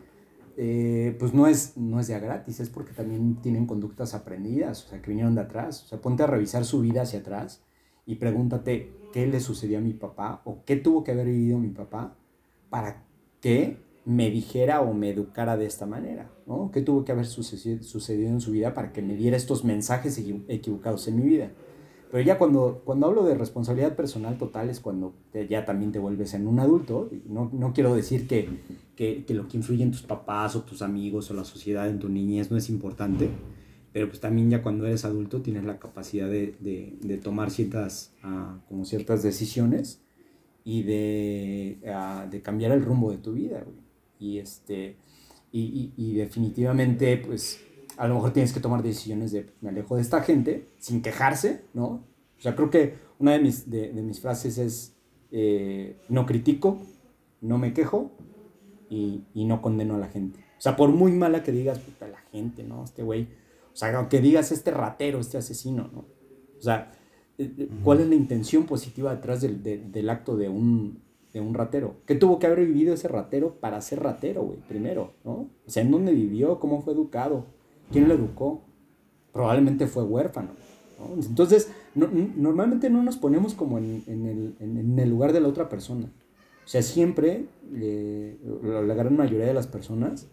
eh, 0.60 1.14
pues 1.20 1.34
no 1.34 1.46
es, 1.46 1.76
no 1.76 2.00
es 2.00 2.08
ya 2.08 2.18
gratis, 2.18 2.58
es 2.58 2.68
porque 2.68 2.92
también 2.92 3.36
tienen 3.36 3.64
conductas 3.64 4.12
aprendidas, 4.12 4.84
o 4.84 4.88
sea, 4.88 5.00
que 5.00 5.10
vinieron 5.10 5.36
de 5.36 5.42
atrás. 5.42 5.84
O 5.84 5.86
sea, 5.86 6.00
ponte 6.00 6.24
a 6.24 6.26
revisar 6.26 6.64
su 6.64 6.80
vida 6.80 7.02
hacia 7.02 7.20
atrás 7.20 7.62
y 8.06 8.16
pregúntate 8.16 8.92
qué 9.12 9.28
le 9.28 9.38
sucedió 9.38 9.78
a 9.78 9.80
mi 9.80 9.92
papá 9.92 10.42
o 10.44 10.64
qué 10.64 10.74
tuvo 10.74 11.04
que 11.04 11.12
haber 11.12 11.26
vivido 11.26 11.58
mi 11.58 11.68
papá 11.68 12.16
para 12.70 13.04
que 13.40 13.76
me 14.08 14.30
dijera 14.30 14.80
o 14.80 14.94
me 14.94 15.10
educara 15.10 15.58
de 15.58 15.66
esta 15.66 15.84
manera, 15.84 16.30
¿no? 16.46 16.70
¿Qué 16.72 16.80
tuvo 16.80 17.04
que 17.04 17.12
haber 17.12 17.26
sucedido 17.26 18.30
en 18.30 18.40
su 18.40 18.52
vida 18.52 18.72
para 18.72 18.90
que 18.90 19.02
me 19.02 19.14
diera 19.14 19.36
estos 19.36 19.64
mensajes 19.64 20.18
equivocados 20.48 21.06
en 21.08 21.16
mi 21.16 21.24
vida? 21.24 21.50
Pero 22.10 22.24
ya 22.24 22.38
cuando, 22.38 22.80
cuando 22.86 23.06
hablo 23.06 23.22
de 23.24 23.34
responsabilidad 23.34 23.96
personal 23.96 24.38
total 24.38 24.70
es 24.70 24.80
cuando 24.80 25.12
ya 25.50 25.66
también 25.66 25.92
te 25.92 25.98
vuelves 25.98 26.32
en 26.32 26.46
un 26.46 26.58
adulto. 26.58 27.10
No, 27.26 27.50
no 27.52 27.74
quiero 27.74 27.94
decir 27.94 28.26
que, 28.26 28.48
que, 28.96 29.26
que, 29.26 29.34
lo 29.34 29.46
que 29.46 29.58
influye 29.58 29.82
en 29.82 29.90
tus 29.90 30.04
papás 30.04 30.56
o 30.56 30.62
tus 30.62 30.80
amigos 30.80 31.30
o 31.30 31.34
la 31.34 31.44
sociedad 31.44 31.86
en 31.86 31.98
tu 31.98 32.08
niñez 32.08 32.50
no 32.50 32.56
es 32.56 32.70
importante, 32.70 33.28
pero 33.92 34.08
pues 34.08 34.20
también 34.20 34.48
ya 34.48 34.62
cuando 34.62 34.86
eres 34.86 35.04
adulto 35.04 35.42
tienes 35.42 35.64
la 35.64 35.78
capacidad 35.78 36.30
de, 36.30 36.54
de, 36.58 37.18
tomar 37.18 37.50
ciertas, 37.50 38.14
uh, 38.24 38.58
como 38.68 38.86
ciertas 38.86 39.22
decisiones 39.22 40.00
y 40.64 40.82
de, 40.84 41.78
uh, 41.82 42.30
de, 42.30 42.40
cambiar 42.40 42.72
el 42.72 42.82
rumbo 42.82 43.10
de 43.10 43.18
tu 43.18 43.34
vida. 43.34 43.66
Y, 44.18 44.38
este, 44.38 44.96
y, 45.52 45.60
y, 45.60 45.92
y 45.96 46.14
definitivamente 46.14 47.16
pues 47.18 47.60
a 47.98 48.06
lo 48.06 48.14
mejor 48.14 48.32
tienes 48.32 48.52
que 48.52 48.60
tomar 48.60 48.82
decisiones 48.82 49.32
de 49.32 49.50
me 49.60 49.70
alejo 49.70 49.96
de 49.96 50.02
esta 50.02 50.22
gente 50.22 50.68
sin 50.78 51.02
quejarse, 51.02 51.64
¿no? 51.74 51.84
O 51.84 52.40
sea, 52.40 52.54
creo 52.54 52.70
que 52.70 52.94
una 53.18 53.32
de 53.32 53.40
mis, 53.40 53.68
de, 53.68 53.92
mis 53.92 54.20
frases 54.20 54.56
es 54.58 54.96
eh, 55.32 55.96
no 56.08 56.24
critico, 56.24 56.80
no 57.40 57.58
me 57.58 57.74
quejo 57.74 58.12
y, 58.88 59.24
y, 59.34 59.44
no 59.44 59.60
condeno 59.60 59.96
a 59.96 59.98
la 59.98 60.08
gente. 60.08 60.38
O 60.56 60.60
sea, 60.60 60.76
por 60.76 60.90
muy 60.90 61.12
mala 61.12 61.42
que 61.42 61.50
digas, 61.50 61.80
puta, 61.80 62.06
la 62.06 62.20
gente, 62.32 62.62
¿no? 62.62 62.84
Este 62.84 63.02
güey. 63.02 63.28
O 63.72 63.76
sea, 63.76 63.94
aunque 63.96 64.20
digas 64.20 64.52
este 64.52 64.70
ratero, 64.70 65.18
este 65.18 65.36
asesino, 65.36 65.90
¿no? 65.92 66.06
O 66.56 66.60
sea, 66.60 66.92
eh, 67.36 67.52
eh, 67.58 67.68
¿cuál 67.82 68.00
es 68.00 68.08
la 68.08 68.14
intención 68.14 68.64
positiva 68.64 69.14
detrás 69.14 69.40
del, 69.40 69.62
del 69.62 70.10
acto 70.10 70.36
de 70.36 70.48
un, 70.48 71.02
de 71.40 71.46
un 71.46 71.54
ratero? 71.54 71.96
¿Qué 72.06 72.14
tuvo 72.14 72.38
que 72.38 72.46
haber 72.46 72.66
vivido 72.66 72.94
ese 72.94 73.08
ratero 73.08 73.54
para 73.60 73.80
ser 73.80 74.02
ratero, 74.02 74.42
güey? 74.42 74.58
Primero, 74.68 75.12
¿no? 75.24 75.48
O 75.66 75.70
sea, 75.70 75.82
¿en 75.82 75.90
dónde 75.90 76.12
vivió? 76.12 76.58
¿Cómo 76.60 76.82
fue 76.82 76.92
educado? 76.92 77.46
¿Quién 77.90 78.08
lo 78.08 78.14
educó? 78.14 78.62
Probablemente 79.32 79.86
fue 79.86 80.02
huérfano. 80.02 80.50
¿no? 80.98 81.22
Entonces, 81.22 81.70
normalmente 81.94 82.90
no 82.90 83.02
nos 83.02 83.16
ponemos 83.16 83.54
como 83.54 83.78
en, 83.78 84.02
en, 84.06 84.26
el, 84.26 84.56
en, 84.60 84.98
el, 84.98 85.10
lugar 85.10 85.32
de 85.32 85.40
la 85.40 85.48
otra 85.48 85.68
persona. 85.68 86.12
O 86.64 86.68
sea, 86.68 86.82
siempre, 86.82 87.46
eh, 87.74 88.36
la 88.62 88.94
gran 88.94 89.16
mayoría 89.16 89.46
de 89.46 89.54
las 89.54 89.66
personas, 89.66 90.28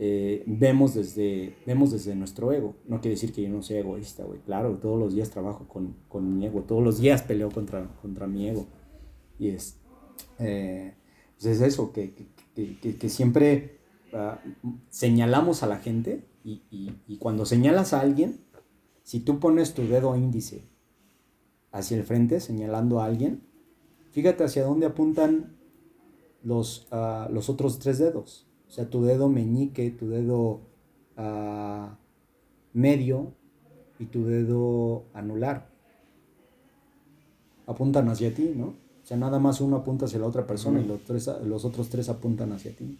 eh, 0.00 0.44
vemos, 0.46 0.94
desde, 0.94 1.54
vemos 1.66 1.90
desde 1.90 2.14
nuestro 2.14 2.52
ego. 2.52 2.74
No 2.86 3.00
quiere 3.00 3.14
decir 3.14 3.32
que 3.32 3.42
yo 3.42 3.48
no 3.48 3.62
sea 3.62 3.80
egoísta, 3.80 4.24
güey. 4.24 4.40
Claro, 4.40 4.78
todos 4.78 4.98
los 4.98 5.14
días 5.14 5.30
trabajo 5.30 5.66
con, 5.68 5.94
con, 6.08 6.38
mi 6.38 6.46
ego, 6.46 6.62
todos 6.62 6.82
los 6.82 7.00
días 7.00 7.22
peleo 7.22 7.50
contra, 7.50 7.88
contra 8.00 8.26
mi 8.26 8.48
ego. 8.48 8.66
Y 9.38 9.48
es, 9.48 9.78
eh, 10.38 10.94
pues 11.34 11.46
es 11.46 11.60
eso, 11.60 11.92
que, 11.92 12.14
que, 12.54 12.96
que, 12.98 13.08
siempre 13.08 13.78
uh, 14.12 14.68
señalamos 14.88 15.62
a 15.62 15.66
la 15.66 15.78
gente 15.78 16.26
y, 16.44 16.62
y, 16.70 16.96
y, 17.06 17.18
cuando 17.18 17.46
señalas 17.46 17.92
a 17.92 18.00
alguien, 18.00 18.40
si 19.02 19.20
tú 19.20 19.38
pones 19.38 19.74
tu 19.74 19.82
dedo 19.82 20.16
índice 20.16 20.68
hacia 21.70 21.96
el 21.96 22.04
frente, 22.04 22.40
señalando 22.40 23.00
a 23.00 23.04
alguien, 23.04 23.42
fíjate 24.10 24.44
hacia 24.44 24.64
dónde 24.64 24.86
apuntan 24.86 25.56
los, 26.42 26.88
uh, 26.90 27.32
los 27.32 27.48
otros 27.48 27.78
tres 27.78 27.98
dedos. 27.98 28.46
O 28.68 28.70
sea, 28.70 28.90
tu 28.90 29.04
dedo 29.04 29.28
meñique, 29.28 29.90
tu 29.90 30.08
dedo 30.08 30.60
uh, 31.16 31.88
medio 32.72 33.34
y 33.98 34.06
tu 34.06 34.24
dedo 34.24 35.04
anular. 35.14 35.70
Apuntan 37.66 38.08
hacia 38.08 38.34
ti, 38.34 38.52
¿no? 38.54 38.87
O 39.08 39.10
sea, 39.10 39.16
nada 39.16 39.38
más 39.38 39.62
uno 39.62 39.76
apunta 39.76 40.04
hacia 40.04 40.18
la 40.18 40.26
otra 40.26 40.46
persona 40.46 40.80
y 40.80 40.84
los, 40.84 41.00
tres, 41.00 41.30
los 41.46 41.64
otros 41.64 41.88
tres 41.88 42.10
apuntan 42.10 42.52
hacia 42.52 42.76
ti. 42.76 42.98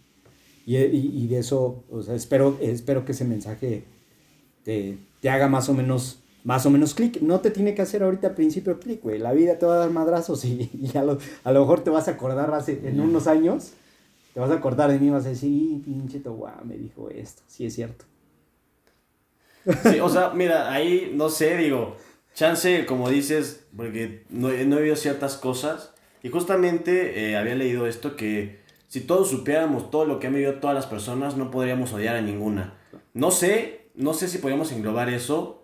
Y, 0.65 0.75
y, 0.75 1.27
de 1.27 1.37
eso, 1.37 1.83
o 1.91 2.01
sea, 2.01 2.15
espero, 2.15 2.57
espero 2.61 3.05
que 3.05 3.11
ese 3.11 3.25
mensaje 3.25 3.83
te, 4.63 4.97
te 5.21 5.29
haga 5.29 5.47
más 5.47 5.69
o 5.69 5.75
menos 5.75 6.17
más 6.43 6.65
o 6.65 6.71
menos 6.71 6.95
clic. 6.95 7.21
No 7.21 7.41
te 7.41 7.51
tiene 7.51 7.75
que 7.75 7.83
hacer 7.83 8.01
ahorita 8.01 8.29
al 8.29 8.33
principio 8.33 8.79
clic, 8.79 9.03
güey. 9.03 9.19
La 9.19 9.33
vida 9.33 9.59
te 9.59 9.67
va 9.67 9.75
a 9.75 9.77
dar 9.77 9.91
madrazos 9.91 10.43
y, 10.45 10.71
y 10.81 10.97
a, 10.97 11.03
lo, 11.03 11.19
a, 11.43 11.51
lo, 11.51 11.59
mejor 11.59 11.83
te 11.83 11.91
vas 11.91 12.07
a 12.07 12.11
acordar 12.11 12.51
hace, 12.55 12.81
en 12.83 12.99
unos 12.99 13.27
años 13.27 13.73
te 14.33 14.39
vas 14.39 14.49
a 14.49 14.55
acordar 14.55 14.89
de 14.89 14.97
mí 14.97 15.05
y 15.05 15.09
vas 15.11 15.27
a 15.27 15.29
decir, 15.29 15.83
pinche 15.83 16.21
guau, 16.27 16.65
me 16.65 16.75
dijo 16.75 17.11
esto. 17.11 17.43
Sí, 17.45 17.67
es 17.67 17.75
cierto. 17.75 18.05
Sí, 19.83 19.99
o 19.99 20.09
sea, 20.09 20.31
mira, 20.31 20.71
ahí 20.71 21.11
no 21.13 21.29
sé, 21.29 21.55
digo, 21.55 21.97
chance, 22.33 22.87
como 22.87 23.11
dices, 23.11 23.65
porque 23.77 24.23
no, 24.31 24.47
no 24.47 24.77
he 24.77 24.81
oído 24.81 24.95
ciertas 24.95 25.37
cosas. 25.37 25.93
Y 26.23 26.29
justamente 26.29 27.29
eh, 27.29 27.37
había 27.37 27.55
leído 27.55 27.87
esto 27.87 28.15
que 28.15 28.59
si 28.87 29.01
todos 29.01 29.29
supiéramos 29.29 29.91
todo 29.91 30.05
lo 30.05 30.19
que 30.19 30.27
han 30.27 30.33
vivido 30.33 30.55
todas 30.55 30.75
las 30.75 30.87
personas, 30.87 31.37
no 31.37 31.51
podríamos 31.51 31.93
odiar 31.93 32.15
a 32.15 32.21
ninguna. 32.21 32.73
No 33.13 33.31
sé, 33.31 33.81
no 33.95 34.13
sé 34.13 34.27
si 34.27 34.39
podríamos 34.39 34.71
englobar 34.71 35.09
eso, 35.09 35.63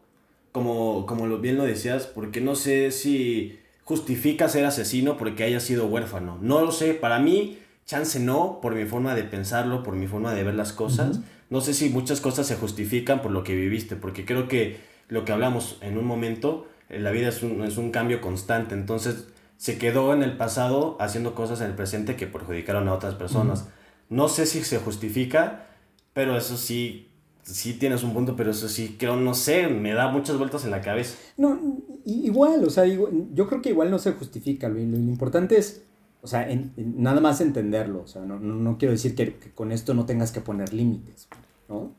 como, 0.52 1.06
como 1.06 1.38
bien 1.40 1.58
lo 1.58 1.64
decías, 1.64 2.06
porque 2.06 2.40
no 2.40 2.56
sé 2.56 2.92
si 2.92 3.60
justifica 3.84 4.48
ser 4.48 4.66
asesino 4.66 5.18
porque 5.18 5.44
haya 5.44 5.60
sido 5.60 5.88
huérfano. 5.88 6.38
No 6.42 6.62
lo 6.62 6.72
sé, 6.72 6.94
para 6.94 7.20
mí 7.20 7.60
chance 7.86 8.20
no, 8.20 8.60
por 8.62 8.76
mi 8.76 8.86
forma 8.86 9.16
de 9.16 9.24
pensarlo, 9.24 9.84
por 9.84 9.96
mi 9.96 10.08
forma 10.08 10.34
de 10.34 10.44
ver 10.44 10.56
las 10.56 10.74
cosas. 10.74 11.20
No 11.50 11.62
sé 11.62 11.74
si 11.74 11.90
muchas 11.90 12.22
cosas 12.22 12.48
se 12.48 12.56
justifican 12.56 13.22
por 13.22 13.32
lo 13.32 13.44
que 13.44 13.56
viviste, 13.56 13.96
porque 13.96 14.26
creo 14.26 14.48
que 14.48 14.78
lo 15.08 15.24
que 15.26 15.32
hablamos 15.32 15.78
en 15.82 15.98
un 15.98 16.06
momento, 16.06 16.68
eh, 16.90 17.00
la 17.00 17.12
vida 17.12 17.30
es 17.30 17.44
un, 17.44 17.64
es 17.64 17.78
un 17.78 17.92
cambio 17.92 18.22
constante, 18.22 18.74
entonces 18.74 19.28
se 19.58 19.78
quedó 19.78 20.14
en 20.14 20.24
el 20.24 20.38
pasado 20.38 20.98
haciendo 21.00 21.36
cosas 21.36 21.62
en 21.62 21.68
el 21.68 21.74
presente 21.76 22.16
que 22.16 22.28
perjudicaron 22.28 22.88
a 22.88 22.94
otras 22.94 23.16
personas. 23.16 23.68
No 24.10 24.28
sé 24.28 24.46
si 24.46 24.64
se 24.64 24.78
justifica, 24.80 25.68
pero 26.14 26.38
eso 26.38 26.58
sí, 26.58 27.10
sí 27.44 27.74
tienes 27.74 28.04
un 28.04 28.14
punto, 28.14 28.36
pero 28.36 28.52
eso 28.52 28.70
sí, 28.70 28.96
creo, 29.00 29.16
no 29.16 29.34
sé, 29.34 29.68
me 29.68 29.94
da 29.94 30.10
muchas 30.10 30.38
vueltas 30.38 30.66
en 30.66 30.72
la 30.72 30.82
cabeza. 30.82 31.18
No, 31.38 31.60
igual, 32.06 32.64
o 32.64 32.70
sea, 32.70 32.86
yo 32.86 33.48
creo 33.48 33.62
que 33.62 33.70
igual 33.70 33.90
no 33.90 34.00
se 34.00 34.12
justifica, 34.12 34.70
lo 34.70 34.80
importante 34.80 35.58
es 35.58 35.86
o 36.26 36.28
sea, 36.28 36.50
nada 36.76 37.22
más 37.22 37.40
entenderlo. 37.40 38.02
O 38.02 38.08
sea, 38.08 38.24
no, 38.24 38.40
no, 38.40 38.78
quiero 38.80 38.94
decir 38.94 39.14
que, 39.14 39.38
con 39.54 39.72
esto 39.72 39.94
no 39.94 40.08
tengas 40.08 40.32
que 40.32 40.42
poner 40.42 40.74
límites, 40.74 41.28
¿no? 41.70 41.94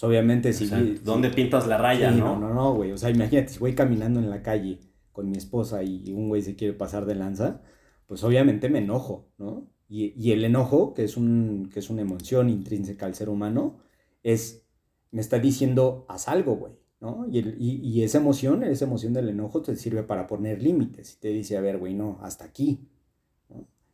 obviamente 0.00 0.52
si... 0.52 0.68
¿Dónde 1.02 1.30
pintas 1.30 1.66
la 1.66 1.78
raya, 1.78 2.12
no? 2.12 2.38
No, 2.38 2.54
no, 2.54 2.74
güey. 2.74 2.92
O 2.92 2.98
sea, 2.98 3.10
imagínate, 3.10 3.48
si 3.48 3.58
voy 3.58 3.74
caminando 3.74 4.20
en 4.20 4.30
la 4.30 4.42
calle 4.42 4.78
con 5.14 5.30
mi 5.30 5.38
esposa 5.38 5.82
y 5.84 6.12
un 6.12 6.28
güey 6.28 6.42
se 6.42 6.56
quiere 6.56 6.74
pasar 6.74 7.06
de 7.06 7.14
lanza, 7.14 7.62
pues 8.06 8.22
obviamente 8.24 8.68
me 8.68 8.80
enojo, 8.80 9.30
¿no? 9.38 9.70
Y, 9.88 10.32
el 10.32 10.44
enojo, 10.44 10.92
que 10.92 11.04
es, 11.04 11.16
un, 11.16 11.70
que 11.72 11.78
es 11.78 11.88
una 11.88 12.02
emoción 12.02 12.50
intrínseca 12.50 13.06
al 13.06 13.14
ser 13.14 13.28
humano, 13.28 13.78
es, 14.24 14.66
me 15.12 15.20
está 15.20 15.38
diciendo, 15.38 16.04
haz 16.08 16.26
algo, 16.26 16.56
güey, 16.56 16.72
¿no? 17.00 17.26
Y, 17.30 18.02
esa 18.02 18.18
emoción, 18.18 18.64
esa 18.64 18.86
emoción 18.86 19.12
del 19.12 19.28
enojo 19.28 19.62
te 19.62 19.76
sirve 19.76 20.02
para 20.02 20.26
poner 20.26 20.60
límites 20.60 21.14
y 21.14 21.20
te 21.20 21.28
dice, 21.28 21.56
a 21.56 21.60
ver, 21.60 21.78
güey, 21.78 21.94
no, 21.94 22.18
hasta 22.22 22.44
aquí, 22.44 22.88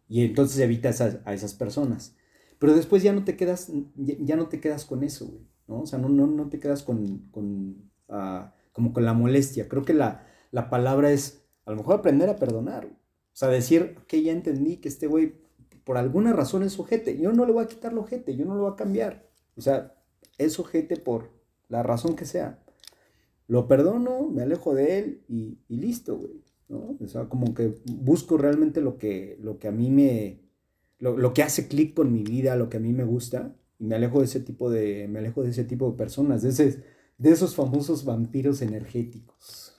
y 0.09 0.25
entonces 0.25 0.59
evitas 0.59 1.01
a, 1.01 1.35
esas 1.35 1.55
personas. 1.55 2.16
Pero 2.59 2.75
después 2.75 3.03
ya 3.03 3.12
no 3.12 3.25
te 3.25 3.37
quedas, 3.37 3.71
ya, 3.97 4.37
no 4.37 4.49
te 4.49 4.61
quedas 4.61 4.87
con 4.87 5.05
eso, 5.05 5.27
güey, 5.27 5.47
¿no? 5.68 5.83
O 5.83 5.87
sea, 5.87 5.99
no, 5.99 6.09
no, 6.09 6.27
no 6.27 6.49
te 6.49 6.59
quedas 6.61 6.83
con, 6.83 7.29
con 7.31 7.91
uh, 8.09 8.51
como 8.73 8.93
con 8.93 9.05
la 9.05 9.12
molestia. 9.12 9.68
Creo 9.68 9.85
que 9.85 9.95
la, 9.95 10.27
la 10.51 10.70
palabra 10.70 11.12
es, 11.12 11.42
a 11.64 11.70
lo 11.70 11.76
mejor 11.76 11.96
aprender 11.96 12.28
a 12.28 12.36
perdonar. 12.36 12.86
O 12.86 13.36
sea, 13.40 13.48
decir, 13.48 13.96
ok, 14.03 14.14
ya 14.14 14.32
entendí 14.32 14.78
que 14.78 14.88
este 14.88 15.07
güey 15.07 15.34
por 15.84 15.96
alguna 15.96 16.32
razón 16.32 16.62
es 16.62 16.78
ojete. 16.78 17.18
Yo 17.18 17.32
no 17.32 17.46
le 17.46 17.53
voy 17.53 17.64
a 17.64 17.68
quitar 17.68 17.92
lo 17.92 18.03
ojete, 18.03 18.36
yo 18.36 18.44
no 18.44 18.55
lo 18.55 18.62
voy 18.62 18.72
a 18.72 18.76
cambiar. 18.76 19.28
O 19.57 19.61
sea, 19.61 19.94
es 20.38 20.59
ojete 20.59 20.96
por 20.96 21.30
la 21.68 21.82
razón 21.82 22.16
que 22.16 22.26
sea. 22.26 22.62
Lo 23.46 23.66
perdono, 23.66 24.28
me 24.28 24.42
alejo 24.42 24.74
de 24.74 24.98
él 24.98 25.24
y, 25.28 25.59
y 25.68 25.76
listo, 25.76 26.16
güey. 26.16 26.42
¿no? 26.68 26.96
O 27.01 27.09
sea, 27.09 27.28
como 27.28 27.55
que 27.55 27.74
busco 27.84 28.38
realmente 28.38 28.80
lo 28.80 28.96
que, 28.98 29.36
lo 29.42 29.59
que 29.59 29.68
a 29.68 29.72
mí 29.72 29.90
me, 29.90 30.40
lo, 31.01 31.32
que 31.32 31.42
hace 31.42 31.66
clic 31.66 31.94
con 31.94 32.12
mi 32.12 32.22
vida, 32.22 32.57
lo 32.57 32.68
que 32.68 32.76
a 32.76 32.80
mí 32.80 32.92
me 32.92 33.05
gusta, 33.05 33.57
y 33.78 33.86
me 33.86 33.96
alejo 33.96 34.20
de 34.20 34.26
ese 34.26 34.40
tipo 34.40 34.70
de, 34.70 35.09
me 35.09 35.18
alejo 35.18 35.42
de 35.42 35.51
ese 35.51 35.64
tipo 35.64 35.90
de 35.90 35.96
personas, 35.96 36.42
de, 36.42 36.51
ese, 36.51 36.84
de 37.18 37.30
esos 37.30 37.55
famosos 37.55 38.05
vampiros 38.05 38.62
energéticos. 38.62 39.70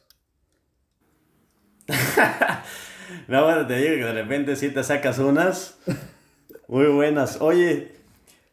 no, 3.28 3.44
bueno, 3.44 3.68
te 3.68 3.78
digo 3.78 3.96
que 3.96 4.04
de 4.04 4.14
repente 4.14 4.56
sí 4.56 4.70
te 4.70 4.84
sacas 4.84 5.20
unas 5.20 5.80
muy 6.68 6.88
buenas. 6.88 7.42
Oye, 7.42 7.94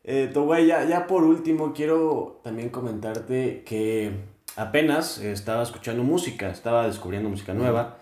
eh, 0.05 0.31
tu 0.33 0.45
güey, 0.45 0.67
ya, 0.67 0.85
ya 0.85 1.07
por 1.07 1.25
último 1.25 1.73
quiero 1.73 2.41
también 2.43 2.71
comentarte 2.71 3.63
que 3.65 4.13
apenas 4.57 5.19
estaba 5.19 5.63
escuchando 5.63 6.03
música, 6.03 6.51
estaba 6.51 6.87
descubriendo 6.87 7.29
música 7.29 7.55
nueva 7.55 7.99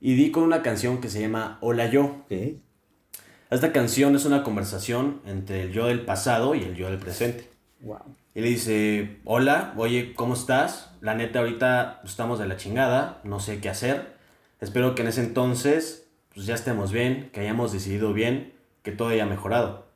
y 0.00 0.14
di 0.14 0.30
con 0.30 0.42
una 0.42 0.62
canción 0.62 1.00
que 1.00 1.08
se 1.08 1.20
llama 1.20 1.58
Hola 1.60 1.86
Yo. 1.88 2.24
Esta 3.50 3.72
canción 3.72 4.16
es 4.16 4.24
una 4.24 4.42
conversación 4.42 5.20
entre 5.26 5.62
el 5.62 5.72
yo 5.72 5.86
del 5.86 6.04
pasado 6.04 6.54
y 6.54 6.62
el 6.62 6.74
yo 6.74 6.88
del 6.88 6.98
presente. 6.98 7.48
Wow. 7.80 8.00
Y 8.34 8.40
le 8.40 8.48
dice, 8.48 9.20
hola, 9.24 9.74
oye, 9.76 10.14
¿cómo 10.14 10.34
estás? 10.34 10.90
La 11.00 11.14
neta, 11.14 11.38
ahorita 11.38 12.00
estamos 12.04 12.38
de 12.38 12.46
la 12.46 12.56
chingada, 12.56 13.20
no 13.24 13.40
sé 13.40 13.60
qué 13.60 13.68
hacer. 13.68 14.16
Espero 14.62 14.94
que 14.94 15.02
en 15.02 15.08
ese 15.08 15.24
entonces 15.24 16.08
pues, 16.32 16.46
ya 16.46 16.54
estemos 16.54 16.92
bien, 16.92 17.30
que 17.32 17.40
hayamos 17.40 17.72
decidido 17.72 18.12
bien, 18.12 18.52
que 18.84 18.92
todo 18.92 19.08
haya 19.08 19.26
mejorado. 19.26 19.88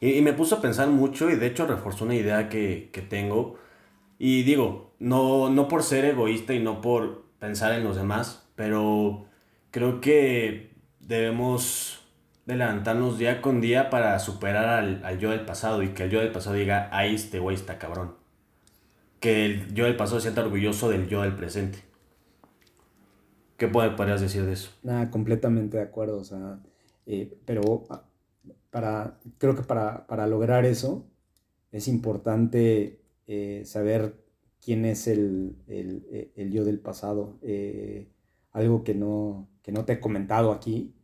Y, 0.00 0.20
me 0.22 0.32
puso 0.32 0.56
a 0.56 0.60
pensar 0.60 0.88
mucho 0.88 1.30
y 1.30 1.36
de 1.36 1.46
hecho 1.46 1.66
reforzó 1.66 2.04
una 2.04 2.16
idea 2.16 2.48
que, 2.48 2.90
que 2.92 3.00
tengo. 3.00 3.58
Y 4.18 4.42
digo, 4.42 4.92
no, 4.98 5.50
no 5.50 5.68
por 5.68 5.84
ser 5.84 6.04
egoísta 6.04 6.52
y 6.52 6.58
no 6.58 6.80
por 6.80 7.26
pensar 7.38 7.72
en 7.72 7.84
los 7.84 7.94
demás, 7.94 8.44
pero 8.56 9.26
creo 9.70 10.00
que 10.00 10.72
debemos 10.98 12.04
de 12.46 12.56
levantarnos 12.56 13.18
día 13.18 13.40
con 13.40 13.60
día 13.60 13.88
para 13.88 14.18
superar 14.18 14.68
al, 15.04 15.18
yo 15.20 15.30
del 15.30 15.42
pasado 15.42 15.84
y 15.84 15.90
que 15.90 16.04
el 16.04 16.10
yo 16.10 16.18
del 16.18 16.32
pasado 16.32 16.56
diga, 16.56 16.88
ahí 16.90 17.14
este 17.14 17.38
güey 17.38 17.54
está 17.54 17.78
cabrón. 17.78 18.16
Que 19.20 19.46
el 19.46 19.74
yo 19.74 19.84
del 19.84 19.94
pasado 19.94 20.20
sienta 20.20 20.40
orgulloso 20.40 20.90
del 20.90 21.08
yo 21.08 21.22
del 21.22 21.36
presente. 21.36 21.89
¿Qué 23.60 23.68
podrías 23.68 24.22
decir 24.22 24.46
de 24.46 24.54
eso? 24.54 24.70
Nada, 24.82 25.10
completamente 25.10 25.76
de 25.76 25.82
acuerdo, 25.82 26.16
o 26.16 26.24
sea, 26.24 26.62
eh, 27.04 27.36
pero 27.44 27.84
ah, 27.90 28.06
para, 28.70 29.20
creo 29.36 29.54
que 29.54 29.60
para, 29.60 30.26
lograr 30.26 30.64
eso 30.64 31.04
es 31.70 31.86
importante 31.86 33.02
eh, 33.26 33.60
saber 33.66 34.14
quién 34.64 34.86
es 34.86 35.06
el, 35.06 35.56
yo 36.36 36.64
del 36.64 36.78
pasado. 36.78 37.36
Eh, 37.42 38.08
algo 38.52 38.82
que 38.82 38.94
no, 38.94 39.46
que 39.60 39.72
no 39.72 39.84
te 39.84 39.92
he 39.92 40.00
comentado 40.00 40.52
aquí, 40.52 40.94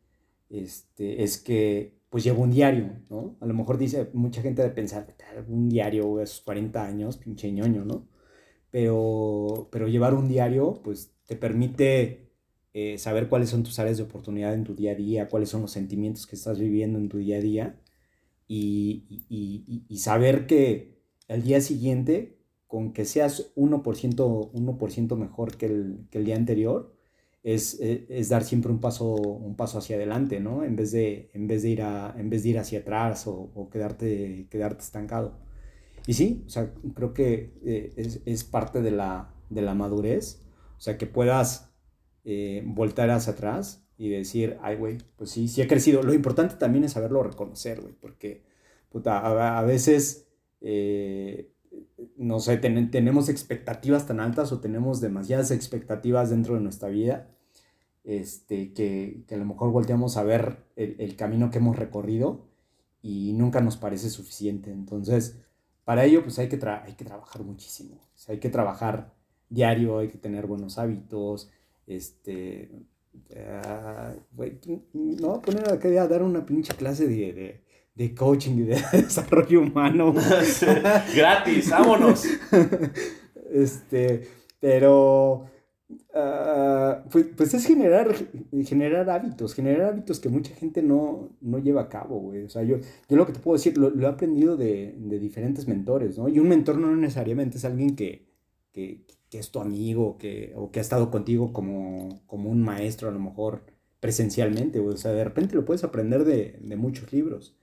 este, 0.49 1.25
es 1.25 1.37
que 1.37 1.99
pues 2.09 2.25
llevo 2.25 2.43
un 2.43 2.53
diario, 2.53 2.91
¿no? 3.11 3.37
A 3.41 3.47
lo 3.47 3.53
mejor 3.53 3.77
dice, 3.77 4.09
mucha 4.15 4.41
gente 4.41 4.63
de 4.63 4.71
pensar, 4.71 5.15
un 5.47 5.69
diario 5.69 6.21
a 6.21 6.27
sus 6.27 6.41
40 6.41 6.83
años, 6.83 7.19
pinche 7.19 7.53
ñoño, 7.53 7.85
¿no? 7.85 8.09
Pero, 8.71 9.69
pero 9.71 9.89
llevar 9.89 10.15
un 10.15 10.27
diario, 10.27 10.81
pues 10.83 11.13
te 11.27 11.37
permite 11.37 12.26
eh, 12.79 12.99
saber 12.99 13.31
cuáles 13.31 13.49
son 13.49 13.63
tus 13.63 13.79
áreas 13.79 13.97
de 13.97 14.03
oportunidad 14.03 14.53
en 14.53 14.63
tu 14.63 14.75
día 14.75 14.93
a 14.93 14.95
día, 14.95 15.29
cuáles 15.31 15.49
son 15.49 15.63
los 15.63 15.71
sentimientos 15.71 16.27
que 16.27 16.37
estás 16.37 16.59
viviendo 16.59 16.99
en 16.99 17.09
tu 17.09 17.17
día 17.17 17.39
a 17.39 17.41
día 17.41 17.81
y, 18.47 19.25
y, 19.89 19.97
saber 19.97 20.47
que 20.47 21.01
el 21.27 21.43
día 21.43 21.63
siguiente, 21.63 22.39
con 22.67 22.93
que 22.93 23.07
seas 23.07 23.55
1%, 23.57 24.51
1 24.53 25.17
mejor 25.17 25.57
que 25.57 25.65
el, 25.65 26.07
que 26.11 26.19
el 26.19 26.27
día 26.27 26.37
anterior, 26.37 26.95
es, 27.43 27.81
e, 27.81 28.05
es, 28.11 28.29
dar 28.29 28.45
siempre 28.45 28.71
un 28.71 28.81
paso, 28.81 29.15
un 29.15 29.57
paso 29.57 29.79
hacia 29.79 29.97
adelante, 29.97 30.41
¿no? 30.41 30.63
En 30.63 30.77
vez 30.77 30.93
de, 30.93 31.31
en 31.33 31.47
vez 31.47 31.63
de, 31.63 31.71
ir, 31.71 31.81
a, 31.81 32.15
en 32.19 32.29
vez 32.29 32.43
de 32.43 32.51
ir 32.51 32.59
hacia 32.59 32.81
atrás 32.81 33.27
o, 33.27 33.53
o 33.55 33.71
quedarte, 33.71 34.49
quedarte 34.51 34.83
estancado. 34.85 35.39
Y 36.07 36.13
sí, 36.13 36.45
o 36.47 36.51
sea, 36.51 36.75
creo 36.95 37.15
que 37.15 37.55
eh, 37.65 37.95
es, 37.97 38.21
es, 38.27 38.45
parte 38.45 38.83
de 38.83 38.91
la, 38.91 39.35
de 39.49 39.63
la 39.63 39.75
madurez, 39.75 40.43
o 40.77 40.81
sea, 40.81 40.99
que 40.99 41.07
puedas 41.07 41.73
eh, 42.29 42.65
voltar 42.67 43.09
hacia 43.11 43.35
atrás 43.35 43.87
y 43.97 44.09
decir, 44.09 44.59
ay, 44.61 44.75
güey, 44.75 44.99
pues 45.15 45.31
sí, 45.31 45.47
sí 45.47 45.63
he 45.63 45.69
crecido. 45.69 46.03
Lo 46.03 46.13
importante 46.13 46.57
también 46.57 46.83
es 46.83 46.91
saberlo 46.93 47.23
reconocer, 47.23 47.81
güey, 47.81 47.95
porque, 47.95 48.43
puta, 48.89 49.21
a, 49.59 49.63
veces, 49.63 50.27
eh, 50.61 51.53
no 52.17 52.41
sé, 52.41 52.57
tenemos 52.57 53.29
expectativas 53.29 54.09
tan 54.09 54.19
altas 54.19 54.51
o 54.51 54.59
tenemos 54.59 55.01
demasiadas 55.01 55.53
expectativas 55.53 56.31
dentro 56.31 56.55
de 56.55 56.63
nuestra 56.63 56.89
vida, 56.89 57.31
este, 58.03 58.73
que, 58.73 59.23
que 59.29 59.37
a 59.37 59.39
lo 59.39 59.45
mejor 59.45 59.71
volteamos 59.71 60.17
a 60.17 60.25
ver 60.25 60.65
el, 60.75 61.15
camino 61.15 61.53
que 61.53 61.59
hemos 61.59 61.77
recorrido 61.77 62.49
y 63.03 63.35
nunca 63.35 63.61
nos 63.61 63.77
parece 63.77 64.11
suficiente. 64.11 64.73
Entonces, 64.73 65.39
para 65.85 66.05
ello, 66.05 66.25
pues 66.25 66.41
hay 66.41 66.49
que, 66.49 66.59
hay 66.67 66.95
que 66.95 67.05
trabajar 67.05 67.45
muchísimo. 67.45 68.01
Hay 68.27 68.41
que 68.41 68.51
trabajar 68.51 69.15
diario, 69.49 69.99
hay 69.99 70.09
que 70.09 70.19
tener 70.19 70.49
buenos 70.49 70.77
hábitos, 70.77 71.53
este, 71.87 72.71
uh, 73.31 74.39
no 74.93 75.29
voy 75.29 75.37
a 75.37 75.41
poner 75.41 75.99
a 75.99 76.09
dar 76.09 76.23
una 76.23 76.45
pinche 76.45 76.75
clase 76.75 77.07
de, 77.07 77.33
de, 77.33 77.65
de 77.95 78.15
coaching 78.15 78.59
y 78.59 78.63
de 78.63 78.83
desarrollo 78.93 79.61
humano. 79.61 80.15
Gratis, 81.17 81.71
vámonos. 81.71 82.25
Este, 83.49 84.27
pero 84.59 85.47
uh, 85.89 87.09
pues, 87.11 87.27
pues, 87.37 87.55
es 87.55 87.65
generar, 87.65 88.09
generar 88.65 89.09
hábitos, 89.09 89.55
generar 89.55 89.93
hábitos 89.93 90.21
que 90.21 90.29
mucha 90.29 90.55
gente 90.55 90.83
no, 90.83 91.31
no 91.41 91.59
lleva 91.59 91.83
a 91.83 91.89
cabo, 91.89 92.19
güey. 92.19 92.43
O 92.43 92.49
sea, 92.49 92.65
yo, 92.65 92.79
yo 93.09 93.17
lo 93.17 93.25
que 93.25 93.33
te 93.33 93.39
puedo 93.39 93.57
decir, 93.57 93.79
lo, 93.79 93.91
lo 93.91 94.07
he 94.07 94.11
aprendido 94.11 94.57
de, 94.57 94.95
de, 94.99 95.19
diferentes 95.19 95.69
mentores, 95.69 96.19
¿no? 96.19 96.29
Y 96.29 96.39
un 96.39 96.49
mentor 96.49 96.79
no 96.79 96.95
necesariamente 96.97 97.59
es 97.59 97.65
alguien 97.65 97.95
que, 97.95 98.27
que, 98.73 99.07
es 99.39 99.51
tu 99.51 99.61
amigo 99.61 100.19
que, 100.19 100.53
o 100.57 100.71
que 100.71 100.81
ha 100.81 100.83
estado 100.83 101.11
contigo 101.11 101.53
como, 101.53 102.21
como 102.27 102.51
un 102.51 102.63
maestro 102.63 103.09
a 103.09 103.13
lo 103.13 103.19
mejor 103.19 103.65
presencialmente, 104.01 104.81
o 104.81 104.97
sea, 104.97 105.13
de 105.13 105.25
repente 105.25 105.55
lo 105.55 105.65
puedes 105.65 105.85
aprender 105.85 106.25
de, 106.25 106.59
de, 106.61 106.77
muchos 106.77 107.13
libros. 107.13 107.57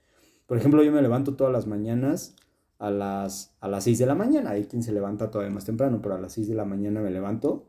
Por 0.45 0.57
ejemplo, 0.57 0.83
yo 0.83 0.91
me 0.91 1.01
levanto 1.01 1.35
todas 1.35 1.53
las 1.53 1.67
mañanas 1.67 2.35
a 2.79 2.91
las, 2.91 3.55
a 3.61 3.67
las 3.67 3.83
6 3.85 3.99
de 3.99 4.05
la 4.05 4.15
mañana, 4.15 4.51
hay 4.51 4.65
quien 4.65 4.83
se 4.83 4.91
levanta 4.91 5.31
todavía 5.31 5.53
más 5.53 5.65
temprano, 5.65 6.01
pero 6.01 6.15
a 6.15 6.19
las 6.19 6.33
6 6.33 6.49
de 6.49 6.55
la 6.55 6.65
mañana 6.65 7.01
me 7.01 7.11
levanto 7.11 7.67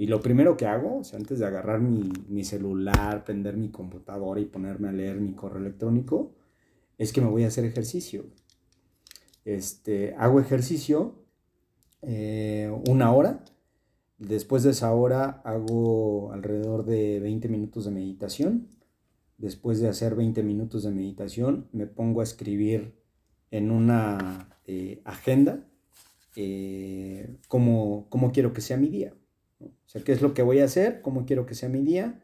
y 0.00 0.06
lo 0.06 0.20
primero 0.22 0.56
que 0.56 0.64
hago, 0.64 1.00
o 1.00 1.04
sea, 1.04 1.18
antes 1.18 1.38
de 1.38 1.46
agarrar 1.46 1.82
mi, 1.82 2.10
mi 2.26 2.42
celular, 2.42 3.22
prender 3.22 3.58
mi 3.58 3.70
computadora 3.70 4.40
y 4.40 4.46
ponerme 4.46 4.88
a 4.88 4.92
leer 4.92 5.20
mi 5.20 5.34
correo 5.34 5.60
electrónico, 5.60 6.34
es 6.96 7.12
que 7.12 7.20
me 7.20 7.28
voy 7.28 7.44
a 7.44 7.48
hacer 7.48 7.66
ejercicio. 7.66 8.24
Este, 9.44 10.14
hago 10.16 10.40
ejercicio 10.40 11.19
eh, 12.02 12.72
una 12.88 13.12
hora. 13.12 13.44
Después 14.18 14.62
de 14.62 14.70
esa 14.70 14.92
hora 14.92 15.40
hago 15.44 16.32
alrededor 16.32 16.84
de 16.84 17.20
20 17.20 17.48
minutos 17.48 17.84
de 17.84 17.90
meditación. 17.90 18.68
Después 19.38 19.80
de 19.80 19.88
hacer 19.88 20.14
20 20.14 20.42
minutos 20.42 20.82
de 20.82 20.90
meditación 20.90 21.68
me 21.72 21.86
pongo 21.86 22.20
a 22.20 22.24
escribir 22.24 22.94
en 23.50 23.70
una 23.70 24.58
eh, 24.66 25.00
agenda 25.04 25.66
eh, 26.36 27.36
cómo, 27.48 28.06
cómo, 28.10 28.32
quiero 28.32 28.52
que 28.52 28.60
sea 28.60 28.76
mi 28.76 28.88
día. 28.88 29.14
O 29.60 29.88
sea, 29.88 30.02
qué 30.02 30.12
es 30.12 30.22
lo 30.22 30.34
que 30.34 30.42
voy 30.42 30.60
a 30.60 30.64
hacer, 30.64 31.00
cómo 31.02 31.26
quiero 31.26 31.46
que 31.46 31.54
sea 31.54 31.68
mi 31.68 31.82
día, 31.82 32.22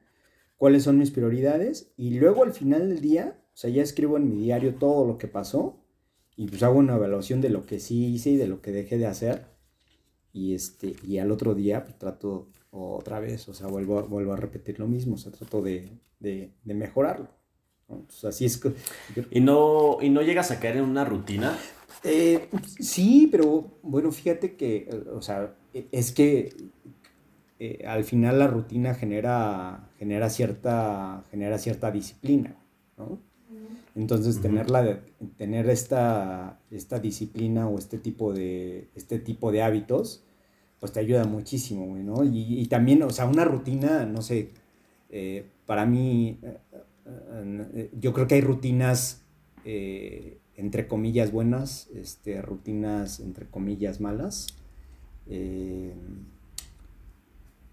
cuáles 0.56 0.84
son 0.84 0.98
mis 0.98 1.10
prioridades 1.10 1.92
y 1.96 2.18
luego 2.18 2.44
al 2.44 2.52
final 2.52 2.88
del 2.88 3.00
día, 3.00 3.42
o 3.54 3.56
sea, 3.56 3.70
ya 3.70 3.82
escribo 3.82 4.16
en 4.16 4.28
mi 4.28 4.36
diario 4.36 4.76
todo 4.76 5.06
lo 5.06 5.18
que 5.18 5.28
pasó 5.28 5.82
y 6.36 6.46
pues 6.46 6.62
hago 6.62 6.78
una 6.78 6.96
evaluación 6.96 7.40
de 7.40 7.50
lo 7.50 7.66
que 7.66 7.80
sí 7.80 8.06
hice 8.06 8.30
y 8.30 8.36
de 8.36 8.46
lo 8.46 8.60
que 8.60 8.70
dejé 8.72 8.98
de 8.98 9.06
hacer 9.06 9.55
y, 10.36 10.54
este, 10.54 10.94
y 11.02 11.18
al 11.18 11.30
otro 11.32 11.54
día 11.54 11.82
pues, 11.82 11.98
trato 11.98 12.48
otra 12.70 13.20
vez, 13.20 13.48
o 13.48 13.54
sea, 13.54 13.68
vuelvo, 13.68 14.02
vuelvo 14.02 14.34
a 14.34 14.36
repetir 14.36 14.78
lo 14.78 14.86
mismo, 14.86 15.14
o 15.14 15.18
sea, 15.18 15.32
trato 15.32 15.62
de, 15.62 15.90
de, 16.20 16.52
de 16.62 16.74
mejorarlo. 16.74 17.28
así 18.22 18.44
es 18.44 18.58
que... 18.58 18.74
¿Y 19.30 19.40
no, 19.40 19.96
¿Y 20.02 20.10
no 20.10 20.20
llegas 20.20 20.50
a 20.50 20.60
caer 20.60 20.76
en 20.76 20.84
una 20.84 21.06
rutina? 21.06 21.56
Eh, 22.04 22.48
sí, 22.78 23.28
pero 23.32 23.78
bueno, 23.82 24.12
fíjate 24.12 24.56
que, 24.56 24.90
o 25.10 25.22
sea, 25.22 25.56
es 25.72 26.12
que 26.12 26.54
eh, 27.58 27.82
al 27.86 28.04
final 28.04 28.38
la 28.38 28.46
rutina 28.46 28.94
genera, 28.94 29.88
genera, 29.98 30.28
cierta, 30.28 31.24
genera 31.30 31.56
cierta 31.56 31.90
disciplina, 31.90 32.56
¿no? 32.98 33.20
Entonces, 33.94 34.42
tener, 34.42 34.66
tener 35.38 35.70
esta, 35.70 36.60
esta 36.70 36.98
disciplina 36.98 37.66
o 37.66 37.78
este 37.78 37.96
tipo 37.96 38.34
de, 38.34 38.90
este 38.94 39.18
tipo 39.18 39.50
de 39.50 39.62
hábitos, 39.62 40.25
pues 40.86 40.92
te 40.92 41.00
ayuda 41.00 41.24
muchísimo, 41.24 41.96
¿no? 41.96 42.22
Y, 42.22 42.60
y, 42.60 42.66
también, 42.66 43.02
o 43.02 43.10
sea, 43.10 43.26
una 43.26 43.44
rutina, 43.44 44.06
no 44.06 44.22
sé, 44.22 44.50
eh, 45.10 45.44
para 45.66 45.84
mí, 45.84 46.38
eh, 46.44 46.58
eh, 47.74 47.90
yo 47.98 48.12
creo 48.12 48.28
que 48.28 48.36
hay 48.36 48.40
rutinas, 48.40 49.24
entre 49.64 50.86
comillas, 50.86 51.32
buenas, 51.32 51.88
este, 51.92 52.40
rutinas, 52.40 53.18
entre 53.18 53.46
comillas, 53.46 54.00
malas 54.00 54.46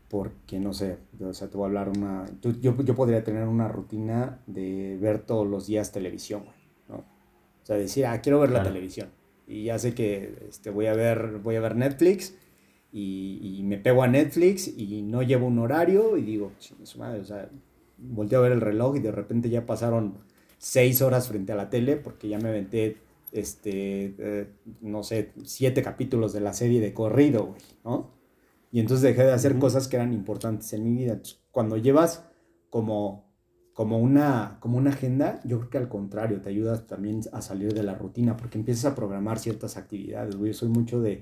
porque 0.10 0.60
no 0.60 0.74
sé, 0.74 0.98
o 1.22 1.34
sea, 1.36 1.50
te 1.50 1.58
voy 1.58 1.66
a 1.66 1.68
hablar 1.68 1.90
una... 1.90 2.26
Yo, 2.42 2.76
yo 2.84 2.96
podría 2.96 3.24
tener 3.24 3.48
una 3.48 3.68
rutina 3.68 4.40
de 4.48 4.98
ver 5.00 5.20
todos 5.20 5.48
los 5.48 5.68
días 5.68 5.92
televisión, 5.92 6.46
¿no? 6.90 6.96
O 6.96 7.66
sea, 7.66 7.76
decir, 7.78 8.08
ah, 8.08 8.22
quiero 8.22 8.40
ver 8.40 8.52
la 8.52 8.64
televisión. 8.64 9.10
Y 9.48 9.66
ya 9.66 9.78
sé 9.78 9.94
que 9.94 10.48
este, 10.50 10.72
voy, 10.72 10.88
a 10.88 10.94
ver, 10.94 11.40
voy 11.44 11.56
a 11.56 11.62
ver 11.62 11.76
Netflix 11.76 12.36
y, 12.94 13.40
y, 13.42 13.64
me 13.64 13.80
pego 13.80 14.04
a 14.04 14.08
Netflix 14.08 14.68
y 14.68 15.02
no 15.02 15.24
llevo 15.24 15.48
un 15.48 15.58
horario 15.58 16.16
y 16.16 16.22
digo, 16.22 16.52
su 16.60 17.00
madre, 17.00 17.22
o 17.22 17.26
sea, 17.26 17.50
volteo 17.98 18.40
a 18.40 18.44
ver 18.44 18.52
el 18.52 18.62
reloj 18.62 18.98
y 18.98 19.00
de 19.00 19.12
repente 19.12 19.50
ya 19.50 19.66
pasaron 19.66 20.20
seis 20.60 21.02
horas 21.02 21.28
frente 21.28 21.52
a 21.52 21.56
la 21.56 21.70
tele 21.70 21.98
porque 21.98 22.30
ya 22.30 22.40
me 22.40 22.50
aventé, 22.50 22.98
este, 23.32 24.16
eh, 24.18 24.48
no 24.82 25.04
sé, 25.04 25.32
siete 25.44 25.82
capítulos 25.82 26.34
de 26.34 26.42
la 26.42 26.54
serie 26.54 26.80
de 26.80 26.94
corrido, 26.94 27.48
güey, 27.48 27.62
¿no? 27.84 28.12
Y 28.72 28.80
entonces 28.80 29.02
dejé 29.04 29.24
de 29.24 29.34
hacer 29.34 29.60
cosas 29.60 29.88
que 29.88 29.98
eran 29.98 30.14
importantes 30.14 30.72
en 30.74 30.84
mi 30.84 30.94
vida. 30.94 31.20
cuando 31.52 31.78
llevas 31.78 32.26
como, 32.70 33.32
como, 33.74 34.00
una, 34.00 34.58
como 34.62 34.78
una 34.78 34.92
agenda, 34.92 35.42
yo 35.44 35.60
creo 35.60 35.70
que 35.70 35.78
al 35.80 35.90
contrario, 35.90 36.42
te 36.42 36.50
ayuda 36.50 36.86
también 36.88 37.22
a 37.34 37.42
salir 37.42 37.74
de 37.74 37.84
la 37.84 37.96
rutina, 37.96 38.38
porque 38.38 38.58
empiezas 38.58 38.86
a 38.86 38.96
programar 38.96 39.38
ciertas 39.38 39.78
actividades. 39.78 40.36
Yo 40.40 40.54
soy 40.54 40.70
mucho 40.70 41.02
de, 41.02 41.20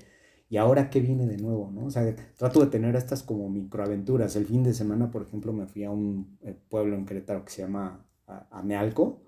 ¿y 0.52 0.58
ahora 0.58 0.90
qué 0.90 1.00
viene 1.00 1.26
de 1.26 1.38
nuevo? 1.38 1.70
¿no? 1.72 1.86
O 1.86 1.90
sea, 1.90 2.14
trato 2.36 2.60
de 2.60 2.66
tener 2.66 2.94
estas 2.94 3.22
como 3.22 3.48
microaventuras. 3.48 4.36
El 4.36 4.44
fin 4.44 4.62
de 4.62 4.74
semana, 4.74 5.10
por 5.10 5.22
ejemplo, 5.22 5.52
me 5.54 5.66
fui 5.66 5.84
a 5.84 5.90
un 5.90 6.36
eh, 6.42 6.54
pueblo 6.68 6.94
en 6.94 7.06
Querétaro 7.06 7.42
que 7.44 7.50
se 7.50 7.62
llama 7.62 8.04
Amealco. 8.50 9.22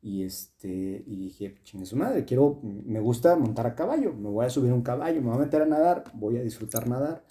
Y, 0.00 0.24
este, 0.24 1.04
y 1.06 1.16
dije, 1.16 1.54
chingue 1.62 1.86
su 1.86 1.96
madre, 1.96 2.24
quiero, 2.24 2.58
me 2.62 3.00
gusta 3.00 3.36
montar 3.36 3.66
a 3.66 3.74
caballo, 3.74 4.12
me 4.14 4.30
voy 4.30 4.46
a 4.46 4.50
subir 4.50 4.72
un 4.72 4.82
caballo, 4.82 5.20
me 5.20 5.28
voy 5.28 5.36
a 5.36 5.44
meter 5.44 5.62
a 5.62 5.66
nadar, 5.66 6.04
voy 6.14 6.38
a 6.38 6.42
disfrutar 6.42 6.88
nadar 6.88 7.22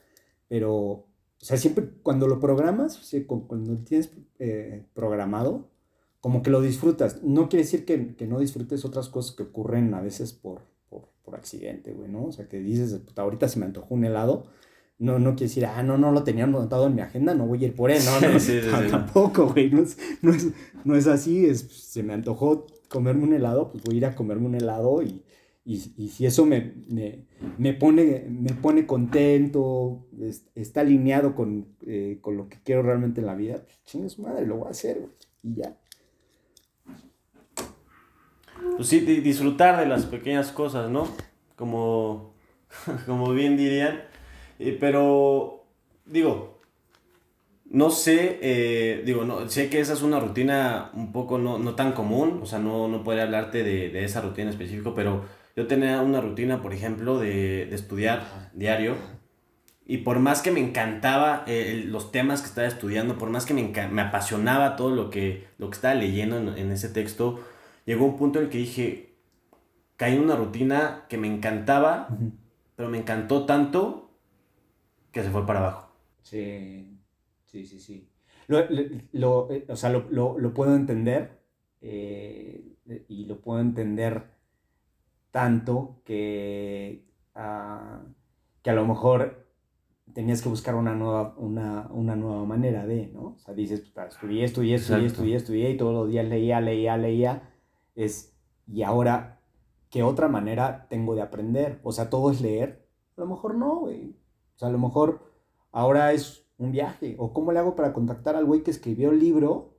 pero, 0.52 0.74
o 0.76 1.08
sea, 1.38 1.56
siempre 1.56 1.89
cuando 2.04 2.28
lo 2.28 2.42
programas, 2.42 3.00
o 3.00 3.04
sea, 3.04 3.26
cuando 3.26 3.72
lo 3.72 3.80
tienes 3.86 4.12
eh, 4.38 4.86
programado, 4.94 5.70
como 6.20 6.44
que 6.44 6.50
lo 6.50 6.60
disfrutas. 6.60 7.24
No 7.24 7.48
quiere 7.48 7.64
decir 7.64 7.86
que, 7.86 8.18
que, 8.18 8.28
no 8.28 8.38
disfrutes 8.38 8.84
otras 8.84 9.08
cosas 9.08 9.34
que 9.34 9.44
ocurren 9.44 9.94
a 9.94 10.02
veces 10.02 10.34
por, 10.34 10.64
accidente, 11.42 11.94
güey, 11.94 12.10
¿no? 12.10 12.26
O 12.26 12.32
sea, 12.32 12.48
que 12.48 12.60
dices, 12.60 12.94
puta, 13.00 13.24
ahorita 13.24 13.48
se 13.48 13.60
me 13.60 13.66
antojó 13.66 13.94
un 13.94 14.06
helado. 14.06 14.48
No, 14.98 15.18
no 15.18 15.32
quiere 15.32 15.48
decir, 15.48 15.66
ah, 15.66 15.82
no, 15.82 15.98
no 15.98 16.12
lo 16.12 16.24
tenía 16.24 16.44
anotado 16.44 16.88
en 16.88 16.96
mi 16.96 17.02
agenda, 17.02 17.34
no 17.34 17.48
voy 17.48 17.64
a 17.64 17.68
ir 17.68 17.76
por 17.76 17.89
él. 17.89 18.02
No, 18.06 18.22
no, 18.22 18.39
sí, 18.39 18.62
sí, 18.62 18.70
sí. 18.84 18.92
tampoco, 18.92 19.48
güey. 19.48 19.72
No 19.72 19.82
es, 19.82 19.98
no, 20.22 20.32
es, 20.32 20.50
no 20.86 20.96
es 20.96 21.08
así, 21.08 21.46
es, 21.46 21.62
se 21.62 22.04
me 22.04 22.14
antojó 22.14 22.68
comerme 22.88 23.24
un 23.24 23.34
helado, 23.34 23.72
pues 23.72 23.84
voy 23.84 23.96
a 23.96 23.98
ir 23.98 24.06
a 24.06 24.16
comerme 24.16 24.46
un 24.48 24.56
helado 24.56 25.02
y, 25.02 25.24
y, 25.64 25.94
y 25.98 26.10
si 26.10 26.26
eso 26.26 26.46
me, 26.46 26.74
me, 26.88 27.26
me, 27.58 27.74
pone, 27.74 28.28
me 28.30 28.54
pone 28.54 28.86
contento, 28.86 30.08
está 30.56 30.82
alineado 30.82 31.34
con, 31.34 31.68
eh, 31.86 32.20
con, 32.22 32.38
lo 32.38 32.50
que 32.50 32.58
quiero 32.64 32.84
realmente 32.84 33.22
en 33.22 33.28
la 33.28 33.36
vida, 33.36 33.64
pues 33.64 33.82
chingue 33.86 34.10
su 34.10 34.22
madre, 34.22 34.46
lo 34.46 34.58
voy 34.58 34.68
a 34.68 34.72
hacer, 34.72 35.08
y 35.42 35.56
ya. 35.56 35.78
pues 38.76 38.88
sí, 38.88 39.00
disfrutar 39.00 39.80
de 39.80 39.86
las 39.86 40.06
pequeñas 40.06 40.52
cosas, 40.52 40.89
¿no? 40.89 41.08
Como, 41.62 42.34
como 43.05 43.34
bien 43.34 43.55
dirían. 43.55 44.01
Eh, 44.57 44.76
pero, 44.80 45.64
digo, 46.05 46.59
no 47.70 47.91
sé, 47.91 48.39
eh, 48.41 49.03
digo, 49.05 49.26
no, 49.26 49.47
sé 49.47 49.70
que 49.70 49.80
esa 49.80 49.93
es 49.93 50.01
una 50.01 50.20
rutina 50.20 50.89
un 50.95 51.12
poco 51.12 51.38
no, 51.38 51.59
no 51.59 51.76
tan 51.76 51.91
común, 51.91 52.39
o 52.41 52.47
sea, 52.47 52.57
no, 52.57 52.88
no 52.88 53.03
podría 53.03 53.26
hablarte 53.26 53.64
de, 53.64 53.89
de 53.89 54.03
esa 54.03 54.22
rutina 54.22 54.49
específico, 54.49 54.95
pero 54.95 55.24
yo 55.55 55.68
tenía 55.68 56.01
una 56.01 56.20
rutina, 56.20 56.64
por 56.64 56.74
ejemplo, 56.74 57.20
de, 57.20 57.68
de 57.68 57.76
estudiar 57.76 58.49
diario. 58.53 58.95
Y 59.86 59.97
por 59.97 60.18
más 60.18 60.41
que 60.41 60.49
me 60.49 60.62
encantaba 60.62 61.43
eh, 61.45 61.84
los 61.86 62.12
temas 62.12 62.41
que 62.41 62.47
estaba 62.47 62.68
estudiando, 62.68 63.20
por 63.20 63.30
más 63.30 63.45
que 63.45 63.53
me, 63.53 63.72
me 63.91 64.01
apasionaba 64.01 64.76
todo 64.78 64.95
lo 64.95 65.12
que, 65.12 65.45
lo 65.59 65.70
que 65.70 65.76
estaba 65.76 65.93
leyendo 65.93 66.38
en, 66.38 66.57
en, 66.57 66.72
ese 66.72 66.89
texto, 66.89 67.39
llegó 67.86 68.05
un 68.05 68.18
punto 68.18 68.39
en 68.39 68.45
el 68.45 68.51
que 68.51 68.57
dije, 68.57 69.11
caí 70.02 70.16
en 70.16 70.24
una 70.24 70.36
rutina 70.36 71.06
que 71.08 71.20
me 71.20 71.28
encantaba, 71.28 72.08
pero 72.76 72.89
me 72.89 72.97
encantó 72.97 73.45
tanto 73.45 74.18
que 75.12 75.22
se 75.22 75.30
fue 75.30 75.45
para 75.45 75.60
abajo. 75.60 75.91
Sí, 76.24 76.97
sí, 77.45 77.68
sí, 77.68 77.80
sí. 77.80 78.10
Lo, 78.47 78.66
lo, 79.12 79.52
eh, 79.52 79.64
o 79.70 79.76
sea, 79.76 79.91
lo, 79.91 80.39
lo 80.39 80.54
puedo 80.56 80.76
entender 80.76 81.43
eh, 81.82 82.78
y 83.10 83.26
lo 83.26 83.41
puedo 83.41 83.60
entender 83.60 84.24
tanto 85.30 86.02
que, 86.04 87.06
uh, 87.36 88.04
que 88.64 88.70
a 88.72 88.74
lo 88.74 88.88
mejor 88.88 89.45
tenías 90.16 90.41
que 90.41 90.49
buscar 90.49 90.74
una 90.74 90.95
nueva, 90.95 91.36
una, 91.38 91.89
una 91.91 92.16
nueva 92.16 92.43
manera 92.45 92.88
de, 92.88 93.06
¿no? 93.14 93.36
O 93.36 93.38
sea, 93.38 93.54
dices, 93.54 93.82
pues, 93.93 94.16
estudié, 94.16 94.45
estudié, 94.45 94.76
estudié, 94.78 95.06
estudié, 95.06 95.36
estudié, 95.36 95.70
y 95.70 95.78
todos 95.78 95.93
los 95.93 96.10
días 96.10 96.26
leía, 96.26 96.60
leía, 96.60 96.97
leía. 96.97 97.54
Es, 97.93 98.36
y 98.66 98.82
ahora, 98.82 99.41
¿qué 99.92 100.02
otra 100.02 100.28
manera 100.28 100.88
tengo 100.89 101.14
de 101.14 101.22
aprender? 101.22 101.80
O 101.84 101.92
sea, 101.92 102.10
todo 102.10 102.32
es 102.32 102.42
leer. 102.42 102.88
A 103.18 103.22
lo 103.22 103.28
mejor 103.28 103.54
no, 103.54 103.82
güey. 103.82 104.16
O 104.56 104.58
sea, 104.58 104.70
a 104.70 104.72
lo 104.72 104.80
mejor 104.80 105.22
ahora 105.72 106.14
es 106.14 106.48
un 106.58 106.72
viaje. 106.72 107.16
O 107.20 107.34
cómo 107.34 107.52
le 107.52 107.60
hago 107.60 107.76
para 107.76 107.94
contactar 107.94 108.36
al 108.36 108.46
güey 108.46 108.64
que 108.64 108.72
escribió 108.72 109.12
el 109.12 109.20
libro, 109.20 109.76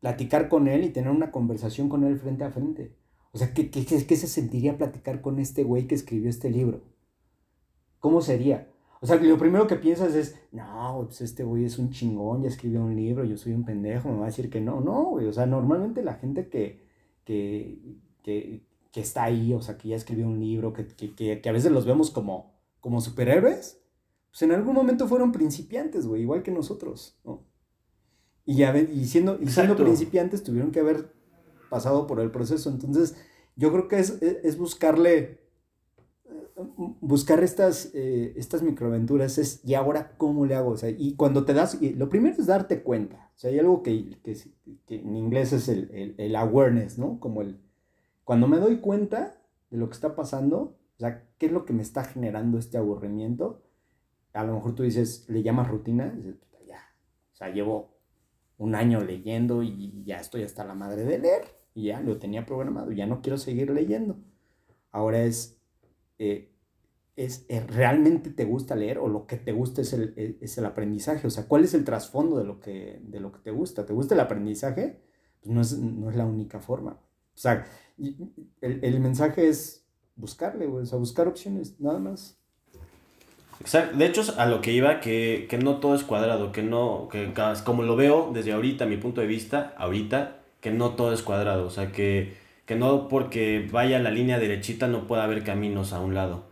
platicar 0.00 0.48
con 0.48 0.66
él 0.66 0.82
y 0.82 0.90
tener 0.90 1.10
una 1.10 1.30
conversación 1.30 1.88
con 1.88 2.02
él 2.02 2.18
frente 2.18 2.42
a 2.42 2.50
frente. 2.50 2.96
O 3.32 3.38
sea, 3.38 3.54
¿qué, 3.54 3.70
qué, 3.70 3.84
qué 3.84 4.16
se 4.16 4.26
sentiría 4.26 4.76
platicar 4.76 5.20
con 5.20 5.38
este 5.38 5.62
güey 5.62 5.86
que 5.86 5.94
escribió 5.94 6.28
este 6.28 6.50
libro? 6.50 6.82
¿Cómo 8.00 8.22
sería? 8.22 8.68
O 9.02 9.06
sea, 9.06 9.16
lo 9.16 9.38
primero 9.38 9.66
que 9.66 9.76
piensas 9.76 10.14
es, 10.14 10.38
no, 10.52 11.02
pues 11.06 11.20
este 11.22 11.42
güey 11.42 11.64
es 11.64 11.78
un 11.78 11.90
chingón, 11.90 12.42
ya 12.42 12.48
escribió 12.48 12.82
un 12.82 12.94
libro, 12.94 13.24
yo 13.24 13.36
soy 13.38 13.52
un 13.52 13.64
pendejo, 13.64 14.10
me 14.10 14.18
va 14.18 14.24
a 14.24 14.26
decir 14.26 14.50
que 14.50 14.60
no, 14.60 14.80
no, 14.80 15.04
güey. 15.04 15.26
O 15.26 15.32
sea, 15.32 15.46
normalmente 15.46 16.02
la 16.02 16.14
gente 16.14 16.48
que, 16.48 16.84
que, 17.24 17.78
que, 18.22 18.66
que 18.92 19.00
está 19.00 19.24
ahí, 19.24 19.52
o 19.52 19.62
sea, 19.62 19.78
que 19.78 19.88
ya 19.88 19.96
escribió 19.96 20.26
un 20.26 20.40
libro, 20.40 20.72
que, 20.72 20.86
que, 20.86 21.40
que 21.40 21.48
a 21.48 21.52
veces 21.52 21.72
los 21.72 21.86
vemos 21.86 22.10
como, 22.10 22.52
como 22.80 23.00
superhéroes, 23.00 23.80
pues 24.30 24.42
en 24.42 24.52
algún 24.52 24.74
momento 24.74 25.08
fueron 25.08 25.32
principiantes, 25.32 26.06
güey, 26.06 26.22
igual 26.22 26.42
que 26.42 26.50
nosotros, 26.50 27.18
¿no? 27.24 27.44
Y, 28.44 28.56
ya, 28.56 28.76
y, 28.76 29.04
siendo, 29.04 29.38
y 29.40 29.46
siendo 29.48 29.76
principiantes 29.76 30.42
tuvieron 30.42 30.72
que 30.72 30.80
haber 30.80 31.12
pasado 31.68 32.06
por 32.06 32.18
el 32.20 32.32
proceso. 32.32 32.68
Entonces, 32.70 33.14
yo 33.54 33.70
creo 33.70 33.86
que 33.86 33.98
es, 34.00 34.20
es 34.22 34.58
buscarle 34.58 35.40
buscar 37.00 37.42
estas, 37.42 37.90
eh, 37.94 38.34
estas 38.36 38.62
microaventuras 38.62 39.38
es, 39.38 39.60
¿y 39.64 39.74
ahora 39.74 40.14
cómo 40.16 40.46
le 40.46 40.54
hago? 40.54 40.70
O 40.70 40.76
sea, 40.76 40.90
y 40.90 41.14
cuando 41.14 41.44
te 41.44 41.54
das, 41.54 41.78
lo 41.80 42.08
primero 42.08 42.36
es 42.38 42.46
darte 42.46 42.82
cuenta. 42.82 43.30
O 43.34 43.38
sea, 43.38 43.50
hay 43.50 43.58
algo 43.58 43.82
que, 43.82 44.18
que, 44.22 44.36
en 44.88 45.16
inglés 45.16 45.52
es 45.52 45.68
el, 45.68 45.90
el, 45.92 46.14
el, 46.18 46.36
awareness, 46.36 46.98
¿no? 46.98 47.18
Como 47.20 47.42
el, 47.42 47.58
cuando 48.30 48.46
me 48.46 48.58
doy 48.58 48.76
cuenta 48.76 49.42
de 49.70 49.76
lo 49.76 49.88
que 49.88 49.94
está 49.94 50.14
pasando, 50.14 50.56
o 50.58 51.00
sea, 51.00 51.26
¿qué 51.36 51.46
es 51.46 51.52
lo 51.52 51.64
que 51.64 51.72
me 51.72 51.82
está 51.82 52.04
generando 52.04 52.58
este 52.58 52.78
aburrimiento? 52.78 53.64
A 54.32 54.44
lo 54.44 54.54
mejor 54.54 54.76
tú 54.76 54.84
dices, 54.84 55.28
le 55.28 55.42
llamas 55.42 55.66
rutina, 55.66 56.10
dices, 56.10 56.36
ya, 56.64 56.78
o 57.32 57.34
sea, 57.34 57.48
llevo 57.48 57.98
un 58.56 58.76
año 58.76 59.00
leyendo 59.00 59.64
y 59.64 60.04
ya 60.04 60.20
estoy 60.20 60.44
hasta 60.44 60.64
la 60.64 60.74
madre 60.74 61.04
de 61.04 61.18
leer, 61.18 61.42
y 61.74 61.86
ya 61.86 62.00
lo 62.02 62.20
tenía 62.20 62.46
programado, 62.46 62.92
ya 62.92 63.04
no 63.04 63.20
quiero 63.20 63.36
seguir 63.36 63.68
leyendo. 63.70 64.20
Ahora 64.92 65.24
es, 65.24 65.60
eh, 66.18 66.52
es, 67.16 67.46
eh, 67.48 67.66
realmente 67.66 68.30
te 68.30 68.44
gusta 68.44 68.76
leer 68.76 68.98
o 68.98 69.08
lo 69.08 69.26
que 69.26 69.38
te 69.38 69.50
gusta 69.50 69.80
es 69.80 69.92
el, 69.92 70.14
e, 70.16 70.38
es 70.40 70.56
el 70.56 70.66
aprendizaje. 70.66 71.26
O 71.26 71.30
sea, 71.30 71.48
¿cuál 71.48 71.64
es 71.64 71.74
el 71.74 71.84
trasfondo 71.84 72.38
de 72.38 72.44
lo 72.44 72.60
que, 72.60 73.00
de 73.02 73.18
lo 73.18 73.32
que 73.32 73.40
te 73.40 73.50
gusta? 73.50 73.84
¿Te 73.84 73.92
gusta 73.92 74.14
el 74.14 74.20
aprendizaje? 74.20 75.02
Pues 75.40 75.52
no 75.52 75.60
es, 75.62 75.76
no 75.76 76.10
es 76.10 76.14
la 76.14 76.26
única 76.26 76.60
forma. 76.60 77.00
O 77.34 77.38
sea, 77.42 77.64
el, 78.60 78.80
el 78.82 79.00
mensaje 79.00 79.48
es 79.48 79.84
buscarle, 80.16 80.66
o 80.66 80.84
sea, 80.84 80.98
buscar 80.98 81.28
opciones, 81.28 81.78
nada 81.80 81.98
más. 81.98 82.36
Exacto. 83.60 83.96
De 83.96 84.06
hecho, 84.06 84.22
a 84.38 84.46
lo 84.46 84.60
que 84.60 84.72
iba, 84.72 85.00
que, 85.00 85.46
que 85.48 85.58
no 85.58 85.76
todo 85.78 85.94
es 85.94 86.02
cuadrado, 86.02 86.52
que 86.52 86.62
no, 86.62 87.08
que 87.10 87.32
como 87.64 87.82
lo 87.82 87.96
veo 87.96 88.30
desde 88.32 88.52
ahorita, 88.52 88.86
mi 88.86 88.96
punto 88.96 89.20
de 89.20 89.26
vista, 89.26 89.74
ahorita, 89.76 90.38
que 90.60 90.70
no 90.70 90.90
todo 90.90 91.12
es 91.12 91.22
cuadrado. 91.22 91.66
O 91.66 91.70
sea, 91.70 91.92
que, 91.92 92.36
que 92.66 92.76
no 92.76 93.08
porque 93.08 93.68
vaya 93.70 93.98
la 93.98 94.10
línea 94.10 94.38
derechita 94.38 94.88
no 94.88 95.06
pueda 95.06 95.24
haber 95.24 95.44
caminos 95.44 95.92
a 95.92 96.00
un 96.00 96.14
lado 96.14 96.50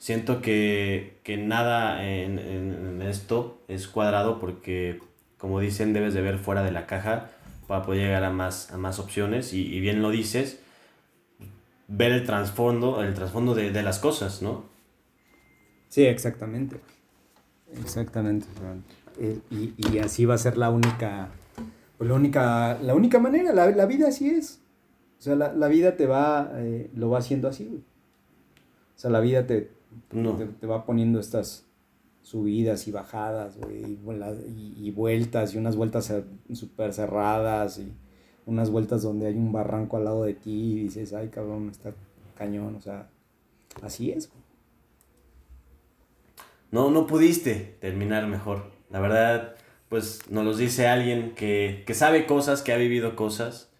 siento 0.00 0.40
que, 0.40 1.20
nada 1.38 2.04
en, 2.04 3.00
esto 3.02 3.62
es 3.68 3.86
cuadrado 3.86 4.40
porque, 4.40 4.98
como 5.38 5.60
dicen, 5.60 5.92
debes 5.92 6.14
de 6.14 6.22
ver 6.22 6.38
fuera 6.38 6.64
de 6.64 6.72
la 6.72 6.86
caja 6.86 7.30
para 7.68 7.84
poder 7.84 8.02
llegar 8.02 8.24
a 8.24 8.30
más, 8.30 8.72
a 8.72 8.78
más 8.78 8.98
opciones 8.98 9.52
y, 9.52 9.78
bien 9.78 10.02
lo 10.02 10.10
dices, 10.10 10.60
ver 11.90 12.12
el 12.12 12.24
trasfondo, 12.24 13.02
el 13.02 13.14
trasfondo 13.14 13.54
de, 13.54 13.82
las 13.82 13.98
cosas, 13.98 14.42
¿no? 14.42 14.64
Sí, 15.88 16.04
exactamente. 16.04 16.80
Exactamente. 17.82 18.46
Eh, 19.18 19.40
y, 19.50 19.98
así 19.98 20.24
va 20.24 20.34
a 20.34 20.38
ser 20.38 20.56
la 20.56 20.70
única, 20.70 21.28
pues, 21.98 22.08
la 22.08 22.14
única, 22.14 22.78
la 22.80 22.94
única 22.94 23.18
manera, 23.18 23.52
la, 23.52 23.86
vida 23.86 24.08
así 24.08 24.30
es. 24.30 24.60
O 25.18 25.22
sea, 25.22 25.34
la, 25.34 25.68
vida 25.68 25.96
te 25.96 26.06
va, 26.06 26.52
eh, 26.54 26.90
lo 26.94 27.10
va 27.10 27.18
haciendo 27.18 27.48
así, 27.48 27.84
O 28.96 28.98
sea, 28.98 29.10
la 29.10 29.20
vida 29.20 29.46
te, 29.46 29.70
no. 30.12 30.36
Te, 30.36 30.66
va 30.66 30.86
poniendo 30.86 31.18
estas 31.18 31.66
subidas 32.22 32.86
y 32.86 32.92
bajadas, 32.92 33.58
y, 33.68 34.90
vueltas, 34.92 35.54
y 35.54 35.58
unas 35.58 35.74
vueltas 35.74 36.14
súper 36.52 36.92
cerradas, 36.92 37.78
y 37.78 37.92
unas 38.50 38.70
vueltas 38.70 39.02
donde 39.02 39.26
hay 39.28 39.34
un 39.34 39.52
barranco 39.52 39.96
al 39.96 40.04
lado 40.04 40.24
de 40.24 40.34
ti, 40.34 40.72
y 40.72 40.82
dices, 40.84 41.12
ay 41.12 41.28
cabrón, 41.28 41.70
está 41.70 41.92
cañón, 42.36 42.74
o 42.74 42.80
sea, 42.80 43.08
así 43.82 44.10
es. 44.10 44.30
No, 46.70 46.90
no 46.90 47.06
pudiste 47.06 47.76
terminar 47.80 48.26
mejor. 48.26 48.70
La 48.90 49.00
verdad, 49.00 49.56
pues 49.88 50.30
nos 50.30 50.44
lo 50.44 50.56
dice 50.56 50.86
alguien 50.86 51.34
que, 51.34 51.84
sabe 51.92 52.26
cosas, 52.26 52.62
que 52.62 52.72
ha 52.72 52.76
vivido 52.76 53.16
cosas, 53.16 53.70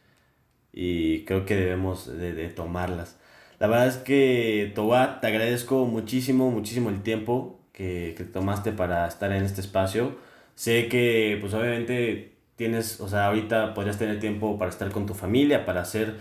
y 0.72 1.24
creo 1.24 1.44
que 1.44 1.56
debemos 1.56 2.06
de 2.06 2.48
tomarlas. 2.48 3.20
La 3.60 3.66
verdad 3.66 3.88
es 3.88 3.98
que, 3.98 4.72
Toba, 4.74 5.20
te 5.20 5.26
agradezco 5.26 5.84
muchísimo, 5.84 6.50
muchísimo 6.50 6.88
el 6.88 7.02
tiempo 7.02 7.60
que, 7.72 8.14
que 8.16 8.24
tomaste 8.24 8.72
para 8.72 9.06
estar 9.06 9.30
en 9.32 9.44
este 9.44 9.60
espacio. 9.60 10.16
Sé 10.54 10.88
que, 10.88 11.36
pues 11.42 11.52
obviamente, 11.52 12.29
tienes, 12.60 13.00
o 13.00 13.08
sea, 13.08 13.24
ahorita 13.24 13.72
podrías 13.72 13.96
tener 13.96 14.20
tiempo 14.20 14.58
para 14.58 14.70
estar 14.70 14.90
con 14.90 15.06
tu 15.06 15.14
familia, 15.14 15.64
para 15.64 15.80
hacer 15.80 16.16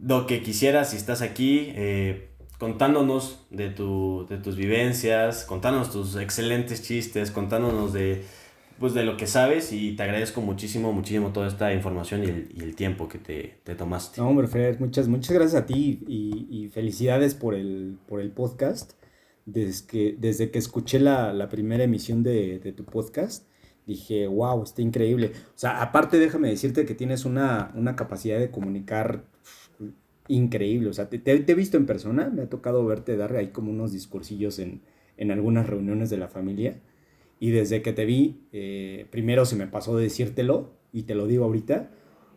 lo 0.00 0.26
que 0.26 0.42
quisieras 0.42 0.92
si 0.92 0.96
estás 0.96 1.20
aquí, 1.20 1.74
eh, 1.76 2.30
contándonos 2.56 3.46
de, 3.50 3.68
tu, 3.68 4.24
de 4.30 4.38
tus 4.38 4.56
vivencias, 4.56 5.44
contándonos 5.44 5.92
tus 5.92 6.16
excelentes 6.16 6.82
chistes, 6.82 7.30
contándonos 7.30 7.92
de 7.92 8.24
pues 8.78 8.94
de 8.94 9.04
lo 9.04 9.18
que 9.18 9.26
sabes 9.26 9.74
y 9.74 9.94
te 9.94 10.02
agradezco 10.02 10.40
muchísimo, 10.40 10.90
muchísimo 10.94 11.34
toda 11.34 11.48
esta 11.48 11.74
información 11.74 12.24
y 12.24 12.28
el, 12.28 12.50
y 12.56 12.62
el 12.62 12.74
tiempo 12.74 13.06
que 13.06 13.18
te, 13.18 13.58
te, 13.62 13.74
tomaste. 13.74 14.22
No, 14.22 14.30
hombre, 14.30 14.48
Fred, 14.48 14.80
muchas, 14.80 15.06
muchas 15.06 15.32
gracias 15.32 15.62
a 15.62 15.66
ti 15.66 16.02
y, 16.08 16.48
y 16.50 16.68
felicidades 16.70 17.34
por 17.34 17.54
el, 17.54 17.98
por 18.08 18.22
el 18.22 18.30
podcast. 18.30 18.94
Desde 19.44 19.86
que, 19.86 20.16
desde 20.18 20.50
que 20.50 20.58
escuché 20.58 20.98
la, 20.98 21.34
la 21.34 21.50
primera 21.50 21.84
emisión 21.84 22.22
de, 22.22 22.58
de, 22.58 22.72
tu 22.72 22.84
podcast, 22.84 23.46
dije, 23.86 24.26
wow, 24.26 24.62
está 24.62 24.82
increíble. 24.82 25.32
O 25.48 25.58
sea, 25.58 25.82
aparte 25.82 26.18
déjame 26.18 26.48
decirte 26.48 26.86
que 26.86 26.94
tienes 26.94 27.24
una, 27.24 27.72
una 27.74 27.96
capacidad 27.96 28.38
de 28.38 28.50
comunicar 28.50 29.24
increíble. 30.28 30.88
O 30.88 30.92
sea, 30.92 31.08
te, 31.08 31.20
he 31.24 31.54
visto 31.54 31.76
en 31.76 31.86
persona, 31.86 32.30
me 32.30 32.42
ha 32.42 32.48
tocado 32.48 32.84
verte 32.86 33.16
dar 33.16 33.34
ahí 33.36 33.48
como 33.48 33.70
unos 33.70 33.92
discursillos 33.92 34.58
en, 34.58 34.82
en 35.16 35.30
algunas 35.30 35.66
reuniones 35.66 36.10
de 36.10 36.16
la 36.16 36.28
familia 36.28 36.80
y 37.42 37.50
desde 37.50 37.82
que 37.82 37.92
te 37.92 38.04
vi, 38.04 38.46
eh, 38.52 39.06
primero 39.10 39.44
se 39.44 39.56
me 39.56 39.66
pasó 39.66 39.96
de 39.96 40.04
decírtelo 40.04 40.70
y 40.92 41.02
te 41.02 41.16
lo 41.16 41.26
digo 41.26 41.44
ahorita. 41.44 41.90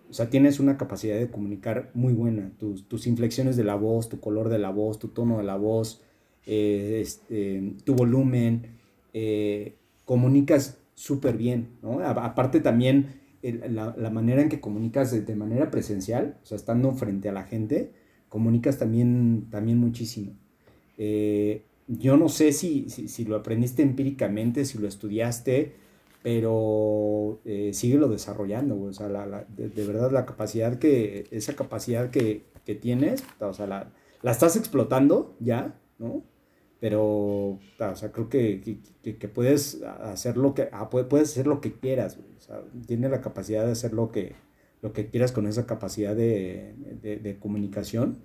O 0.10 0.14
sea, 0.14 0.32
tienes 0.32 0.60
una 0.60 0.78
capacidad 0.78 1.16
de 1.16 1.30
comunicar 1.30 1.91
muy 1.93 2.14
buena. 2.14 2.52
Tus, 2.58 2.88
tus 2.88 3.06
inflexiones 3.06 3.56
de 3.56 3.64
la 3.64 3.76
voz, 3.76 4.10
tu 4.10 4.20
color 4.20 4.50
de 4.50 4.58
la 4.58 4.72
voz, 4.72 4.98
tu 4.98 5.10
tono 5.10 5.38
de 5.38 5.43
la 5.43 5.58
voz, 5.58 6.02
eh, 6.48 7.02
este, 7.04 7.76
tu 7.84 7.93
volumen, 7.93 8.78
eh, 9.14 9.76
comunicas 10.06 10.80
súper 10.96 11.38
bien, 11.38 11.78
¿no? 11.82 12.00
aparte 12.00 12.62
también 12.62 13.22
la, 13.52 14.10
manera 14.10 14.41
en 14.41 14.50
que 14.50 14.60
comunicas 14.60 15.12
de, 15.12 15.36
manera 15.36 15.70
presencial, 15.70 16.38
o 16.41 16.46
sea, 16.46 16.56
estando 16.56 16.91
frente 16.93 17.30
a 17.30 17.32
la 17.32 17.43
gente, 17.43 17.91
comunicas 18.30 18.80
también, 18.80 19.48
también 19.52 19.78
muchísimo. 19.78 20.32
Eh, 20.98 21.64
yo 21.88 22.18
no 22.18 22.30
sé 22.30 22.52
si, 22.52 22.89
si, 22.89 23.26
lo 23.26 23.36
aprendiste 23.36 23.84
empíricamente, 23.84 24.66
si 24.66 24.80
lo 24.80 24.88
estudiaste, 24.88 25.76
pero 26.24 27.39
eh, 27.46 27.72
síguelo 27.74 28.08
desarrollando, 28.08 28.82
O 28.82 28.93
sea, 28.93 29.10
la, 29.10 29.46
de, 29.56 29.86
verdad 29.86 30.12
la 30.12 30.26
capacidad 30.26 30.80
que, 30.80 31.28
esa 31.30 31.56
capacidad 31.56 32.10
que, 32.10 32.46
tienes, 32.82 33.24
o 33.39 33.54
sea, 33.54 33.68
la, 33.68 33.91
la 34.24 34.32
estás 34.32 34.56
explotando 34.56 35.36
ya, 35.39 35.80
¿no? 36.00 36.24
Pero 36.80 37.03
o 37.80 37.95
sea, 37.95 38.11
creo 38.11 38.30
que, 38.30 38.80
que, 39.01 39.28
puedes 39.28 39.82
hacer 39.84 40.38
lo 40.38 40.53
que 40.53 40.69
ah, 40.71 40.89
puedes 40.89 41.32
hacer 41.32 41.47
lo 41.47 41.61
que 41.61 41.73
quieras, 41.73 42.17
O 42.49 42.86
tiene 42.86 43.09
la 43.09 43.21
capacidad 43.21 43.65
de 43.65 43.71
hacer 43.71 43.93
lo 43.93 44.11
que, 44.11 44.36
lo 44.82 44.93
que 44.93 45.07
quieras 45.07 45.32
con 45.32 45.47
esa 45.47 45.65
capacidad 45.65 46.15
de, 46.15 46.73
de, 47.01 47.39
comunicación. 47.39 48.19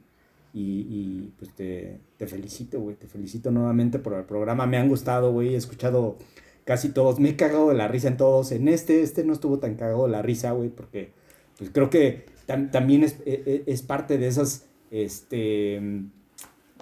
Y, 0.52 0.86
y, 0.90 1.32
pues 1.38 1.54
te, 1.54 2.00
felicito, 2.26 2.80
güey. 2.80 2.96
Te 2.96 3.06
felicito 3.06 3.50
nuevamente 3.52 4.00
por 4.00 4.14
el 4.14 4.24
programa. 4.24 4.66
Me 4.66 4.78
han 4.78 4.88
gustado, 4.88 5.32
güey. 5.32 5.54
He 5.54 5.56
escuchado 5.56 6.18
casi 6.64 6.88
todos. 6.88 7.20
Me 7.20 7.30
he 7.30 7.36
cagado 7.36 7.68
de 7.68 7.76
la 7.76 7.86
risa 7.86 8.08
en 8.08 8.16
todos. 8.16 8.50
En 8.50 8.66
este, 8.66 9.02
este 9.02 9.24
no 9.24 9.32
estuvo 9.32 9.58
tan 9.58 9.76
cagado 9.76 10.06
de 10.06 10.10
la 10.10 10.22
risa, 10.22 10.50
güey, 10.52 10.70
porque 10.70 11.12
pues 11.56 11.70
creo 11.70 11.88
que 11.88 12.24
también 12.46 13.04
es, 13.04 13.16
es, 13.24 13.46
e, 13.46 13.62
es, 13.66 13.82
parte 13.82 14.18
de 14.18 14.26
esas, 14.26 14.66
este, 14.90 15.78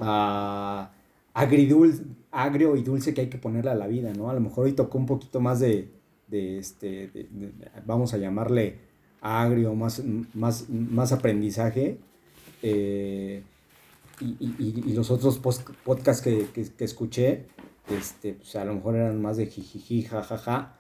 uh, 0.01 0.87
agridulce, 1.35 2.03
agrio 2.31 2.77
y 2.77 2.83
dulce 2.83 3.15
que 3.15 3.23
hay 3.23 3.29
que 3.29 3.39
ponerle 3.39 3.71
a 3.71 3.75
la 3.75 3.87
vida, 3.87 4.13
¿no? 4.13 4.31
A 4.31 4.35
lo 4.35 4.41
mejor 4.41 4.67
hoy 4.67 4.73
tocó 4.73 4.99
un 4.99 5.07
poquito 5.07 5.41
más 5.41 5.61
de, 5.61 5.91
de 6.27 6.59
este, 6.59 7.29
vamos 7.87 8.15
a 8.15 8.19
llamarle 8.19 8.79
agrio, 9.21 9.75
más, 9.75 10.03
más, 10.35 10.69
más 10.69 11.13
aprendizaje. 11.13 11.99
Eh, 12.63 13.43
y, 14.21 14.93
los 14.95 15.11
otros 15.11 15.39
podcasts 15.85 16.23
que, 16.23 16.47
que, 16.53 16.85
escuché, 16.85 17.47
este, 17.89 18.35
pues 18.35 18.57
a 18.57 18.65
lo 18.65 18.75
mejor 18.75 18.97
eran 18.97 19.23
más 19.23 19.37
de 19.37 19.47
jijiji, 19.47 20.03
jajaja. 20.03 20.77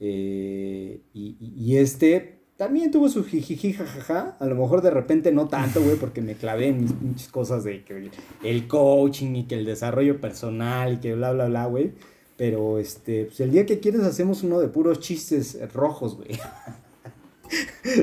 Eh, 0.00 1.00
y, 1.14 1.36
y, 1.40 1.76
este, 1.76 2.39
también 2.60 2.90
tuvo 2.90 3.08
su 3.08 3.24
jijiji, 3.24 3.72
jajaja. 3.72 4.36
A 4.38 4.44
lo 4.44 4.54
mejor 4.54 4.82
de 4.82 4.90
repente 4.90 5.32
no 5.32 5.48
tanto, 5.48 5.80
güey, 5.80 5.96
porque 5.96 6.20
me 6.20 6.34
clavé 6.34 6.66
en 6.66 6.86
mis 7.00 7.26
cosas 7.28 7.64
de 7.64 7.84
que 7.84 8.10
el 8.44 8.68
coaching 8.68 9.34
y 9.34 9.44
que 9.44 9.54
el 9.54 9.64
desarrollo 9.64 10.20
personal 10.20 10.92
y 10.92 10.96
que 10.98 11.14
bla, 11.14 11.32
bla, 11.32 11.46
bla, 11.46 11.64
güey. 11.64 11.92
Pero 12.36 12.78
este, 12.78 13.24
pues 13.24 13.40
el 13.40 13.50
día 13.50 13.64
que 13.64 13.80
quieres 13.80 14.02
hacemos 14.02 14.42
uno 14.42 14.60
de 14.60 14.68
puros 14.68 15.00
chistes 15.00 15.58
rojos, 15.72 16.18
güey. 16.18 16.38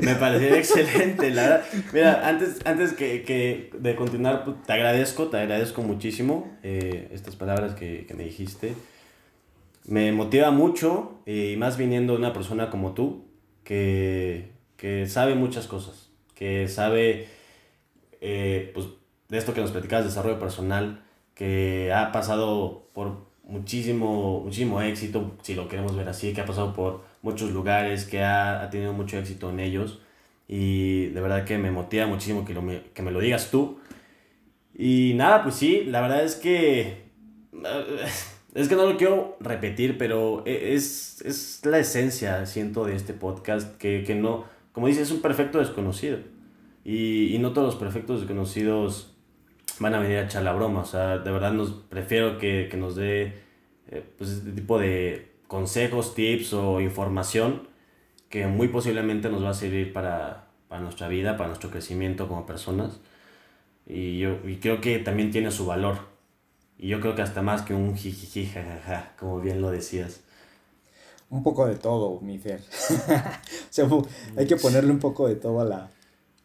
Me 0.01 0.15
pareció 0.15 0.55
excelente, 0.55 1.29
la 1.29 1.41
verdad. 1.43 1.63
Mira, 1.93 2.27
antes, 2.27 2.57
antes 2.65 2.93
que, 2.93 3.69
de 3.79 3.95
continuar, 3.95 4.43
pues, 4.43 4.57
te 4.63 4.73
agradezco, 4.73 5.27
te 5.27 5.37
agradezco 5.37 5.83
muchísimo 5.83 6.57
eh, 6.63 7.09
estas 7.13 7.35
palabras 7.35 7.75
que, 7.75 8.11
me 8.17 8.23
dijiste. 8.23 8.73
Me 9.85 10.11
motiva 10.13 10.49
mucho, 10.49 11.19
y 11.27 11.55
más 11.57 11.77
viniendo 11.77 12.13
de 12.13 12.19
una 12.19 12.33
persona 12.33 12.71
como 12.71 12.93
tú, 12.93 13.26
que, 13.67 15.05
sabe 15.07 15.35
muchas 15.35 15.67
cosas, 15.67 16.09
que 16.35 16.67
sabe 16.67 17.27
eh, 18.21 18.71
pues, 18.73 18.87
de 19.27 19.37
esto 19.37 19.53
que 19.53 19.61
nos 19.61 19.71
platicabas, 19.71 20.05
desarrollo 20.05 20.39
personal, 20.39 21.03
que 21.35 21.91
ha 21.93 22.11
pasado 22.11 22.87
por 22.93 23.27
muchísimo, 23.43 24.41
muchísimo 24.41 24.81
éxito, 24.81 25.35
si 25.41 25.53
lo 25.53 25.67
queremos 25.67 25.95
ver 25.95 26.07
así, 26.07 26.33
que 26.33 26.41
ha 26.41 26.45
pasado 26.45 26.73
por 26.73 27.03
muchos 27.21 27.51
lugares, 27.51 28.05
que 28.05 28.23
ha, 28.23 28.69
tenido 28.71 28.93
mucho 28.93 29.17
éxito 29.17 29.49
en 29.49 29.59
ellos. 29.59 29.99
Y 30.47 31.07
de 31.07 31.19
verdad 31.19 31.43
que 31.43 31.57
me 31.57 31.71
motiva 31.71 32.07
muchísimo 32.07 32.45
que, 32.45 32.53
lo, 32.53 32.63
que 32.93 33.01
me 33.01 33.11
lo 33.11 33.19
digas 33.19 33.51
tú. 33.51 33.79
Y 34.73 35.13
nada, 35.15 35.43
pues 35.43 35.55
sí, 35.55 35.83
la 35.85 36.01
verdad 36.01 36.23
es 36.23 36.35
que 36.35 37.07
es 38.61 38.69
que 38.69 38.75
no 38.75 38.85
lo 38.85 38.97
quiero 38.97 39.37
repetir, 39.39 39.97
pero 39.97 40.43
e, 40.45 40.73
es, 40.73 41.21
es 41.21 41.61
la 41.65 41.79
esencia, 41.79 42.45
siento, 42.45 42.85
de 42.85 42.95
este 42.95 43.13
podcast, 43.13 43.77
que, 43.77 44.03
que 44.03 44.15
no, 44.15 44.45
como 44.71 44.87
dices, 44.87 45.03
es 45.03 45.11
un 45.11 45.21
perfecto 45.21 45.59
desconocido. 45.59 46.17
Y, 46.83 47.35
y, 47.35 47.39
no 47.39 47.53
todos 47.53 47.67
los 47.67 47.75
perfectos 47.75 48.21
desconocidos 48.21 49.13
van 49.79 49.93
a 49.93 49.99
venir 49.99 50.17
a 50.17 50.23
echar 50.23 50.43
la 50.43 50.53
broma. 50.53 50.81
O 50.81 50.85
sea, 50.85 51.19
de 51.19 51.31
verdad 51.31 51.53
nos 51.53 51.71
prefiero 51.71 52.37
que, 52.37 52.67
que 52.71 52.77
nos 52.77 52.95
dé 52.95 53.33
eh, 53.91 54.03
pues 54.17 54.31
este 54.31 54.51
tipo 54.51 54.79
de 54.79 55.31
consejos, 55.47 56.15
tips 56.15 56.53
o 56.53 56.81
información 56.81 57.67
que 58.29 58.47
muy 58.47 58.67
posiblemente 58.67 59.29
nos 59.29 59.43
va 59.43 59.51
a 59.51 59.53
servir 59.53 59.93
para, 59.93 60.47
para 60.67 60.81
nuestra 60.81 61.07
vida, 61.07 61.37
para 61.37 61.47
nuestro 61.47 61.69
crecimiento 61.69 62.27
como 62.27 62.45
personas. 62.45 62.99
Y 63.85 64.17
yo 64.17 64.37
y 64.45 64.57
creo 64.57 64.81
que 64.81 64.99
también 64.99 65.31
tiene 65.31 65.51
su 65.51 65.65
valor. 65.65 66.16
Y 66.79 66.89
yo 66.89 66.99
creo 67.01 67.15
que 67.15 67.21
hasta 67.21 67.41
más 67.41 67.63
que 67.63 67.73
un 67.73 67.95
jijiji, 67.95 68.45
jajaja, 68.45 69.13
como 69.19 69.39
bien 69.39 69.61
lo 69.61 69.71
decías. 69.71 70.21
Un 71.29 71.43
poco 71.43 71.65
de 71.65 71.75
todo, 71.75 72.19
mi 72.21 72.37
Fer. 72.37 72.61
o 72.89 73.69
sea, 73.69 73.87
hay 74.37 74.47
que 74.47 74.55
ponerle 74.55 74.91
un 74.91 74.99
poco 74.99 75.27
de 75.27 75.35
todo 75.35 75.59
a 75.59 75.65
la, 75.65 75.89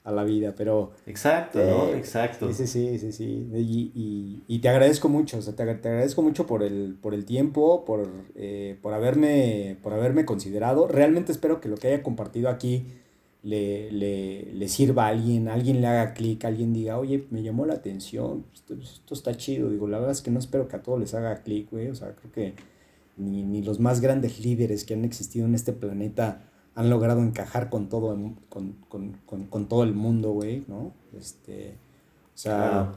a 0.05 0.11
la 0.11 0.25
vida, 0.25 0.55
pero... 0.57 0.93
Exacto, 1.07 1.59
¿no? 1.59 1.89
Eh, 1.89 1.99
Exacto. 1.99 2.53
Sí, 2.53 2.67
sí, 2.67 2.99
sí, 2.99 3.13
sí. 3.13 3.49
Y, 3.55 3.93
y, 3.95 4.43
y, 4.49 4.59
te 4.59 4.69
agradezco 4.69 5.09
mucho, 5.09 5.39
o 5.39 5.43
sea, 5.43 5.55
te, 5.55 5.65
te, 5.77 5.89
agradezco 5.89 6.23
mucho 6.23 6.47
por 6.47 6.63
el, 6.63 6.97
por 7.01 7.15
el 7.15 7.25
tiempo, 7.25 7.85
por, 7.85 8.09
eh, 8.35 8.77
por, 8.83 8.95
haberme, 8.95 9.77
por 9.83 9.93
haberme 9.93 10.25
considerado. 10.25 10.89
Realmente 10.89 11.31
espero 11.31 11.61
que 11.61 11.69
lo 11.69 11.77
que 11.77 11.89
haya 11.89 12.03
compartido 12.03 12.49
aquí 12.49 12.87
le, 13.43 13.91
le, 13.91 14.53
le 14.53 14.69
sirva 14.69 15.07
a 15.07 15.09
alguien, 15.09 15.49
alguien 15.49 15.81
le 15.81 15.87
haga 15.89 16.15
clic, 16.15 16.45
alguien 16.45 16.73
diga, 16.73 16.99
oye, 16.99 17.27
me 17.31 17.43
llamó 17.43 17.67
la 17.67 17.75
atención, 17.75 18.45
esto, 18.55 18.75
esto, 18.75 19.15
está 19.15 19.37
chido. 19.37 19.71
Digo, 19.71 19.89
la 19.89 19.99
verdad 19.99 20.13
es 20.13 20.23
que 20.23 20.31
no 20.31 20.39
espero 20.39 20.69
que 20.69 20.77
a 20.77 20.83
todos 20.83 21.01
les 21.01 21.15
haga 21.15 21.43
clic, 21.43 21.71
güey. 21.71 21.89
O 21.89 21.95
sea, 21.95 22.15
creo 22.15 22.33
que 22.33 22.55
ni, 23.17 23.43
ni, 23.43 23.63
los 23.63 23.81
más 23.81 24.01
grandes 24.01 24.41
líderes 24.41 24.85
que 24.85 24.95
han 24.95 25.05
existido 25.05 25.47
en 25.47 25.55
este 25.55 25.73
planeta 25.73 26.49
han 26.75 26.89
logrado 26.89 27.21
encajar 27.21 27.69
con 27.69 27.89
todo, 27.89 28.17
con, 28.49 28.77
con, 28.89 29.19
con, 29.27 29.47
con 29.47 29.69
todo 29.69 29.83
el 29.83 29.93
mundo, 29.93 30.33
güey, 30.33 30.65
¿no? 30.69 30.93
Este, 31.19 31.75
o 32.35 32.39
sea, 32.39 32.95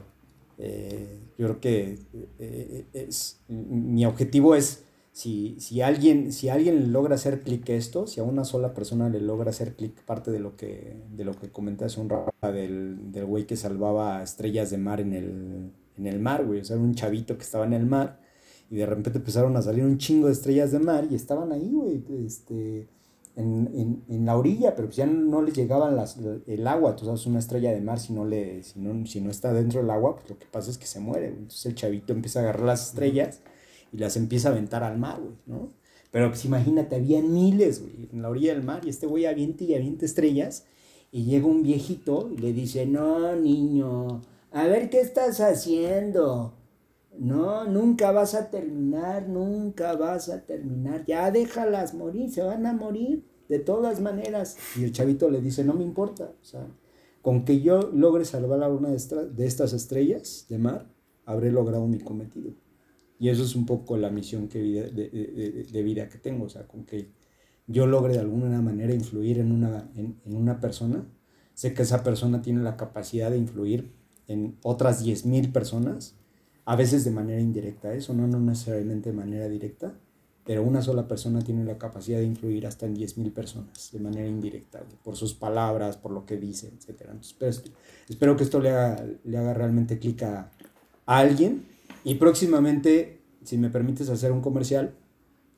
eh, 0.58 1.18
yo 1.36 1.46
creo 1.46 1.60
que 1.60 1.98
eh, 2.38 2.86
es, 2.94 3.40
mi 3.48 4.06
objetivo 4.06 4.54
es 4.54 4.84
si, 5.16 5.56
si, 5.60 5.80
alguien, 5.80 6.30
si 6.30 6.50
alguien 6.50 6.92
logra 6.92 7.14
hacer 7.14 7.40
clic 7.40 7.70
esto, 7.70 8.06
si 8.06 8.20
a 8.20 8.22
una 8.22 8.44
sola 8.44 8.74
persona 8.74 9.08
le 9.08 9.18
logra 9.18 9.48
hacer 9.48 9.74
clic 9.74 10.02
parte 10.02 10.30
de 10.30 10.40
lo 10.40 10.58
que, 10.58 10.94
de 11.10 11.24
lo 11.24 11.32
que 11.32 11.48
comenté 11.48 11.86
hace 11.86 12.02
un 12.02 12.10
rato 12.10 12.30
del, 12.52 13.12
del 13.12 13.24
güey 13.24 13.46
que 13.46 13.56
salvaba 13.56 14.22
estrellas 14.22 14.68
de 14.68 14.76
mar 14.76 15.00
en 15.00 15.14
el, 15.14 15.72
en 15.96 16.06
el 16.06 16.20
mar, 16.20 16.44
güey. 16.44 16.60
O 16.60 16.64
sea, 16.66 16.76
un 16.76 16.94
chavito 16.94 17.38
que 17.38 17.44
estaba 17.44 17.64
en 17.64 17.72
el 17.72 17.86
mar 17.86 18.20
y 18.70 18.76
de 18.76 18.84
repente 18.84 19.16
empezaron 19.16 19.56
a 19.56 19.62
salir 19.62 19.84
un 19.84 19.96
chingo 19.96 20.26
de 20.26 20.34
estrellas 20.34 20.70
de 20.70 20.80
mar 20.80 21.06
y 21.10 21.14
estaban 21.14 21.50
ahí, 21.50 21.72
güey, 21.72 22.04
este, 22.26 22.86
en, 23.36 23.70
en, 23.72 24.02
en, 24.10 24.26
la 24.26 24.36
orilla, 24.36 24.76
pero 24.76 24.88
pues 24.88 24.98
ya 24.98 25.06
no 25.06 25.40
les 25.40 25.54
llegaba 25.54 25.90
las, 25.90 26.18
el 26.46 26.66
agua. 26.66 26.94
Tú 26.94 27.06
sabes, 27.06 27.24
una 27.24 27.38
estrella 27.38 27.72
de 27.72 27.80
mar, 27.80 27.98
si 28.00 28.12
no, 28.12 28.26
le, 28.26 28.62
si, 28.64 28.80
no, 28.80 29.06
si 29.06 29.22
no 29.22 29.30
está 29.30 29.54
dentro 29.54 29.80
del 29.80 29.88
agua, 29.88 30.16
pues 30.16 30.28
lo 30.28 30.38
que 30.38 30.44
pasa 30.44 30.70
es 30.70 30.76
que 30.76 30.84
se 30.84 31.00
muere. 31.00 31.28
Entonces 31.28 31.64
el 31.64 31.74
chavito 31.74 32.12
empieza 32.12 32.40
a 32.40 32.42
agarrar 32.42 32.66
las 32.66 32.88
estrellas 32.88 33.40
y 33.96 33.98
las 33.98 34.16
empieza 34.18 34.50
a 34.50 34.52
aventar 34.52 34.82
al 34.82 34.98
mar, 34.98 35.18
güey, 35.20 35.36
¿no? 35.46 35.72
Pero 36.10 36.28
pues 36.28 36.44
imagínate, 36.44 36.96
había 36.96 37.22
miles, 37.22 37.80
güey, 37.80 38.10
en 38.12 38.20
la 38.20 38.28
orilla 38.28 38.54
del 38.54 38.62
mar 38.62 38.82
y 38.84 38.90
este 38.90 39.06
güey 39.06 39.24
avienta 39.24 39.64
y 39.64 39.74
avienta 39.74 40.04
estrellas 40.04 40.66
y 41.10 41.24
llega 41.24 41.46
un 41.46 41.62
viejito 41.62 42.30
y 42.30 42.38
le 42.38 42.52
dice, 42.52 42.84
no, 42.84 43.34
niño, 43.36 44.20
a 44.52 44.66
ver 44.66 44.90
qué 44.90 45.00
estás 45.00 45.40
haciendo. 45.40 46.52
No, 47.18 47.64
nunca 47.64 48.12
vas 48.12 48.34
a 48.34 48.50
terminar, 48.50 49.28
nunca 49.28 49.94
vas 49.94 50.28
a 50.28 50.44
terminar. 50.44 51.06
Ya 51.06 51.30
déjalas 51.30 51.94
morir, 51.94 52.30
se 52.30 52.42
van 52.42 52.66
a 52.66 52.74
morir 52.74 53.24
de 53.48 53.58
todas 53.58 54.00
maneras. 54.00 54.58
Y 54.76 54.84
el 54.84 54.92
chavito 54.92 55.30
le 55.30 55.40
dice, 55.40 55.64
no 55.64 55.72
me 55.72 55.84
importa. 55.84 56.34
O 56.38 56.44
sea, 56.44 56.66
con 57.22 57.46
que 57.46 57.62
yo 57.62 57.90
logre 57.94 58.26
salvar 58.26 58.62
a 58.62 58.68
una 58.68 58.90
de 58.90 59.46
estas 59.46 59.72
estrellas 59.72 60.44
de 60.50 60.58
mar, 60.58 60.86
habré 61.24 61.50
logrado 61.50 61.86
mi 61.86 61.98
cometido. 61.98 62.52
Y 63.18 63.28
eso 63.30 63.44
es 63.44 63.56
un 63.56 63.66
poco 63.66 63.96
la 63.96 64.10
misión 64.10 64.48
que 64.48 64.58
de, 64.58 64.90
de, 64.90 65.66
de, 65.70 65.82
vida 65.82 66.08
que 66.08 66.18
tengo, 66.18 66.44
o 66.44 66.48
sea, 66.48 66.66
con 66.66 66.84
que 66.84 67.08
yo 67.66 67.86
logre 67.86 68.14
de 68.14 68.20
alguna 68.20 68.60
manera 68.60 68.94
influir 68.94 69.38
en 69.38 69.52
una, 69.52 69.88
en, 69.96 70.20
en 70.24 70.36
una 70.36 70.60
persona, 70.60 71.06
sé 71.54 71.72
que 71.72 71.82
esa 71.82 72.02
persona 72.02 72.42
tiene 72.42 72.62
la 72.62 72.76
capacidad 72.76 73.30
de 73.30 73.38
influir 73.38 73.90
en 74.28 74.56
otras 74.62 75.04
10.000 75.04 75.52
personas, 75.52 76.14
a 76.64 76.76
veces 76.76 77.04
de 77.04 77.10
manera 77.10 77.40
indirecta, 77.40 77.94
eso 77.94 78.12
no, 78.12 78.26
no 78.26 78.38
necesariamente 78.38 79.10
de 79.10 79.16
manera 79.16 79.48
directa, 79.48 79.94
pero 80.44 80.62
una 80.62 80.82
sola 80.82 81.08
persona 81.08 81.40
tiene 81.40 81.64
la 81.64 81.78
capacidad 81.78 82.18
de 82.18 82.24
influir 82.24 82.66
hasta 82.66 82.86
en 82.86 82.96
10.000 82.96 83.32
personas 83.32 83.90
de 83.92 83.98
manera 83.98 84.28
indirecta, 84.28 84.82
por 85.02 85.16
sus 85.16 85.34
palabras, 85.34 85.96
por 85.96 86.12
lo 86.12 86.26
que 86.26 86.36
dice, 86.36 86.68
etc. 86.68 87.08
Entonces, 87.10 87.64
espero, 88.08 88.36
que 88.36 88.44
esto 88.44 88.60
le 88.60 88.70
haga, 88.70 89.04
le 89.24 89.38
haga 89.38 89.54
realmente 89.54 89.98
clic 89.98 90.22
a 90.22 90.50
alguien 91.06 91.75
y 92.06 92.14
próximamente, 92.14 93.18
si 93.42 93.58
me 93.58 93.68
permites 93.68 94.08
hacer 94.10 94.30
un 94.30 94.40
comercial, 94.40 94.94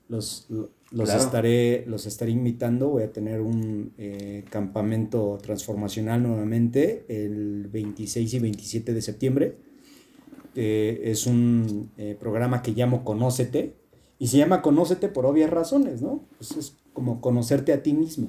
los, 0.09 0.47
los, 0.91 1.11
estaré, 1.11 1.85
los 1.87 2.07
estaré 2.07 2.31
invitando. 2.31 2.89
Voy 2.89 3.03
a 3.03 3.13
tener 3.13 3.43
un 3.43 3.93
eh, 3.99 4.47
campamento 4.49 5.37
transformacional 5.43 6.23
nuevamente 6.23 7.05
el 7.11 7.69
26 7.71 8.33
y 8.33 8.39
27 8.39 8.95
de 8.95 9.03
septiembre. 9.03 9.57
es 10.55 11.27
un 11.27 11.91
eh, 11.99 12.17
programa 12.19 12.63
que 12.63 12.73
llamo 12.73 13.05
Conócete. 13.05 13.77
Y 14.19 14.29
se 14.29 14.39
llama 14.39 14.63
Conócete 14.63 15.09
por 15.09 15.27
obvias 15.27 15.51
razones, 15.51 16.01
¿no? 16.01 16.25
Pues 16.39 16.53
es 16.53 16.79
como 16.95 17.21
conocerte 17.21 17.75
a 17.75 17.83
ti 17.83 17.93
mismo. 17.93 18.29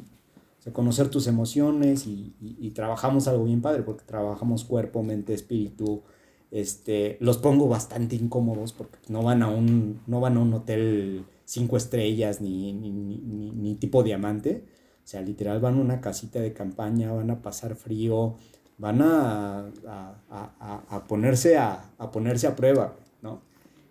O 0.60 0.62
sea, 0.62 0.74
conocer 0.74 1.08
tus 1.08 1.26
emociones 1.28 2.06
y, 2.06 2.36
y 2.42 2.72
trabajamos 2.72 3.30
algo 3.30 3.46
bien 3.46 3.62
padre 3.62 3.84
porque 3.84 4.04
trabajamos 4.06 4.66
cuerpo, 4.66 5.04
mente, 5.04 5.34
espíritu, 5.34 6.04
este, 6.52 7.18
los 7.20 7.38
pongo 7.38 7.68
bastante 7.68 8.16
incómodos 8.16 8.74
porque 8.74 8.98
no 9.08 9.24
van 9.24 9.44
a 9.44 9.50
un, 9.50 10.02
no 10.08 10.20
van 10.20 10.38
a 10.38 10.40
un 10.40 10.54
hotel 10.54 11.26
cinco 11.46 11.78
estrellas 11.78 12.42
ni, 12.42 12.74
ni, 12.74 13.76
tipo 13.76 14.04
diamante. 14.04 14.66
O 15.04 15.08
sea, 15.10 15.22
literal 15.22 15.60
van 15.60 15.76
a 15.76 15.82
una 15.82 16.02
casita 16.02 16.40
de 16.40 16.54
campaña, 16.54 17.12
van 17.12 17.32
a 17.32 17.42
pasar 17.42 17.76
frío, 17.76 18.36
van 18.78 19.02
a, 19.02 19.72
a, 19.88 21.06
ponerse, 21.08 21.58
a, 21.58 21.84
ponerse 22.12 22.48
a 22.48 22.56
prueba, 22.56 22.96
¿no? 23.22 23.42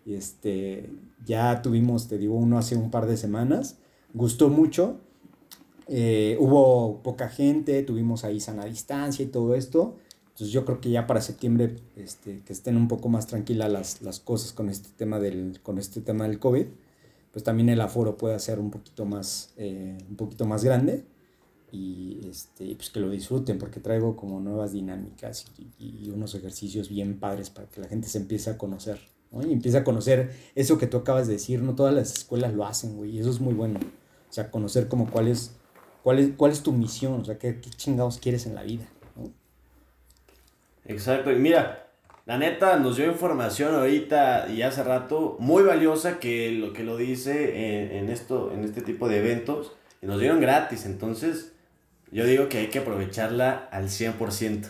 Y 0.06 0.14
este, 0.14 0.88
ya 1.24 1.60
tuvimos, 1.60 2.08
te 2.08 2.18
digo, 2.18 2.36
uno 2.36 2.56
hace 2.58 2.76
un 2.76 2.90
par 2.90 3.06
de 3.06 3.16
semanas, 3.16 3.78
gustó 4.14 4.48
mucho, 4.48 5.00
eh, 5.88 6.36
hubo 6.38 7.02
poca 7.02 7.28
gente, 7.28 7.82
tuvimos 7.82 8.24
ahí 8.24 8.40
sana 8.40 8.64
distancia 8.64 9.24
y 9.24 9.28
todo 9.28 9.54
esto, 9.56 9.96
entonces 10.38 10.52
yo 10.52 10.64
creo 10.64 10.80
que 10.80 10.90
ya 10.90 11.08
para 11.08 11.20
septiembre 11.20 11.74
este, 11.96 12.42
que 12.44 12.52
estén 12.52 12.76
un 12.76 12.86
poco 12.86 13.08
más 13.08 13.26
tranquilas 13.26 13.72
las, 13.72 14.02
las, 14.02 14.20
cosas 14.20 14.52
con 14.52 14.68
este, 14.68 14.88
tema 14.96 15.18
del, 15.18 15.58
con 15.64 15.78
este 15.78 16.00
tema 16.00 16.28
del 16.28 16.38
COVID, 16.38 16.66
pues 17.32 17.42
también 17.42 17.68
el 17.70 17.80
aforo 17.80 18.16
puede 18.16 18.38
ser 18.38 18.60
un 18.60 18.70
poquito 18.70 19.04
más, 19.04 19.52
eh, 19.56 19.98
un 20.08 20.14
poquito 20.14 20.46
más 20.46 20.62
grande 20.62 21.04
y 21.72 22.20
este, 22.30 22.72
pues 22.76 22.90
que 22.90 23.00
lo 23.00 23.10
disfruten 23.10 23.58
porque 23.58 23.80
traigo 23.80 24.14
como 24.14 24.38
nuevas 24.38 24.70
dinámicas 24.70 25.44
y, 25.58 26.06
y, 26.06 26.10
unos 26.10 26.36
ejercicios 26.36 26.88
bien 26.88 27.18
padres 27.18 27.50
para 27.50 27.66
que 27.66 27.80
la 27.80 27.88
gente 27.88 28.06
se 28.06 28.18
empiece 28.18 28.48
a 28.48 28.56
conocer, 28.56 29.00
¿no? 29.32 29.44
Y 29.44 29.52
empiece 29.52 29.78
a 29.78 29.82
conocer 29.82 30.30
eso 30.54 30.78
que 30.78 30.86
tú 30.86 30.98
acabas 30.98 31.26
de 31.26 31.32
decir, 31.32 31.62
no 31.62 31.74
todas 31.74 31.92
las 31.92 32.12
escuelas 32.12 32.54
lo 32.54 32.64
hacen, 32.64 32.96
güey, 32.96 33.10
y 33.10 33.18
eso 33.18 33.30
es 33.30 33.40
muy 33.40 33.54
bueno. 33.54 33.80
O 33.80 34.32
sea, 34.32 34.52
conocer 34.52 34.86
como 34.86 35.10
cuál 35.10 35.26
es, 35.26 35.56
cuál 36.04 36.20
es, 36.20 36.30
cuál 36.36 36.52
es 36.52 36.62
tu 36.62 36.70
misión, 36.70 37.22
o 37.22 37.24
sea, 37.24 37.38
qué, 37.38 37.60
qué 37.60 37.70
chingados 37.70 38.18
quieres 38.18 38.46
en 38.46 38.54
la 38.54 38.62
vida. 38.62 38.88
Exacto, 40.88 41.30
y 41.30 41.36
mira, 41.36 41.86
la 42.24 42.38
neta 42.38 42.78
nos 42.78 42.96
dio 42.96 43.06
información 43.06 43.74
ahorita 43.74 44.48
y 44.48 44.62
hace 44.62 44.82
rato 44.82 45.36
muy 45.38 45.62
valiosa 45.62 46.18
que 46.18 46.50
lo 46.50 46.72
que 46.72 46.82
lo 46.82 46.96
dice 46.96 47.98
en, 47.98 48.08
esto, 48.08 48.52
en 48.52 48.64
este 48.64 48.80
tipo 48.82 49.08
de 49.08 49.18
eventos 49.18 49.76
y 50.02 50.06
nos 50.06 50.18
dieron 50.18 50.40
gratis, 50.40 50.86
entonces 50.86 51.52
yo 52.10 52.24
digo 52.24 52.48
que 52.48 52.58
hay 52.58 52.66
que 52.68 52.78
aprovecharla 52.80 53.68
al 53.70 53.88
100%. 53.88 54.68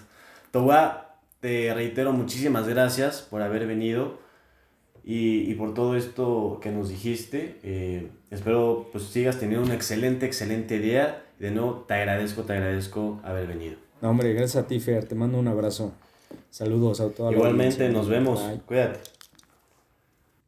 Toba, 0.51 1.21
te 1.41 1.73
reitero 1.73 2.13
muchísimas 2.13 2.67
gracias 2.69 3.23
por 3.23 3.43
haber 3.43 3.67
venido 3.67 4.19
y, 5.05 5.55
por 5.55 5.73
todo 5.73 5.97
esto 5.97 6.59
que 6.61 6.71
nos 6.71 6.89
dijiste. 6.89 7.59
Eh, 7.63 8.11
espero 8.31 8.89
pues 8.93 9.05
sigas 9.05 9.39
teniendo 9.39 9.65
una 9.65 9.75
excelente, 9.75 10.27
excelente 10.27 10.81
día. 10.81 11.25
De 11.39 11.51
nuevo, 11.51 11.85
te 11.87 11.95
agradezco, 11.95 12.43
te 12.43 12.55
agradezco 12.55 13.21
haber 13.25 13.47
venido. 13.47 13.77
No, 14.03 14.11
hombre, 14.11 14.35
gracias 14.35 14.65
a 14.65 14.67
ti, 14.67 14.81
Fer. 14.81 15.05
Te 15.05 15.15
mando 15.15 15.39
un 15.39 15.49
abrazo. 15.49 15.93
Saludos 16.51 17.01
a 17.01 17.09
todos. 17.11 17.33
Igualmente, 17.33 17.89
nos 17.89 18.09
vemos. 18.09 18.41
Cuídate. 18.67 19.18